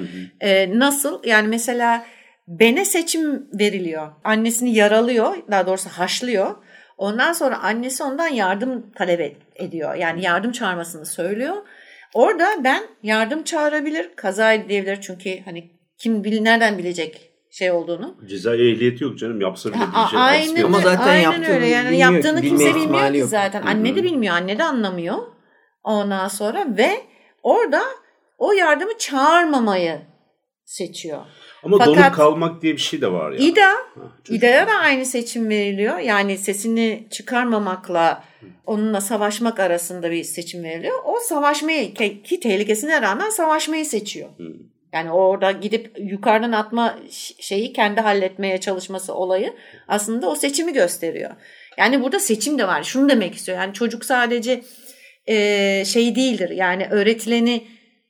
Ee, 0.41 0.79
nasıl? 0.79 1.23
Yani 1.23 1.47
mesela 1.47 2.05
Ben'e 2.47 2.85
seçim 2.85 3.47
veriliyor. 3.59 4.11
Annesini 4.23 4.73
yaralıyor, 4.73 5.37
daha 5.51 5.67
doğrusu 5.67 5.89
haşlıyor. 5.89 6.55
Ondan 6.97 7.33
sonra 7.33 7.59
annesi 7.59 8.03
ondan 8.03 8.27
yardım 8.27 8.91
talep 8.91 9.37
ediyor. 9.55 9.95
Yani 9.95 10.23
yardım 10.23 10.51
çağırmasını 10.51 11.05
söylüyor. 11.05 11.55
Orada 12.13 12.63
ben 12.63 12.83
yardım 13.03 13.43
çağırabilir, 13.43 14.15
kaza 14.15 14.53
edebilir 14.53 15.01
çünkü 15.01 15.41
hani 15.45 15.71
kim 15.97 16.23
bil 16.23 16.41
nereden 16.41 16.77
bilecek 16.77 17.28
şey 17.51 17.71
olduğunu. 17.71 18.15
Cezai 18.29 18.71
ehliyeti 18.71 19.03
yok 19.03 19.17
canım. 19.19 19.41
Yapsa 19.41 19.69
bile 19.73 19.83
A- 19.83 19.95
diyecek. 19.95 20.19
aynen. 20.19 20.63
Ama 20.63 20.79
zaten 20.79 21.07
aynen 21.07 21.21
yaptığını 21.21 21.55
öyle. 21.55 21.67
Yani 21.67 21.89
bilmiyor 21.91 22.13
yaptığını 22.13 22.41
kimse 22.41 22.75
bilmiyor 22.75 23.11
ki 23.13 23.17
yok. 23.17 23.29
zaten. 23.29 23.61
Hı 23.61 23.67
Anne 23.67 23.95
de 23.95 24.03
bilmiyor, 24.03 24.35
anne 24.35 24.57
de 24.57 24.63
anlamıyor. 24.63 25.17
Ondan 25.83 26.27
sonra 26.27 26.67
ve 26.77 26.91
orada 27.43 27.81
o 28.37 28.51
yardımı 28.51 28.97
çağırmamayı 28.97 30.01
seçiyor. 30.65 31.21
Ama 31.63 31.77
Fakat- 31.77 31.95
donup 31.95 32.13
kalmak 32.15 32.61
diye 32.61 32.73
bir 32.73 32.81
şey 32.81 33.01
de 33.01 33.11
var 33.11 33.31
ya. 33.31 33.37
İda, 33.37 33.67
Ha, 33.67 33.77
çocuk- 34.23 34.37
İda'ya 34.37 34.67
da 34.67 34.71
aynı 34.73 35.05
seçim 35.05 35.49
veriliyor. 35.49 35.97
Yani 35.99 36.37
sesini 36.37 37.07
çıkarmamakla 37.11 38.23
onunla 38.65 39.01
savaşmak 39.01 39.59
arasında 39.59 40.11
bir 40.11 40.23
seçim 40.23 40.63
veriliyor. 40.63 40.95
O 41.05 41.15
savaşmayı 41.19 41.93
ki 41.93 42.39
tehlikesine 42.39 43.01
rağmen 43.01 43.29
savaşmayı 43.29 43.85
seçiyor. 43.85 44.29
Hı. 44.37 44.43
Yani 44.93 45.11
orada 45.11 45.51
gidip 45.51 45.91
yukarıdan 45.97 46.51
atma 46.51 46.95
şeyi 47.39 47.73
kendi 47.73 48.01
halletmeye 48.01 48.57
çalışması 48.57 49.13
olayı 49.13 49.53
aslında 49.87 50.29
o 50.29 50.35
seçimi 50.35 50.73
gösteriyor. 50.73 51.31
Yani 51.77 52.03
burada 52.03 52.19
seçim 52.19 52.59
de 52.59 52.67
var. 52.67 52.83
Şunu 52.83 53.09
demek 53.09 53.35
istiyor. 53.35 53.57
Yani 53.57 53.73
çocuk 53.73 54.05
sadece 54.05 54.61
e, 55.27 55.85
şey 55.85 56.15
değildir. 56.15 56.49
Yani 56.49 56.87
öğretileni 56.91 57.63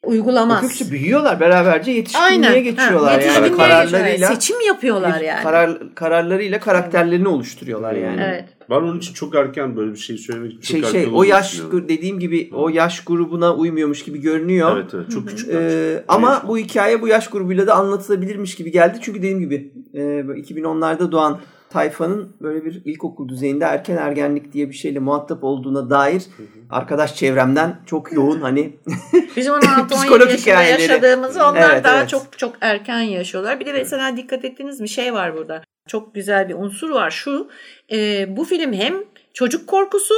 uygulamaz. 0.04 0.64
Hepsi 0.64 0.92
büyüyorlar 0.92 1.40
beraberce 1.40 1.92
yetişkinliğe 1.92 2.30
Aynen. 2.30 2.64
geçiyorlar. 2.64 3.04
Ha, 3.04 3.12
yani 3.12 3.24
yetişkinliğe 3.24 3.58
kararlarıyla 3.58 4.12
geçiyorlar. 4.12 4.36
Seçim 4.36 4.62
yapıyorlar 4.62 5.22
yani. 5.22 5.44
karar, 5.44 5.96
kararlarıyla 5.96 6.60
karakterlerini 6.60 7.28
oluşturuyorlar 7.28 7.94
yani. 7.94 8.22
Evet. 8.26 8.46
Ben 8.70 8.76
onun 8.76 8.98
için 8.98 9.14
çok 9.14 9.36
erken 9.36 9.76
böyle 9.76 9.92
bir 9.92 9.98
şey 9.98 10.18
söylemek 10.18 10.54
için 10.54 10.62
Şey 10.62 10.82
çok 10.82 10.92
şey 10.92 11.02
erken 11.02 11.14
o 11.14 11.24
yaş 11.24 11.52
düşünüyorum. 11.52 11.86
dediğim 11.90 12.20
gibi 12.20 12.50
o 12.54 12.70
yaş 12.70 13.04
grubuna 13.04 13.56
uymuyormuş 13.56 14.04
gibi 14.04 14.22
görünüyor. 14.22 14.78
Evet 14.78 14.94
evet 14.94 15.12
çok 15.12 15.28
küçük. 15.28 15.50
Ee, 15.54 16.04
ama 16.08 16.44
bu 16.48 16.58
hikaye 16.58 17.02
bu 17.02 17.08
yaş 17.08 17.30
grubuyla 17.30 17.68
da 17.68 17.76
anlatılabilirmiş 17.76 18.56
gibi 18.56 18.72
geldi. 18.72 18.98
Çünkü 19.02 19.20
dediğim 19.20 19.40
gibi 19.40 19.74
e, 19.94 20.28
böyle 20.28 20.42
2010'larda 20.42 21.12
doğan 21.12 21.40
tayfanın 21.70 22.36
böyle 22.42 22.66
bir 22.66 22.82
ilkokul 22.86 23.30
düzeyinde 23.30 23.66
erken 23.66 23.98
ergenlik 23.98 24.54
diye 24.54 24.70
bir 24.70 24.74
şeyle 24.76 25.00
muhatap 25.00 25.44
olduğuna 25.44 25.90
dair 25.90 26.24
arkadaş 26.70 27.16
çevremden 27.16 27.80
çok 27.86 28.14
yoğun 28.14 28.42
hani 28.42 28.74
Bizim 29.36 29.54
16-17 29.54 29.90
Psikolog 29.90 30.30
yaşında 30.30 30.52
hikayeleri. 30.52 30.82
yaşadığımızı 30.82 31.44
onlar 31.44 31.70
Evet, 31.74 31.84
daha 31.84 32.00
evet. 32.00 32.10
çok 32.10 32.38
çok 32.38 32.54
erken 32.62 33.00
yaşıyorlar. 33.02 33.60
Bir 33.60 33.66
de 33.66 33.74
mesela 33.74 34.18
dikkat 34.18 34.46
ettiğiniz 34.46 34.84
bir 34.84 34.88
şey 34.88 35.14
var 35.14 35.38
burada. 35.38 35.62
Çok 35.90 36.16
güzel 36.16 36.50
bir 36.50 36.54
unsur 36.54 36.90
var. 36.90 37.12
Şu 37.12 37.50
e, 37.92 38.26
bu 38.38 38.46
film 38.46 38.74
hem 38.74 39.04
çocuk 39.34 39.68
korkusu 39.68 40.14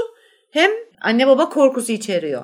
hem 0.52 0.72
anne 1.02 1.28
baba 1.28 1.50
korkusu 1.50 1.92
içeriyor. 1.92 2.44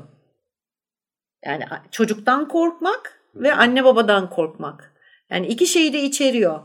Yani 1.46 1.64
çocuktan 1.92 2.48
korkmak 2.48 3.22
ve 3.36 3.54
anne 3.54 3.84
babadan 3.84 4.30
korkmak. 4.30 4.94
Yani 5.30 5.48
iki 5.48 5.68
şeyi 5.68 5.94
de 5.94 6.02
içeriyor. 6.02 6.60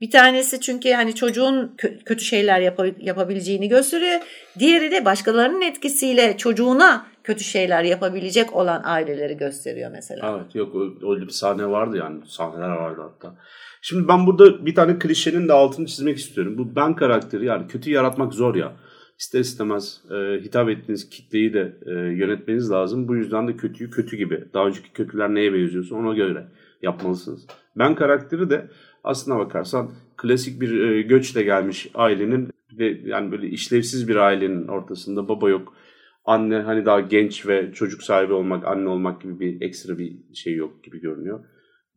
Bir 0.00 0.10
tanesi 0.10 0.60
çünkü 0.60 0.88
yani 0.88 1.14
çocuğun 1.14 1.74
kö- 1.78 2.04
kötü 2.04 2.24
şeyler 2.24 2.60
yapa- 2.60 2.94
yapabileceğini 2.98 3.68
gösteriyor. 3.68 4.20
Diğeri 4.58 4.90
de 4.92 5.04
başkalarının 5.04 5.62
etkisiyle 5.62 6.36
çocuğuna 6.36 7.06
kötü 7.24 7.44
şeyler 7.44 7.82
yapabilecek 7.82 8.56
olan 8.56 8.82
aileleri 8.84 9.36
gösteriyor 9.36 9.90
mesela. 9.90 10.36
Evet 10.36 10.54
yok 10.54 10.74
öyle 11.10 11.26
bir 11.26 11.32
sahne 11.32 11.66
vardı 11.66 11.96
yani 11.96 12.20
sahneler 12.26 12.70
vardı 12.70 13.00
hatta. 13.02 13.34
Şimdi 13.82 14.08
ben 14.08 14.26
burada 14.26 14.66
bir 14.66 14.74
tane 14.74 14.98
klişenin 14.98 15.48
de 15.48 15.52
altını 15.52 15.86
çizmek 15.86 16.18
istiyorum. 16.18 16.58
Bu 16.58 16.76
ben 16.76 16.96
karakteri 16.96 17.44
yani 17.44 17.66
kötü 17.66 17.90
yaratmak 17.90 18.34
zor 18.34 18.54
ya. 18.54 18.76
İster 19.18 19.40
istemez 19.40 20.00
e, 20.10 20.40
hitap 20.42 20.68
ettiğiniz 20.68 21.10
kitleyi 21.10 21.54
de 21.54 21.76
e, 21.86 21.90
yönetmeniz 21.92 22.70
lazım. 22.70 23.08
Bu 23.08 23.16
yüzden 23.16 23.48
de 23.48 23.56
kötüyü 23.56 23.90
kötü 23.90 24.16
gibi. 24.16 24.44
Daha 24.54 24.66
önceki 24.66 24.92
kötüler 24.92 25.34
neye 25.34 25.52
benziyorsa 25.52 25.94
ona 25.96 26.14
göre 26.14 26.46
yapmalısınız. 26.82 27.46
Ben 27.76 27.94
karakteri 27.94 28.50
de 28.50 28.70
aslına 29.04 29.38
bakarsan 29.38 29.90
klasik 30.16 30.60
bir 30.60 30.80
e, 30.80 31.02
göçle 31.02 31.42
gelmiş 31.42 31.90
ailenin 31.94 32.50
ve 32.78 33.00
yani 33.04 33.32
böyle 33.32 33.48
işlevsiz 33.48 34.08
bir 34.08 34.16
ailenin 34.16 34.68
ortasında 34.68 35.28
baba 35.28 35.50
yok. 35.50 35.74
Anne 36.24 36.58
hani 36.58 36.86
daha 36.86 37.00
genç 37.00 37.46
ve 37.46 37.72
çocuk 37.72 38.02
sahibi 38.02 38.32
olmak, 38.32 38.66
anne 38.66 38.88
olmak 38.88 39.22
gibi 39.22 39.40
bir 39.40 39.60
ekstra 39.60 39.98
bir 39.98 40.16
şey 40.34 40.54
yok 40.54 40.84
gibi 40.84 41.00
görünüyor. 41.00 41.44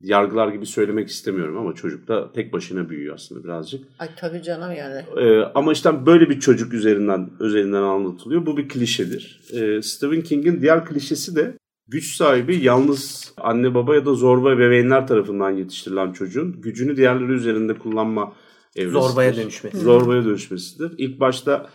Yargılar 0.03 0.47
gibi 0.47 0.65
söylemek 0.65 1.09
istemiyorum 1.09 1.57
ama 1.57 1.75
çocuk 1.75 2.07
da 2.07 2.31
tek 2.31 2.53
başına 2.53 2.89
büyüyor 2.89 3.15
aslında 3.15 3.43
birazcık. 3.43 3.83
Ay 3.99 4.09
tabii 4.17 4.43
canım 4.43 4.71
yani. 4.71 5.01
Ee, 5.17 5.41
ama 5.55 5.73
işte 5.73 6.05
böyle 6.05 6.29
bir 6.29 6.39
çocuk 6.39 6.73
üzerinden 6.73 7.29
özelinden 7.39 7.81
anlatılıyor. 7.81 8.45
Bu 8.45 8.57
bir 8.57 8.69
klişedir. 8.69 9.41
Ee, 9.53 9.81
Stephen 9.81 10.21
King'in 10.21 10.61
diğer 10.61 10.85
klişesi 10.85 11.35
de 11.35 11.53
güç 11.87 12.15
sahibi 12.15 12.63
yalnız 12.63 13.33
anne 13.37 13.73
baba 13.75 13.95
ya 13.95 14.05
da 14.05 14.13
zorba 14.13 14.51
ebeveynler 14.51 15.07
tarafından 15.07 15.51
yetiştirilen 15.51 16.11
çocuğun 16.11 16.61
gücünü 16.61 16.97
diğerleri 16.97 17.31
üzerinde 17.31 17.73
kullanma 17.73 18.33
evresidir. 18.75 18.99
zorbaya 18.99 19.35
dönüşmesi. 19.35 19.77
Zorbaya 19.77 20.25
dönüşmesidir. 20.25 20.93
İlk 20.97 21.19
başta 21.19 21.69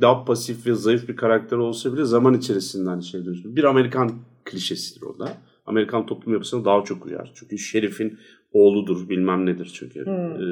daha 0.00 0.24
pasif 0.24 0.66
ve 0.66 0.74
zayıf 0.74 1.08
bir 1.08 1.16
karakter 1.16 1.56
olsa 1.56 1.92
bile 1.92 2.04
zaman 2.04 2.34
içerisinde 2.34 2.90
hani 2.90 3.04
şey 3.04 3.24
dönüşür. 3.24 3.56
Bir 3.56 3.64
Amerikan 3.64 4.12
klişesidir 4.44 5.02
o 5.02 5.18
da. 5.18 5.32
Amerikan 5.66 6.06
toplum 6.06 6.32
yapısına 6.32 6.64
daha 6.64 6.84
çok 6.84 7.06
uyar. 7.06 7.32
Çünkü 7.34 7.58
şerifin 7.58 8.18
oğludur 8.52 9.08
bilmem 9.08 9.46
nedir 9.46 9.70
çünkü 9.74 10.00
e, 10.00 10.44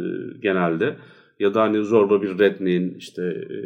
genelde. 0.43 0.97
Ya 1.39 1.55
da 1.55 1.63
hani 1.63 1.85
zorba 1.85 2.23
bir 2.23 2.39
redneck'in 2.39 2.95
işte 2.95 3.23
e, 3.23 3.59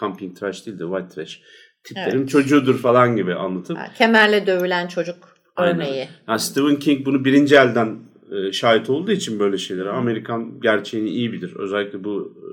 camping 0.00 0.38
trash 0.38 0.66
değil 0.66 0.78
de 0.78 0.84
white 0.84 1.08
trash 1.08 1.42
tiplerin 1.84 2.26
çocuğudur 2.26 2.78
falan 2.78 3.16
gibi 3.16 3.34
anlatıp. 3.34 3.78
Kemerle 3.98 4.46
dövülen 4.46 4.86
çocuk 4.86 5.16
Aynen. 5.56 5.76
örneği. 5.76 6.08
Yani 6.28 6.40
Stephen 6.40 6.76
King 6.76 7.06
bunu 7.06 7.24
birinci 7.24 7.56
elden 7.56 7.98
e, 8.32 8.52
şahit 8.52 8.90
olduğu 8.90 9.12
için 9.12 9.38
böyle 9.38 9.58
şeylere 9.58 9.90
Amerikan 9.90 10.60
gerçeğini 10.60 11.10
iyi 11.10 11.32
bilir. 11.32 11.56
Özellikle 11.56 12.04
bu 12.04 12.34
e, 12.38 12.48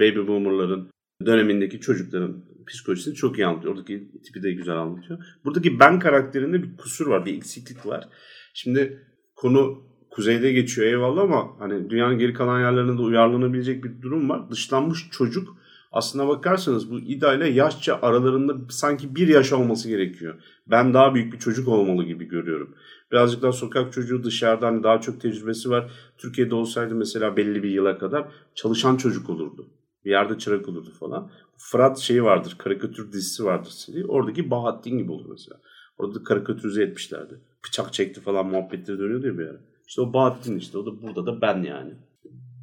baby 0.00 0.28
boomerların 0.28 0.88
dönemindeki 1.26 1.80
çocukların 1.80 2.36
psikolojisini 2.68 3.14
çok 3.14 3.38
iyi 3.38 3.46
anlatıyor. 3.46 3.74
Oradaki 3.74 4.08
tipi 4.24 4.42
de 4.42 4.52
güzel 4.52 4.76
anlatıyor. 4.76 5.18
Buradaki 5.44 5.80
ben 5.80 5.98
karakterinde 5.98 6.62
bir 6.62 6.76
kusur 6.76 7.06
var, 7.06 7.26
bir 7.26 7.36
eksiklik 7.36 7.86
var. 7.86 8.08
Şimdi 8.54 9.02
konu 9.36 9.82
kuzeyde 10.10 10.52
geçiyor 10.52 10.86
eyvallah 10.86 11.22
ama 11.22 11.48
hani 11.58 11.90
dünyanın 11.90 12.18
geri 12.18 12.32
kalan 12.32 12.60
yerlerinde 12.60 12.98
de 12.98 13.02
uyarlanabilecek 13.02 13.84
bir 13.84 14.02
durum 14.02 14.28
var. 14.28 14.50
Dışlanmış 14.50 15.08
çocuk 15.10 15.58
aslına 15.92 16.28
bakarsanız 16.28 16.90
bu 16.90 17.00
İda 17.00 17.34
ile 17.34 17.48
yaşça 17.48 17.98
aralarında 18.02 18.56
sanki 18.70 19.16
bir 19.16 19.28
yaş 19.28 19.52
olması 19.52 19.88
gerekiyor. 19.88 20.34
Ben 20.66 20.94
daha 20.94 21.14
büyük 21.14 21.32
bir 21.32 21.38
çocuk 21.38 21.68
olmalı 21.68 22.04
gibi 22.04 22.24
görüyorum. 22.24 22.74
Birazcık 23.12 23.42
daha 23.42 23.52
sokak 23.52 23.92
çocuğu 23.92 24.24
dışarıdan 24.24 24.82
daha 24.82 25.00
çok 25.00 25.20
tecrübesi 25.20 25.70
var. 25.70 25.90
Türkiye'de 26.18 26.54
olsaydı 26.54 26.94
mesela 26.94 27.36
belli 27.36 27.62
bir 27.62 27.70
yıla 27.70 27.98
kadar 27.98 28.28
çalışan 28.54 28.96
çocuk 28.96 29.30
olurdu. 29.30 29.70
Bir 30.04 30.10
yerde 30.10 30.38
çırak 30.38 30.68
olurdu 30.68 30.90
falan. 31.00 31.30
Fırat 31.58 31.98
şeyi 31.98 32.24
vardır, 32.24 32.54
karikatür 32.58 33.12
dizisi 33.12 33.44
vardır 33.44 33.70
seri. 33.70 34.06
Oradaki 34.06 34.50
Bahattin 34.50 34.98
gibi 34.98 35.12
olur 35.12 35.26
mesela. 35.30 35.60
Orada 35.98 36.14
da 36.14 36.24
karikatürize 36.24 36.82
etmişlerdi. 36.82 37.40
Bıçak 37.66 37.92
çekti 37.92 38.20
falan 38.20 38.46
muhabbetleri 38.46 38.98
dönüyordu 38.98 39.26
ya 39.26 39.38
bir 39.38 39.46
ara. 39.46 39.60
İşte 39.88 40.00
o 40.00 40.12
Bahattin 40.12 40.56
işte. 40.56 40.78
O 40.78 40.86
da 40.86 41.02
burada 41.02 41.26
da 41.26 41.40
ben 41.40 41.62
yani. 41.62 41.92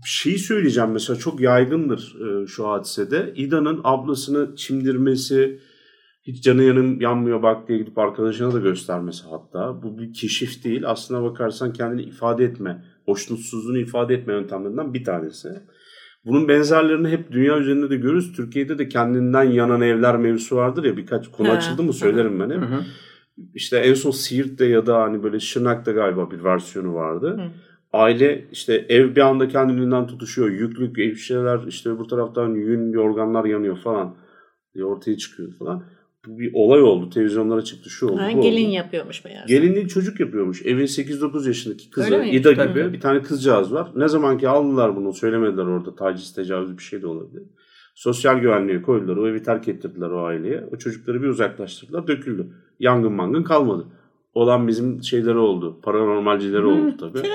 Şeyi 0.05 0.39
söyleyeceğim 0.39 0.91
mesela 0.91 1.19
çok 1.19 1.39
yaygındır 1.39 2.15
e, 2.21 2.47
şu 2.47 2.67
hadisede. 2.67 3.33
İda'nın 3.35 3.81
ablasını 3.83 4.55
çimdirmesi, 4.55 5.59
hiç 6.23 6.43
canı 6.43 6.63
yanım 6.63 7.01
yanmıyor 7.01 7.43
bak 7.43 7.67
diye 7.67 7.77
gidip 7.77 7.97
arkadaşına 7.97 8.53
da 8.53 8.59
göstermesi 8.59 9.23
hatta. 9.29 9.83
Bu 9.83 9.97
bir 9.97 10.13
keşif 10.13 10.63
değil. 10.63 10.89
Aslına 10.89 11.23
bakarsan 11.23 11.73
kendini 11.73 12.01
ifade 12.01 12.45
etme, 12.45 12.85
hoşnutsuzluğunu 13.05 13.77
ifade 13.77 14.13
etme 14.13 14.33
yöntemlerinden 14.33 14.93
bir 14.93 15.03
tanesi. 15.03 15.61
Bunun 16.26 16.47
benzerlerini 16.47 17.07
hep 17.09 17.32
dünya 17.32 17.57
üzerinde 17.57 17.89
de 17.89 17.95
görürüz. 17.95 18.34
Türkiye'de 18.34 18.78
de 18.78 18.89
kendinden 18.89 19.43
yanan 19.43 19.82
evler 19.82 20.17
mevzusu 20.17 20.55
vardır 20.55 20.84
ya 20.84 20.97
birkaç 20.97 21.32
konu 21.32 21.49
Ha. 21.49 21.53
açıldı 21.53 21.84
mı 21.84 21.93
söylerim 21.93 22.39
ben 22.39 22.49
hep. 22.49 22.61
Hı 22.61 22.65
hı. 22.65 22.82
İşte 23.53 23.78
en 23.78 23.93
son 23.93 24.11
Siirt'te 24.11 24.65
ya 24.65 24.86
da 24.86 25.01
hani 25.01 25.23
böyle 25.23 25.39
Şırnak'ta 25.39 25.91
galiba 25.91 26.32
bir 26.32 26.43
versiyonu 26.43 26.93
vardı. 26.93 27.38
Hı. 27.38 27.41
Aile 27.93 28.45
işte 28.51 28.86
ev 28.89 29.15
bir 29.15 29.21
anda 29.21 29.47
kendiliğinden 29.47 30.07
tutuşuyor. 30.07 30.49
Yüklük 30.49 30.99
ev 30.99 31.15
şeyler 31.15 31.59
işte 31.67 31.99
bu 31.99 32.07
taraftan 32.07 32.49
yün 32.49 32.91
yorganlar 32.91 33.45
yanıyor 33.45 33.78
falan 33.78 34.15
diye 34.76 34.86
ortaya 34.86 35.17
çıkıyor 35.17 35.51
falan. 35.59 35.84
Bu 36.28 36.39
bir 36.39 36.51
olay 36.53 36.82
oldu. 36.82 37.09
Televizyonlara 37.09 37.61
çıktı 37.61 37.89
şu 37.89 38.07
oldu. 38.07 38.21
Ha, 38.21 38.30
bu 38.34 38.41
gelin 38.41 38.65
oldu. 38.65 38.73
yapıyormuş 38.73 39.26
meğerse. 39.26 39.55
Gelinliği 39.55 39.88
çocuk 39.88 40.19
yapıyormuş. 40.19 40.65
Evin 40.65 40.86
8-9 40.86 41.47
yaşındaki 41.47 41.89
kızı 41.89 42.05
Öyle 42.05 42.17
mi? 42.17 42.30
İda 42.30 42.51
gibi 42.51 42.63
Tabii. 42.63 42.93
bir 42.93 42.99
tane 42.99 43.21
kızcağız 43.21 43.73
var. 43.73 43.91
Ne 43.95 44.07
zaman 44.07 44.38
ki 44.38 44.49
aldılar 44.49 44.95
bunu 44.95 45.13
söylemediler 45.13 45.63
orada 45.63 45.95
taciz 45.95 46.34
tecavüz 46.34 46.78
bir 46.78 46.84
şey 46.84 47.01
de 47.01 47.07
olabilir. 47.07 47.43
Sosyal 47.95 48.39
güvenliğe 48.39 48.82
koydular. 48.82 49.17
O 49.17 49.28
evi 49.28 49.43
terk 49.43 49.67
ettirdiler 49.67 50.09
o 50.09 50.26
aileye. 50.26 50.63
O 50.73 50.78
çocukları 50.78 51.21
bir 51.21 51.28
uzaklaştırdılar. 51.28 52.07
Döküldü. 52.07 52.47
Yangın 52.80 53.13
mangın 53.13 53.43
kalmadı. 53.43 53.86
Olan 54.34 54.67
bizim 54.67 55.03
şeyleri 55.03 55.38
oldu. 55.38 55.80
Paranormalcileri 55.84 56.65
oldu 56.65 56.97
tabii. 56.99 57.28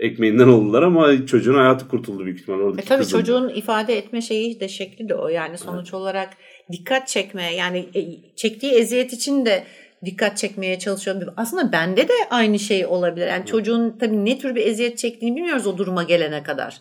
Ekmeğinden 0.00 0.48
oldular 0.48 0.82
ama 0.82 1.26
çocuğun 1.26 1.54
hayatı 1.54 1.88
kurtuldu 1.88 2.24
büyük 2.24 2.40
ihtimal. 2.40 2.60
E 2.60 2.62
Oradaki 2.62 2.88
tabii 2.88 2.98
kızın. 2.98 3.18
çocuğun 3.18 3.48
ifade 3.48 3.98
etme 3.98 4.20
şeyi 4.20 4.60
de 4.60 4.68
şekli 4.68 5.08
de 5.08 5.14
o. 5.14 5.28
Yani 5.28 5.58
sonuç 5.58 5.94
olarak 5.94 6.28
dikkat 6.72 7.08
çekme 7.08 7.54
yani 7.54 7.78
e, 7.94 8.00
çektiği 8.36 8.72
eziyet 8.72 9.12
için 9.12 9.46
de 9.46 9.64
dikkat 10.04 10.38
çekmeye 10.38 10.78
çalışıyor. 10.78 11.32
Aslında 11.36 11.72
bende 11.72 12.08
de 12.08 12.12
aynı 12.30 12.58
şey 12.58 12.86
olabilir. 12.86 13.26
Yani 13.26 13.46
çocuğun 13.46 13.96
tabii 14.00 14.24
ne 14.24 14.38
tür 14.38 14.54
bir 14.54 14.66
eziyet 14.66 14.98
çektiğini 14.98 15.36
bilmiyoruz 15.36 15.66
o 15.66 15.78
duruma 15.78 16.02
gelene 16.02 16.42
kadar. 16.42 16.80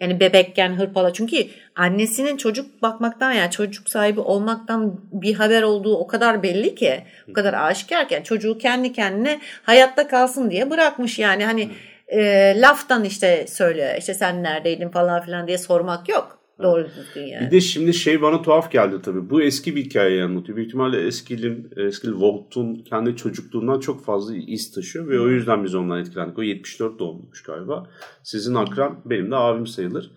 Yani 0.00 0.20
bebekken 0.20 0.78
hırpala. 0.78 1.12
Çünkü 1.12 1.46
annesinin 1.76 2.36
çocuk 2.36 2.82
bakmaktan 2.82 3.32
yani 3.32 3.50
çocuk 3.50 3.90
sahibi 3.90 4.20
olmaktan 4.20 5.00
bir 5.12 5.34
haber 5.34 5.62
olduğu 5.62 5.96
o 5.96 6.06
kadar 6.06 6.42
belli 6.42 6.74
ki. 6.74 7.02
O 7.30 7.32
kadar 7.32 7.54
aşikarken 7.54 8.22
çocuğu 8.22 8.58
kendi 8.58 8.92
kendine 8.92 9.40
hayatta 9.62 10.08
kalsın 10.08 10.50
diye 10.50 10.70
bırakmış. 10.70 11.18
Yani 11.18 11.44
hani 11.44 11.68
e, 12.08 12.54
laftan 12.60 13.04
işte 13.04 13.46
söylüyor. 13.48 13.88
İşte 13.98 14.14
sen 14.14 14.42
neredeydin 14.42 14.88
falan 14.88 15.22
filan 15.22 15.46
diye 15.46 15.58
sormak 15.58 16.08
yok. 16.08 16.38
Doğru 16.62 16.86
düzgün 16.96 17.26
yani. 17.26 17.46
Bir 17.46 17.50
de 17.50 17.60
şimdi 17.60 17.94
şey 17.94 18.22
bana 18.22 18.42
tuhaf 18.42 18.72
geldi 18.72 18.96
tabii. 19.02 19.30
Bu 19.30 19.42
eski 19.42 19.76
bir 19.76 19.84
hikayeyi 19.84 20.22
anlatıyor. 20.22 20.56
Büyük 20.56 20.68
ihtimalle 20.68 21.06
eskilin, 21.06 21.70
eskili 21.76 22.12
Walt'un 22.12 22.74
kendi 22.74 23.16
çocukluğundan 23.16 23.80
çok 23.80 24.04
fazla 24.04 24.34
iz 24.36 24.72
taşıyor 24.72 25.08
ve 25.08 25.20
o 25.20 25.28
yüzden 25.28 25.64
biz 25.64 25.74
ondan 25.74 26.00
etkilendik. 26.00 26.38
O 26.38 26.42
74 26.42 26.98
doğumluymuş 26.98 27.42
galiba. 27.42 27.86
Sizin 28.22 28.54
akran 28.54 29.00
benim 29.04 29.30
de 29.30 29.36
abim 29.36 29.66
sayılır. 29.66 30.10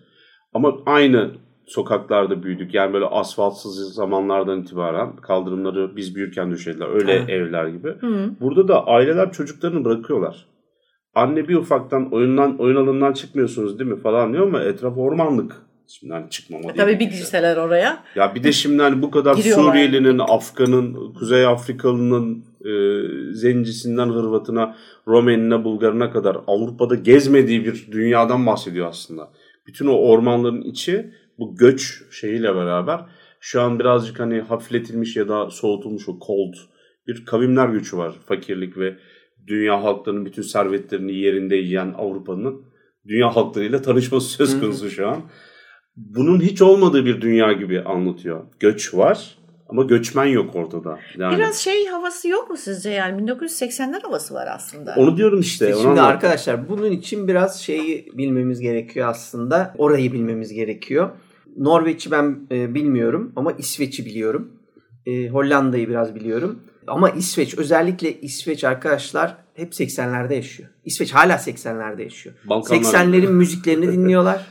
Ama 0.54 0.74
aynı 0.86 1.30
sokaklarda 1.66 2.42
büyüdük. 2.42 2.74
Yani 2.74 2.92
böyle 2.94 3.04
asfaltsız 3.04 3.94
zamanlardan 3.94 4.60
itibaren 4.62 5.16
kaldırımları 5.16 5.96
biz 5.96 6.14
büyürken 6.14 6.50
düşediler. 6.50 6.88
Öyle 6.94 7.18
Ha. 7.18 7.30
evler 7.30 7.66
gibi. 7.66 7.88
Hı. 7.88 8.30
Burada 8.40 8.68
da 8.68 8.86
aileler 8.86 9.32
çocuklarını 9.32 9.84
bırakıyorlar. 9.84 10.46
Anne 11.14 11.48
bir 11.48 11.54
ufaktan 11.54 12.12
oyundan 12.12 12.58
oyun 12.58 12.76
alanından 12.76 13.12
çıkmıyorsunuz 13.12 13.78
değil 13.78 13.90
mi 13.90 14.00
falan 14.00 14.32
diyor 14.32 14.46
ama 14.46 14.62
etraf 14.62 14.98
ormanlık. 14.98 15.56
Şimdi 15.86 16.12
hani 16.12 16.30
çıkmama 16.30 16.62
değil. 16.62 16.74
Tabii 16.76 17.00
bir 17.00 17.04
girseler 17.04 17.56
oraya. 17.56 18.02
Ya 18.16 18.34
bir 18.34 18.42
de 18.42 18.52
şimdi 18.52 18.82
hani 18.82 19.02
bu 19.02 19.10
kadar 19.10 19.36
Giriyorlar. 19.36 19.64
Suriyelinin, 19.64 20.18
Afgan'ın, 20.18 21.14
Kuzey 21.14 21.46
Afrikalı'nın, 21.46 22.44
e, 22.64 22.72
Zencisinden 23.34 24.08
Hırvat'ına, 24.08 24.76
Romenine, 25.08 25.64
Bulgarına 25.64 26.10
kadar 26.10 26.36
Avrupa'da 26.46 26.94
gezmediği 26.94 27.64
bir 27.64 27.88
dünyadan 27.92 28.46
bahsediyor 28.46 28.88
aslında. 28.88 29.30
Bütün 29.66 29.86
o 29.86 29.92
ormanların 29.92 30.62
içi 30.62 31.10
bu 31.38 31.56
göç 31.56 32.02
şeyiyle 32.10 32.54
beraber 32.54 33.00
şu 33.40 33.62
an 33.62 33.78
birazcık 33.78 34.20
hani 34.20 34.40
hafifletilmiş 34.40 35.16
ya 35.16 35.28
da 35.28 35.50
soğutulmuş 35.50 36.08
o 36.08 36.18
cold 36.26 36.54
bir 37.06 37.24
kavimler 37.24 37.68
göçü 37.68 37.96
var. 37.96 38.14
Fakirlik 38.26 38.78
ve 38.78 38.96
dünya 39.46 39.82
halklarının 39.82 40.24
bütün 40.24 40.42
servetlerini 40.42 41.14
yerinde 41.14 41.56
yiyen 41.56 41.94
Avrupa'nın 41.98 42.62
dünya 43.08 43.36
halklarıyla 43.36 43.82
tanışması 43.82 44.28
söz 44.28 44.60
konusu 44.60 44.90
şu 44.90 45.08
an. 45.08 45.22
Bunun 45.96 46.40
hiç 46.40 46.62
olmadığı 46.62 47.04
bir 47.04 47.20
dünya 47.20 47.52
gibi 47.52 47.82
anlatıyor. 47.82 48.44
Göç 48.60 48.94
var 48.94 49.38
ama 49.68 49.82
göçmen 49.82 50.24
yok 50.24 50.56
ortada. 50.56 50.98
Yani 51.18 51.36
Biraz 51.36 51.56
şey 51.56 51.86
havası 51.86 52.28
yok 52.28 52.50
mu 52.50 52.56
sizce 52.56 52.90
yani 52.90 53.22
1980'ler 53.22 54.02
havası 54.02 54.34
var 54.34 54.48
aslında. 54.54 54.94
onu 54.96 55.16
diyorum 55.16 55.40
işte. 55.40 55.74
onu 55.74 55.82
Şimdi 55.82 56.00
arkadaşlar 56.00 56.68
bunun 56.68 56.90
için 56.90 57.28
biraz 57.28 57.60
şeyi 57.60 58.12
bilmemiz 58.14 58.60
gerekiyor 58.60 59.08
aslında. 59.08 59.74
Orayı 59.78 60.12
bilmemiz 60.12 60.52
gerekiyor. 60.52 61.10
Norveç'i 61.56 62.10
ben 62.10 62.46
e, 62.50 62.74
bilmiyorum 62.74 63.32
ama 63.36 63.52
İsveç'i 63.52 64.06
biliyorum. 64.06 64.52
E, 65.06 65.28
Hollanda'yı 65.28 65.88
biraz 65.88 66.14
biliyorum. 66.14 66.60
Ama 66.86 67.10
İsveç 67.10 67.58
özellikle 67.58 68.20
İsveç 68.20 68.64
arkadaşlar 68.64 69.36
hep 69.54 69.72
80'lerde 69.72 70.34
yaşıyor. 70.34 70.68
İsveç 70.84 71.12
hala 71.12 71.34
80'lerde 71.34 72.02
yaşıyor. 72.02 72.34
Balkanlar- 72.44 72.92
80'lerin 72.94 73.30
müziklerini 73.30 73.92
dinliyorlar. 73.92 74.46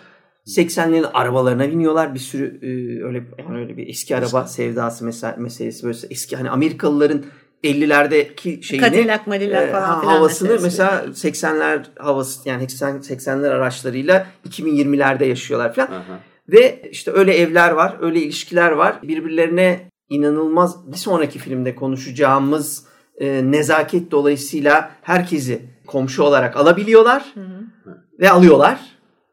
80'lerin 0.47 1.05
arabalarına 1.13 1.69
biniyorlar. 1.71 2.13
Bir 2.13 2.19
sürü 2.19 2.59
e, 2.61 3.03
öyle 3.03 3.23
yani 3.37 3.59
öyle 3.59 3.77
bir 3.77 3.87
eski 3.87 4.15
araba 4.15 4.47
sevdası 4.47 5.05
mesela 5.05 5.35
meselesi 5.37 5.83
böyle 5.83 5.97
eski 6.09 6.35
hani 6.35 6.49
Amerikalıların 6.49 7.25
50'lerdeki 7.63 8.63
şeyini 8.63 8.85
Cadillac, 8.85 9.21
Madillac 9.25 9.67
e, 9.67 9.71
falan 9.71 10.01
filan 10.01 10.13
havasını 10.13 10.59
mesela 10.61 11.05
80'ler 11.05 11.83
havası 11.99 12.49
yani 12.49 12.69
80 12.69 12.97
80'ler 12.97 13.49
araçlarıyla 13.49 14.27
2020'lerde 14.49 15.25
yaşıyorlar 15.25 15.75
falan. 15.75 15.87
Aha. 15.87 16.19
Ve 16.49 16.81
işte 16.91 17.11
öyle 17.11 17.37
evler 17.37 17.71
var, 17.71 17.97
öyle 18.01 18.19
ilişkiler 18.21 18.71
var. 18.71 18.99
Birbirlerine 19.03 19.90
inanılmaz 20.11 20.91
bir 20.91 20.97
sonraki 20.97 21.39
filmde 21.39 21.75
konuşacağımız 21.75 22.85
e, 23.17 23.51
nezaket 23.51 24.11
dolayısıyla 24.11 24.91
herkesi 25.01 25.61
komşu 25.87 26.23
olarak 26.23 26.57
alabiliyorlar 26.57 27.25
Hı 27.33 27.39
hı. 27.39 27.97
ve 28.19 28.29
alıyorlar. 28.29 28.79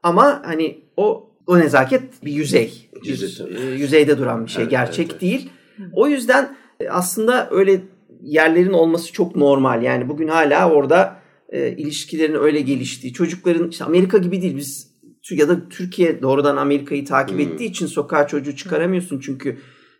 Ama 0.03 0.43
hani 0.45 0.79
o 0.97 1.31
o 1.47 1.59
nezaket 1.59 2.25
bir 2.25 2.33
yüzey. 2.33 2.91
Yüzey 3.05 3.47
e, 3.57 3.75
yüzeyde 3.75 4.19
duran 4.19 4.47
bir 4.47 4.51
şey. 4.51 4.63
Evet, 4.63 4.71
Gerçek 4.71 4.99
evet, 4.99 5.11
evet. 5.11 5.21
değil. 5.21 5.51
O 5.93 6.09
yüzden 6.09 6.57
e, 6.81 6.89
aslında 6.89 7.49
öyle 7.51 7.81
yerlerin 8.23 8.73
olması 8.73 9.13
çok 9.13 9.37
normal. 9.37 9.83
Yani 9.83 10.09
bugün 10.09 10.29
hala 10.29 10.71
orada 10.71 11.17
e, 11.49 11.71
ilişkilerin 11.71 12.35
öyle 12.35 12.61
geliştiği, 12.61 13.13
çocukların 13.13 13.71
işte 13.71 13.85
Amerika 13.85 14.19
gibi 14.19 14.43
değil 14.43 14.57
biz 14.57 14.89
ya 15.31 15.49
da 15.49 15.69
Türkiye 15.69 16.23
doğrudan 16.23 16.57
Amerika'yı 16.57 17.05
takip 17.05 17.39
Hmm. 17.39 17.41
ettiği 17.41 17.65
için 17.65 17.87
sokağa 17.87 18.27
çocuğu 18.27 18.57
çıkaramıyorsun 18.57 19.21
çünkü 19.21 19.59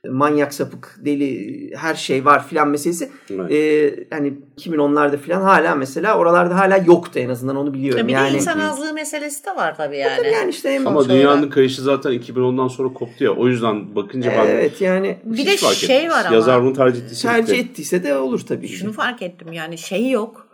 manyak 0.09 0.55
sapık 0.55 0.97
deli 1.05 1.71
her 1.77 1.95
şey 1.95 2.25
var 2.25 2.47
filan 2.49 2.69
meselesi. 2.69 3.11
Evet. 3.31 3.53
Ee, 3.53 4.07
hani 4.11 4.35
2010'larda 4.59 5.17
filan 5.17 5.43
hala 5.43 5.75
mesela 5.75 6.19
oralarda 6.19 6.57
hala 6.59 6.77
yoktu 6.77 7.19
en 7.19 7.29
azından 7.29 7.57
onu 7.57 7.75
biliyorum. 7.75 8.01
Tabii 8.03 8.13
yani 8.13 8.33
de 8.33 8.37
insan 8.37 8.61
azlığı 8.61 8.93
meselesi 8.93 9.47
de 9.47 9.51
var 9.57 9.77
tabii 9.77 9.97
yani. 9.99 10.17
Tabii 10.17 10.33
yani 10.33 10.51
işte 10.51 10.69
en 10.69 10.85
Ama 10.85 11.01
Sonuç 11.03 11.13
dünyanın 11.17 11.39
olarak. 11.39 11.53
kayışı 11.53 11.83
zaten 11.83 12.13
2010'dan 12.13 12.69
sonra 12.69 12.93
koptu 12.93 13.25
ya. 13.25 13.31
O 13.35 13.47
yüzden 13.49 13.97
bakınca 13.97 14.33
ben 14.39 14.47
evet 14.47 14.81
yani 14.81 15.19
Bir 15.25 15.47
de 15.47 15.57
fark 15.57 15.75
şey 15.75 15.97
etmez. 15.97 16.13
var 16.13 16.25
ama. 16.25 16.35
Yazar 16.35 16.63
bunu 16.63 16.73
tercih 16.73 17.03
ettiyse 17.03 17.29
tercih 17.29 17.53
bitti. 17.59 17.71
ettiyse 17.71 18.03
de 18.05 18.15
olur 18.17 18.41
tabii. 18.41 18.69
Şunu 18.69 18.93
fark 18.93 19.23
ettim 19.23 19.53
yani 19.53 19.79
şey 19.79 20.11
yok. 20.11 20.47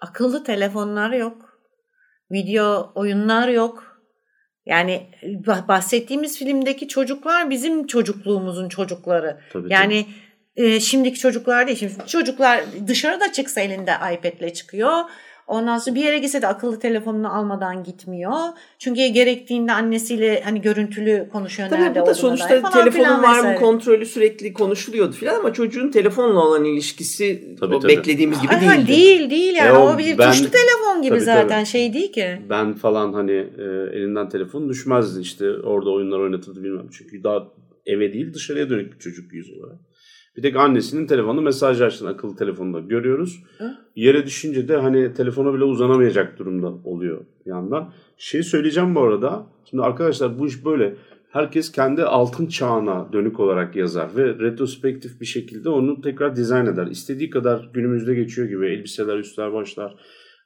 Akıllı 0.00 0.44
telefonlar 0.44 1.10
yok. 1.12 1.36
Video 2.32 2.92
oyunlar 2.94 3.48
yok. 3.48 3.84
Yani 4.66 5.06
bah- 5.22 5.68
bahsettiğimiz 5.68 6.38
filmdeki 6.38 6.88
çocuklar 6.88 7.50
bizim 7.50 7.86
çocukluğumuzun 7.86 8.68
çocukları. 8.68 9.40
Tabii, 9.52 9.72
Yani 9.72 10.06
e, 10.56 10.80
şimdiki 10.80 11.18
çocuklar 11.18 11.66
değil. 11.66 11.78
Şimdi 11.78 11.92
çocuklar 12.06 12.64
dışarıda 12.86 13.32
çıksa 13.32 13.60
elinde 13.60 13.92
iPad'le 14.14 14.54
çıkıyor. 14.54 14.92
Ondan 15.46 15.78
sonra 15.78 15.96
bir 15.96 16.00
yere 16.04 16.18
gitse 16.18 16.42
de 16.42 16.46
akıllı 16.46 16.78
telefonunu 16.78 17.34
almadan 17.36 17.84
gitmiyor. 17.84 18.32
Çünkü 18.78 19.06
gerektiğinde 19.06 19.72
annesiyle 19.72 20.40
hani 20.44 20.60
görüntülü 20.60 21.28
konuşuyor. 21.32 21.68
Tabii 21.68 21.80
nerede 21.82 22.00
bu 22.02 22.06
da 22.06 22.14
sonuçta 22.14 22.70
telefonun 22.70 23.22
var 23.22 23.40
mı 23.40 23.54
kontrolü 23.58 24.06
sürekli 24.06 24.52
konuşuluyordu 24.52 25.12
filan 25.12 25.38
ama 25.38 25.52
çocuğun 25.52 25.90
telefonla 25.90 26.40
olan 26.40 26.64
ilişkisi 26.64 27.56
Tabii, 27.60 27.74
o 27.74 27.78
tabii. 27.78 27.96
beklediğimiz 27.96 28.40
gibi 28.42 28.52
değildi. 28.52 28.88
değil 28.88 29.30
değil 29.30 29.54
yani 29.54 29.68
E, 29.68 29.72
o 29.72 29.94
o 29.94 29.98
bir 29.98 30.18
ben- 30.18 30.30
tuşlu 30.30 30.46
telefon 30.50 31.02
gibi 31.02 31.10
Tabii, 31.14 31.20
zaten 31.20 31.48
tabii. 31.48 31.66
şey 31.66 31.92
değil 31.92 32.12
ki. 32.12 32.38
Ben 32.50 32.74
falan 32.74 33.12
hani 33.12 33.32
e, 33.58 33.62
elinden 33.96 34.28
telefon 34.28 34.68
düşmezdi 34.68 35.20
işte 35.20 35.50
orada 35.50 35.90
oyunlar 35.90 36.18
oynatırdı 36.18 36.62
bilmem. 36.64 36.86
Çünkü 36.98 37.22
daha 37.24 37.48
eve 37.86 38.12
değil 38.12 38.34
dışarıya 38.34 38.70
dönük 38.70 38.92
bir 38.92 38.98
çocuk 38.98 39.32
yüz 39.32 39.50
olarak. 39.50 39.78
Bir 40.36 40.42
tek 40.42 40.56
annesinin 40.56 41.06
telefonu 41.06 41.42
mesaj 41.42 41.80
açtığını 41.80 42.08
akıllı 42.08 42.36
telefonda 42.36 42.80
görüyoruz. 42.80 43.42
Hı? 43.58 43.74
Yere 43.96 44.26
düşünce 44.26 44.68
de 44.68 44.76
hani 44.76 45.14
telefona 45.14 45.54
bile 45.54 45.64
uzanamayacak 45.64 46.38
durumda 46.38 46.68
oluyor 46.84 47.24
bir 47.46 47.50
yandan. 47.50 47.92
Şey 48.16 48.42
söyleyeceğim 48.42 48.94
bu 48.94 49.00
arada. 49.00 49.46
Şimdi 49.70 49.82
arkadaşlar 49.82 50.38
bu 50.38 50.46
iş 50.46 50.64
böyle. 50.64 50.94
Herkes 51.30 51.72
kendi 51.72 52.02
altın 52.02 52.46
çağına 52.46 53.12
dönük 53.12 53.40
olarak 53.40 53.76
yazar 53.76 54.16
ve 54.16 54.38
retrospektif 54.38 55.20
bir 55.20 55.26
şekilde 55.26 55.68
onu 55.68 56.00
tekrar 56.00 56.36
dizayn 56.36 56.66
eder. 56.66 56.86
İstediği 56.86 57.30
kadar 57.30 57.70
günümüzde 57.74 58.14
geçiyor 58.14 58.48
gibi 58.48 58.66
elbiseler, 58.66 59.18
üstler, 59.18 59.52
başlar, 59.52 59.96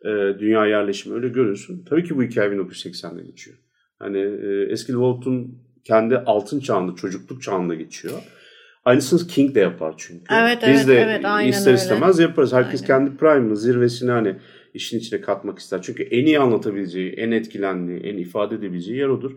e, 0.05 0.09
dünya 0.39 0.67
yerleşimi 0.67 1.15
öyle 1.15 1.29
görüyorsun. 1.29 1.85
Tabii 1.89 2.05
ki 2.05 2.17
bu 2.17 2.23
hikaye 2.23 2.51
1980'de 2.51 3.23
geçiyor. 3.23 3.57
Hani 3.99 4.19
e, 4.19 4.67
eski 4.71 4.93
Walt'un 4.93 5.59
kendi 5.85 6.19
altın 6.19 6.61
çağında, 6.61 6.95
çocukluk 6.95 7.43
çağında 7.43 7.75
geçiyor. 7.75 8.15
Aynısını 8.87 9.29
King 9.29 9.55
de 9.55 9.61
yapar 9.61 9.95
çünkü. 9.97 10.35
Evet, 10.35 10.59
Biz 10.63 10.69
evet, 10.69 10.89
de 10.89 11.01
evet, 11.01 11.25
aynen 11.25 11.49
ister 11.51 11.71
öyle. 11.71 11.81
istemez 11.81 12.19
yaparız. 12.19 12.53
Herkes 12.53 12.83
Aynen. 12.83 13.07
kendi 13.07 13.19
prime'ını, 13.19 13.57
zirvesini 13.57 14.11
hani 14.11 14.37
işin 14.75 14.99
içine 14.99 15.21
katmak 15.21 15.59
ister. 15.59 15.83
Çünkü 15.83 16.03
en 16.03 16.27
iyi 16.27 16.39
anlatabileceği, 16.41 17.13
en 17.13 17.31
etkilendiği, 17.31 18.01
en 18.01 18.17
ifade 18.19 18.55
edebileceği 18.55 18.99
yer 18.99 19.09
odur. 19.09 19.33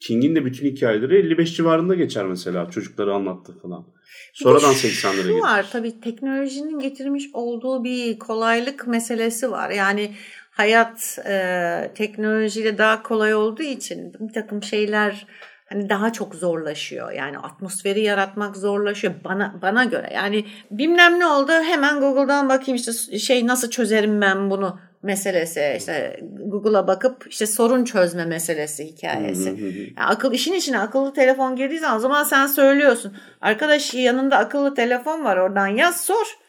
King'in 0.00 0.36
de 0.36 0.44
bütün 0.44 0.66
hikayeleri 0.66 1.16
55 1.18 1.56
civarında 1.56 1.94
geçer 1.94 2.26
mesela. 2.26 2.70
Çocukları 2.70 3.14
anlattı 3.14 3.58
falan. 3.62 3.86
Sonradan 4.32 4.70
Bir 4.70 4.82
de 4.82 4.88
80'lere 4.88 5.22
Şu 5.22 5.28
gelir. 5.28 5.40
var 5.40 5.66
tabii 5.72 6.00
teknolojinin 6.00 6.78
getirmiş 6.78 7.24
olduğu 7.32 7.84
bir 7.84 8.18
kolaylık 8.18 8.86
meselesi 8.86 9.50
var. 9.50 9.70
Yani 9.70 10.10
hayat 10.50 11.18
e, 11.28 11.90
teknolojiyle 11.94 12.78
daha 12.78 13.02
kolay 13.02 13.34
olduğu 13.34 13.62
için 13.62 14.12
bir 14.20 14.32
takım 14.32 14.62
şeyler 14.62 15.26
hani 15.64 15.88
daha 15.88 16.12
çok 16.12 16.34
zorlaşıyor. 16.34 17.12
Yani 17.12 17.38
atmosferi 17.38 18.00
yaratmak 18.00 18.56
zorlaşıyor 18.56 19.14
bana 19.24 19.54
bana 19.62 19.84
göre. 19.84 20.10
Yani 20.14 20.44
bilmem 20.70 21.20
ne 21.20 21.26
oldu 21.26 21.52
hemen 21.52 22.00
Google'dan 22.00 22.48
bakayım 22.48 22.76
işte 22.76 23.18
şey 23.18 23.46
nasıl 23.46 23.70
çözerim 23.70 24.20
ben 24.20 24.50
bunu 24.50 24.78
meselesi. 25.02 25.74
İşte 25.78 26.20
Google'a 26.46 26.86
bakıp 26.86 27.26
işte 27.30 27.46
sorun 27.46 27.84
çözme 27.84 28.24
meselesi 28.24 28.84
hikayesi. 28.86 29.50
Hı 29.50 29.54
hı 29.54 29.68
hı. 29.68 29.78
Ya 29.98 30.06
akıl 30.06 30.32
işin 30.32 30.52
içine 30.52 30.78
akıllı 30.78 31.12
telefon 31.12 31.56
girdiği 31.56 31.78
zaman 31.78 31.96
o 31.96 32.00
zaman 32.00 32.22
sen 32.22 32.46
söylüyorsun. 32.46 33.16
Arkadaş 33.40 33.94
yanında 33.94 34.38
akıllı 34.38 34.74
telefon 34.74 35.24
var 35.24 35.36
oradan 35.36 35.66
yaz 35.66 36.00
sor. 36.00 36.43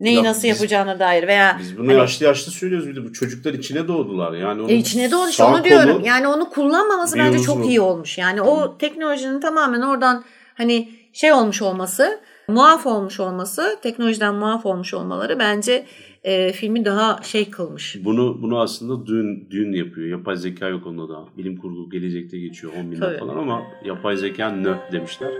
Neyi 0.00 0.16
Ya 0.16 0.24
nasıl 0.24 0.48
biz- 0.48 0.56
yapacağına 0.56 0.98
dair 0.98 1.26
veya 1.28 1.56
Biz 1.60 1.78
bunu 1.78 1.88
Hani- 1.88 1.98
yaşlı 1.98 2.26
yaşlı 2.26 2.52
söylüyoruz 2.52 2.88
bir 2.88 2.96
de 2.96 3.04
bu 3.04 3.12
çocuklar 3.12 3.54
içine 3.54 3.88
doğdular. 3.88 4.32
Yani 4.32 4.60
onun 4.60 4.68
E 4.68 4.74
içine 4.74 5.10
doğru 5.10 5.28
işte 5.30 5.44
onu 5.44 5.64
diyorum. 5.64 6.02
Yani 6.04 6.26
onu 6.28 6.50
kullanmaması 6.50 7.18
bence 7.18 7.38
çok 7.38 7.66
iyi 7.66 7.80
olmuş. 7.80 8.18
Yani 8.18 8.42
o 8.42 8.78
teknolojinin 8.78 9.40
tamamen 9.40 9.80
oradan 9.80 10.24
hani 10.54 10.88
şey 11.12 11.32
olmuş 11.32 11.62
olması, 11.62 12.20
muaf 12.48 12.86
olmuş 12.86 13.20
olması, 13.20 13.76
teknolojiden 13.82 14.34
muaf 14.34 14.66
olmuş 14.66 14.94
olmaları 14.94 15.38
bence 15.38 15.86
e, 16.24 16.52
filmi 16.52 16.84
daha 16.84 17.20
şey 17.22 17.50
kılmış. 17.50 17.96
Bunu 18.04 18.42
bunu 18.42 18.60
aslında 18.60 19.06
dün 19.06 19.48
dün 19.50 19.72
yapıyor. 19.72 20.06
Yapay 20.18 20.36
zeka 20.36 20.68
yok 20.68 20.86
onda 20.86 21.08
da. 21.08 21.24
Bilim 21.38 21.56
kurgu 21.56 21.90
gelecekte 21.90 22.38
geçiyor 22.38 22.72
10 22.84 22.90
bin 22.92 22.96
falan 23.18 23.36
ama 23.36 23.62
yapay 23.84 24.16
zeka 24.16 24.50
nö 24.50 24.74
demişler. 24.92 25.30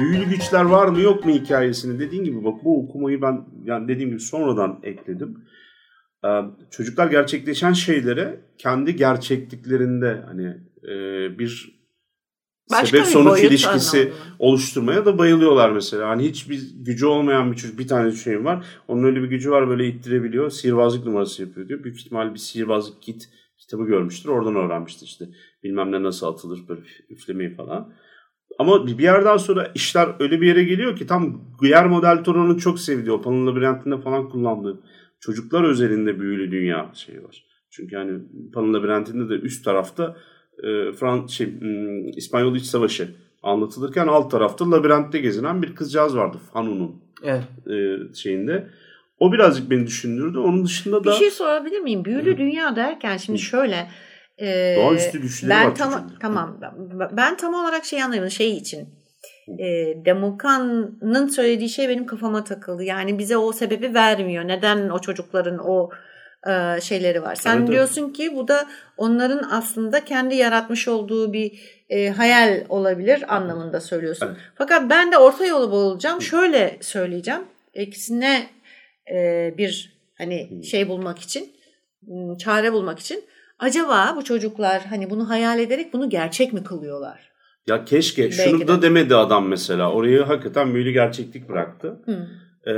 Büyülü 0.00 0.24
güçler 0.28 0.64
var 0.64 0.88
mı 0.88 1.00
yok 1.00 1.24
mu 1.24 1.32
hikayesini 1.32 1.98
dediğin 1.98 2.24
gibi 2.24 2.44
bak 2.44 2.64
bu 2.64 2.84
okumayı 2.84 3.22
ben 3.22 3.44
yani 3.64 3.88
dediğim 3.88 4.10
gibi 4.10 4.20
sonradan 4.20 4.80
ekledim. 4.82 5.44
Ee, 6.24 6.28
çocuklar 6.70 7.06
gerçekleşen 7.10 7.72
şeylere 7.72 8.40
kendi 8.58 8.96
gerçekliklerinde 8.96 10.24
hani 10.26 10.46
e, 10.82 10.94
bir 11.38 11.76
Başka 12.70 12.86
sebep 12.86 13.00
bir 13.00 13.10
sonuç 13.10 13.42
ilişkisi 13.42 13.98
anlamında. 13.98 14.16
oluşturmaya 14.38 15.04
da 15.04 15.18
bayılıyorlar 15.18 15.70
mesela. 15.70 16.08
Hani 16.08 16.24
hiçbir 16.28 16.60
gücü 16.74 17.06
olmayan 17.06 17.52
bir 17.52 17.56
çocuk 17.56 17.78
bir 17.78 17.88
tane 17.88 18.12
şey 18.12 18.44
var. 18.44 18.66
Onun 18.88 19.04
öyle 19.04 19.22
bir 19.22 19.28
gücü 19.28 19.50
var 19.50 19.68
böyle 19.68 19.88
ittirebiliyor. 19.88 20.50
Sihirbazlık 20.50 21.06
numarası 21.06 21.42
yapıyor 21.42 21.68
diyor. 21.68 21.84
Büyük 21.84 22.00
ihtimal 22.00 22.34
bir 22.34 22.38
sihirbazlık 22.38 23.02
kit 23.02 23.28
kitabı 23.58 23.84
görmüştür. 23.86 24.28
Oradan 24.28 24.56
öğrenmiştir 24.56 25.06
işte. 25.06 25.24
Bilmem 25.62 25.92
ne 25.92 26.02
nasıl 26.02 26.26
atılır 26.26 26.60
böyle 26.68 26.80
üflemeyi 27.10 27.54
falan. 27.54 27.92
Ama 28.58 28.86
bir 28.86 28.98
bir 28.98 29.02
yerden 29.02 29.36
sonra 29.36 29.72
işler 29.74 30.08
öyle 30.20 30.40
bir 30.40 30.46
yere 30.46 30.64
geliyor 30.64 30.96
ki 30.96 31.06
tam 31.06 31.40
Guillermo 31.60 32.02
del 32.02 32.24
Toro'nun 32.24 32.56
çok 32.56 32.80
sevdiği 32.80 33.12
o 33.12 33.22
Pan'ın 33.22 33.46
Labirentinde 33.46 33.98
falan 33.98 34.28
kullandığı 34.28 34.80
çocuklar 35.20 35.64
özelinde 35.64 36.20
büyülü 36.20 36.50
dünya 36.50 36.90
şeyi 36.94 37.24
var. 37.24 37.44
Çünkü 37.70 37.96
hani 37.96 38.18
Pan'ın 38.54 38.74
Labirentinde 38.74 39.28
de 39.28 39.34
üst 39.34 39.64
tarafta 39.64 40.16
e, 40.58 40.92
Frans 40.92 41.30
şey 41.30 41.60
hmm, 41.60 42.08
İspanyol 42.08 42.56
İç 42.56 42.64
Savaşı 42.64 43.08
anlatılırken 43.42 44.06
alt 44.06 44.30
tarafta 44.30 44.70
labirentte 44.70 45.18
gezinen 45.18 45.62
bir 45.62 45.74
kızcağız 45.74 46.16
vardı 46.16 46.36
Fanu'nun 46.52 47.02
Evet. 47.22 47.42
e, 47.70 48.14
şeyinde. 48.14 48.68
O 49.18 49.32
birazcık 49.32 49.70
beni 49.70 49.86
düşündürdü. 49.86 50.38
Onun 50.38 50.64
dışında 50.64 51.00
Bir 51.00 51.08
da 51.08 51.12
şey 51.12 51.30
sorabilir 51.30 51.80
miyim? 51.80 52.04
Büyülü 52.04 52.38
dünya 52.38 52.76
derken 52.76 53.16
şimdi 53.16 53.38
şöyle 53.38 53.88
e, 54.40 54.76
Doğaüstü 54.76 55.20
güçleri 55.22 55.50
ben 55.50 55.66
var 55.70 55.74
tam, 55.74 55.92
çocuğun. 55.92 56.18
tamam 56.20 56.60
ben- 57.12 57.36
tam 57.36 57.54
olarak 57.54 57.84
şey 57.84 58.02
anlayamadım 58.02 58.30
şey 58.30 58.56
için. 58.56 58.88
E, 59.58 59.64
Demokan'ın 60.04 61.28
söylediği 61.28 61.68
şey 61.68 61.88
benim 61.88 62.06
kafama 62.06 62.44
takıldı. 62.44 62.84
Yani 62.84 63.18
bize 63.18 63.36
o 63.36 63.52
sebebi 63.52 63.94
vermiyor. 63.94 64.48
Neden 64.48 64.88
o 64.88 64.98
çocukların 64.98 65.58
o 65.58 65.90
e, 66.46 66.80
şeyleri 66.80 67.22
var. 67.22 67.34
Sen 67.34 67.50
Evet, 67.50 67.60
evet. 67.60 67.72
diyorsun 67.72 68.10
ki 68.12 68.36
bu 68.36 68.48
da 68.48 68.66
onların 68.96 69.48
aslında 69.50 70.04
kendi 70.04 70.34
yaratmış 70.34 70.88
olduğu 70.88 71.32
bir 71.32 71.60
e, 71.90 72.08
hayal 72.10 72.64
olabilir 72.68 73.34
anlamında 73.36 73.80
söylüyorsun. 73.80 74.26
Evet. 74.26 74.36
Fakat 74.54 74.90
ben 74.90 75.12
de 75.12 75.18
orta 75.18 75.46
yolu 75.46 75.70
bulacağım. 75.70 76.22
Şöyle 76.22 76.76
söyleyeceğim. 76.80 77.42
İkisine 77.74 78.46
e, 79.12 79.54
bir 79.58 79.96
hani 80.18 80.64
şey 80.64 80.88
bulmak 80.88 81.18
için, 81.18 81.52
çare 82.38 82.72
bulmak 82.72 82.98
için 82.98 83.24
acaba 83.58 84.14
bu 84.16 84.24
çocuklar 84.24 84.82
hani 84.90 85.10
bunu 85.10 85.28
hayal 85.30 85.58
ederek 85.58 85.92
bunu 85.92 86.10
gerçek 86.10 86.52
mi 86.52 86.64
kılıyorlar? 86.64 87.26
ya 87.68 87.84
keşke 87.84 88.22
Belki 88.22 88.36
şunu 88.36 88.60
de. 88.60 88.68
da 88.68 88.82
demedi 88.82 89.16
adam 89.16 89.48
mesela. 89.48 89.92
Orayı 89.92 90.22
hakikaten 90.22 90.74
büyülü 90.74 90.90
gerçeklik 90.90 91.48
bıraktı. 91.48 92.00
Hı. 92.04 92.26
Ee, 92.70 92.74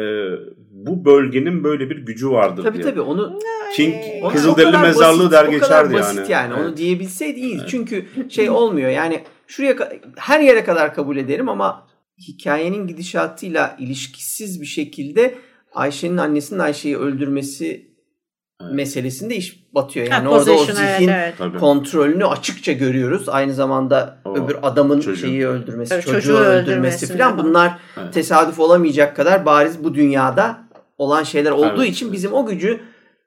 bu 0.71 1.05
bölgenin 1.05 1.65
böyle 1.65 1.91
bir 1.91 1.97
gücü 1.97 2.31
vardır 2.31 2.63
Tabii 2.63 2.79
diye. 2.79 2.85
tabii 2.91 3.01
onu 3.01 3.39
King 3.77 3.95
Onu- 4.23 4.33
Kızılderili 4.33 4.79
mezarlığı 4.79 5.19
basit, 5.19 5.33
der 5.33 5.45
o 5.45 5.45
kadar 5.45 5.53
geçerdi 5.85 5.95
basit 5.95 6.17
yani. 6.19 6.31
yani. 6.33 6.55
Onu 6.55 6.69
Evet. 6.69 6.79
diyebilseydi 6.79 7.41
iyi. 7.41 7.61
Çünkü 7.69 8.07
şey 8.31 8.51
olmuyor 8.51 8.91
yani 8.91 9.21
şuraya 9.47 9.77
her 10.17 10.41
yere 10.41 10.65
kadar 10.65 10.95
kabul 10.95 11.17
ederim 11.17 11.49
ama 11.49 11.87
hikayenin 12.29 12.87
gidişatıyla 12.87 13.77
ilişkisiz 13.79 14.61
bir 14.61 14.67
şekilde 14.67 15.35
Ayşe'nin 15.75 16.17
annesinin 16.17 16.59
Ayşe'yi 16.61 16.97
öldürmesi 16.99 17.88
Evet. 18.63 18.73
meselesinde 18.73 19.37
iş 19.37 19.65
batıyor. 19.75 20.07
Ha, 20.09 20.15
Yani 20.15 20.29
orada 20.29 20.53
o 20.53 20.65
evet, 20.65 20.77
zihin 20.77 21.09
evet. 21.09 21.35
Tabii. 21.39 21.59
kontrolünü 21.59 22.27
açıkça 22.27 22.73
görüyoruz. 22.73 23.29
Aynı 23.29 23.55
zamanda 23.55 24.19
O 24.25 24.37
öbür 24.37 24.57
adamın 24.63 25.01
çocuğu. 25.01 25.21
şeyi 25.21 25.47
öldürmesi, 25.49 25.95
Evet, 25.95 26.05
çocuğu, 26.05 26.15
çocuğu 26.21 26.37
öldürmesi 26.37 26.71
öldürmesinde 26.73 27.19
falan 27.19 27.39
bunlar 27.39 27.79
Evet. 27.97 28.15
tesadüf 28.15 28.61
olamayacak 28.61 29.17
kadar 29.17 29.47
bariz 29.47 29.85
bu 29.85 29.95
dünyada 29.95 30.59
olan 30.99 31.23
şeyler 31.23 31.51
olduğu 31.51 31.83
Evet. 31.83 31.93
için 31.93 32.13
bizim 32.13 32.33
o 32.33 32.47
gücü 32.47 32.81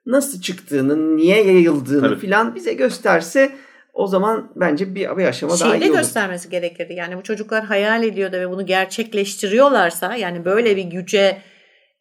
nasıl 0.06 0.40
çıktığını, 0.40 1.16
niye 1.16 1.44
yayıldığını 1.44 2.08
Tabii. 2.08 2.20
filan 2.20 2.54
bize 2.54 2.72
gösterse 2.72 3.52
o 3.94 4.06
zaman 4.06 4.52
bence 4.56 4.94
bir, 4.94 5.16
bir 5.16 5.24
aşama 5.24 5.60
daha 5.60 5.70
Şeyi 5.70 5.80
de 5.80 5.86
iyi 5.86 5.90
olur. 5.90 5.98
göstermesi 5.98 6.50
gerekirdi. 6.50 6.92
Yani 6.92 7.16
bu 7.16 7.22
çocuklar 7.22 7.64
hayal 7.64 8.02
ediyor 8.02 8.32
da 8.32 8.40
ve 8.40 8.50
bunu 8.50 8.66
gerçekleştiriyorlarsa 8.66 10.14
yani 10.16 10.44
böyle 10.44 10.76
bir 10.76 10.82
güce 10.84 11.38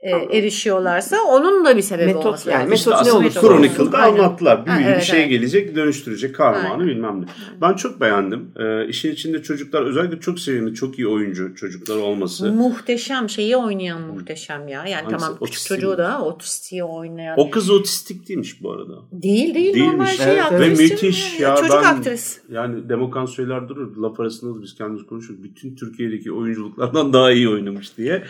e, 0.02 0.38
erişiyorlarsa 0.38 1.18
onun 1.30 1.66
da 1.66 1.78
bir 1.78 1.82
sebebi 1.82 2.06
Metot 2.06 2.26
olması 2.26 2.50
yani, 2.50 2.70
metot 2.70 2.78
İşte 2.78 3.10
ne 3.10 3.12
olursa 3.12 3.42
Chronicle'da 3.42 3.98
anlattılar. 3.98 4.66
Büyülü 4.66 4.82
Ha, 4.82 4.90
evet, 4.90 5.02
bir 5.02 5.06
şey 5.06 5.20
evet. 5.20 5.30
gelecek, 5.30 5.76
dönüştürecek 5.76 6.36
kahramanı 6.36 6.74
Aynen. 6.74 6.88
bilmem 6.88 7.22
ne. 7.22 7.26
Ben 7.62 7.74
çok 7.74 8.02
beğendim. 8.02 8.52
Ee, 8.60 8.88
işin 8.88 9.12
içinde 9.12 9.44
çocuklar 9.44 9.82
özellikle 9.82 10.20
çok 10.20 10.40
sevimli, 10.40 10.74
çok 10.74 11.00
iyi 11.00 11.08
oyuncu 11.08 11.56
çocuklar 11.56 11.96
olması. 11.96 12.52
Muhteşem 12.52 13.30
şeyi 13.30 13.58
oynayan 13.58 14.02
muhteşem 14.02 14.68
ya. 14.68 14.86
Yani 14.86 14.94
Hangisi? 14.94 15.26
tamam 15.26 15.40
küçük 15.46 15.66
çocuğu 15.66 15.98
da 15.98 16.22
otistiği 16.22 16.84
oynayan. 16.84 17.40
O 17.40 17.50
kız 17.50 17.70
otistik 17.70 18.30
değilmiş 18.30 18.64
bu 18.64 18.72
arada. 18.72 18.94
Değil 19.12 19.56
değil 19.56 19.74
Değilmiş. 19.74 19.92
normal 19.92 20.06
şey 20.06 20.32
Evet. 20.32 20.52
Ve 20.52 20.70
müthiş 20.70 21.40
ya. 21.40 21.56
Çocuk 21.56 21.76
ben, 21.84 21.96
aktris. 21.96 22.42
Yani 22.52 22.90
Demokan 22.90 23.26
söyler 23.26 23.70
durur. 23.70 23.98
Laf 23.98 24.20
arasında 24.20 24.60
da 24.60 24.62
biz 24.62 24.76
kendimiz 24.76 25.06
konuşuyoruz. 25.06 25.44
Bütün 25.44 25.76
Türkiye'deki 25.76 26.32
oyunculuklardan 26.32 27.14
daha 27.14 27.32
iyi 27.32 27.50
oynamış 27.50 27.98
diye. 27.98 28.24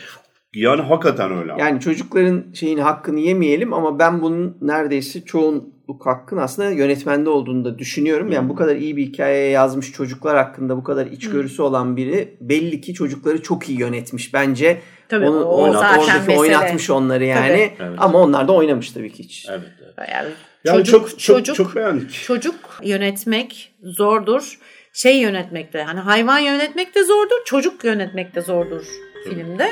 Yani 0.56 0.82
hakikaten 0.82 1.32
öyle. 1.38 1.54
Yani 1.60 1.80
çocukların 1.80 2.44
şeyin 2.54 2.78
hakkını 2.78 3.20
yemeyelim 3.20 3.74
ama 3.74 4.00
ben 4.00 4.22
bunun 4.22 4.58
neredeyse 4.62 5.26
çoğunluk 5.26 6.06
hakkın 6.06 6.38
aslında 6.38 6.70
yönetmende 6.70 7.30
olduğunu 7.30 7.66
da 7.66 7.80
düşünüyorum. 7.80 8.32
Yani 8.32 8.50
bu 8.50 8.56
kadar 8.56 8.76
iyi 8.76 8.98
bir 8.98 9.06
hikaye 9.06 9.50
yazmış 9.50 9.92
çocuklar 9.92 10.38
hakkında 10.38 10.78
bu 10.78 10.84
kadar 10.84 11.06
içgörüsü 11.06 11.62
olan 11.62 11.98
biri 11.98 12.38
belli 12.42 12.82
ki 12.82 12.94
çocukları 12.94 13.42
çok 13.42 13.70
iyi 13.70 13.80
yönetmiş 13.80 14.34
bence. 14.34 14.82
Tabii 15.10 15.30
Onu, 15.30 15.44
o 15.44 15.64
oynat- 15.64 15.74
zaten 15.82 16.00
oradaki 16.00 16.20
mesele. 16.20 16.40
oynatmış 16.40 16.90
onları 16.90 17.26
yani. 17.26 17.72
Tabii. 17.78 17.88
Evet. 17.90 18.00
Ama 18.02 18.20
onlar 18.20 18.48
da 18.48 18.54
oynamış 18.54 18.92
tabii 18.92 19.14
ki 19.14 19.24
hiç. 19.24 19.48
Evet. 19.50 19.62
evet. 19.98 20.10
Yani, 20.12 20.30
Yani 20.64 20.78
çocuk, 20.78 21.10
çok, 21.10 21.10
çok, 21.10 21.20
çocuk, 21.20 21.56
çok 21.56 21.76
beğendik. 21.76 22.12
çocuk 22.12 22.56
yönetmek 22.84 23.74
zordur. 23.84 24.60
Şey 24.94 25.18
yönetmek 25.20 25.74
de 25.74 25.84
hani 25.84 26.00
hayvan 26.00 26.40
yönetmek 26.40 26.96
de 26.96 27.04
zordur. 27.04 27.46
Çocuk 27.46 27.84
yönetmek 27.84 28.36
de 28.36 28.42
zordur 28.42 28.82
filmde. 29.30 29.68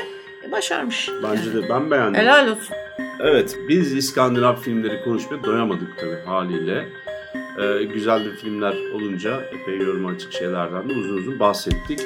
E, 0.48 0.52
başarmış. 0.52 1.10
Bence 1.22 1.54
de 1.54 1.68
ben 1.68 1.90
beğendim. 1.90 2.20
Helal 2.20 2.48
olsun. 2.48 2.76
Evet, 3.20 3.56
biz 3.68 3.92
İskandinav 3.92 4.56
filmleri 4.56 5.04
konuşmaya 5.04 5.44
doyamadık 5.44 5.98
tabii 5.98 6.18
haliyle. 6.26 6.88
Ee, 7.58 7.84
güzel 7.84 8.24
de 8.24 8.30
filmler 8.36 8.74
olunca 8.94 9.40
epey 9.40 9.78
yoruma 9.78 10.10
açık 10.10 10.32
şeylerden 10.32 10.88
de 10.88 10.92
uzun 10.92 11.16
uzun 11.16 11.40
bahsettik. 11.40 12.00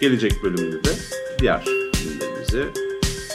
Gelecek 0.00 0.32
bölümde 0.42 0.84
de 0.84 0.90
diğer 1.38 1.64
filmlerimizi 1.94 2.64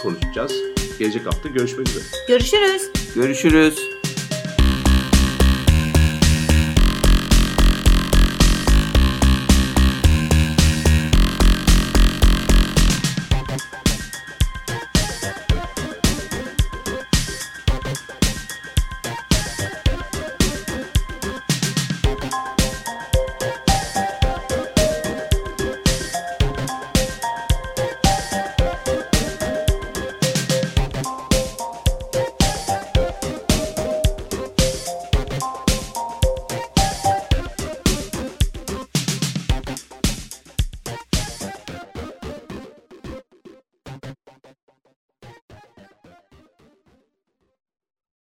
konuşacağız. 0.03 0.53
Gelecek 0.99 1.25
hafta 1.25 1.49
görüşmek 1.49 1.89
üzere. 1.89 2.03
Görüşürüz. 2.27 2.91
Görüşürüz. 3.15 3.94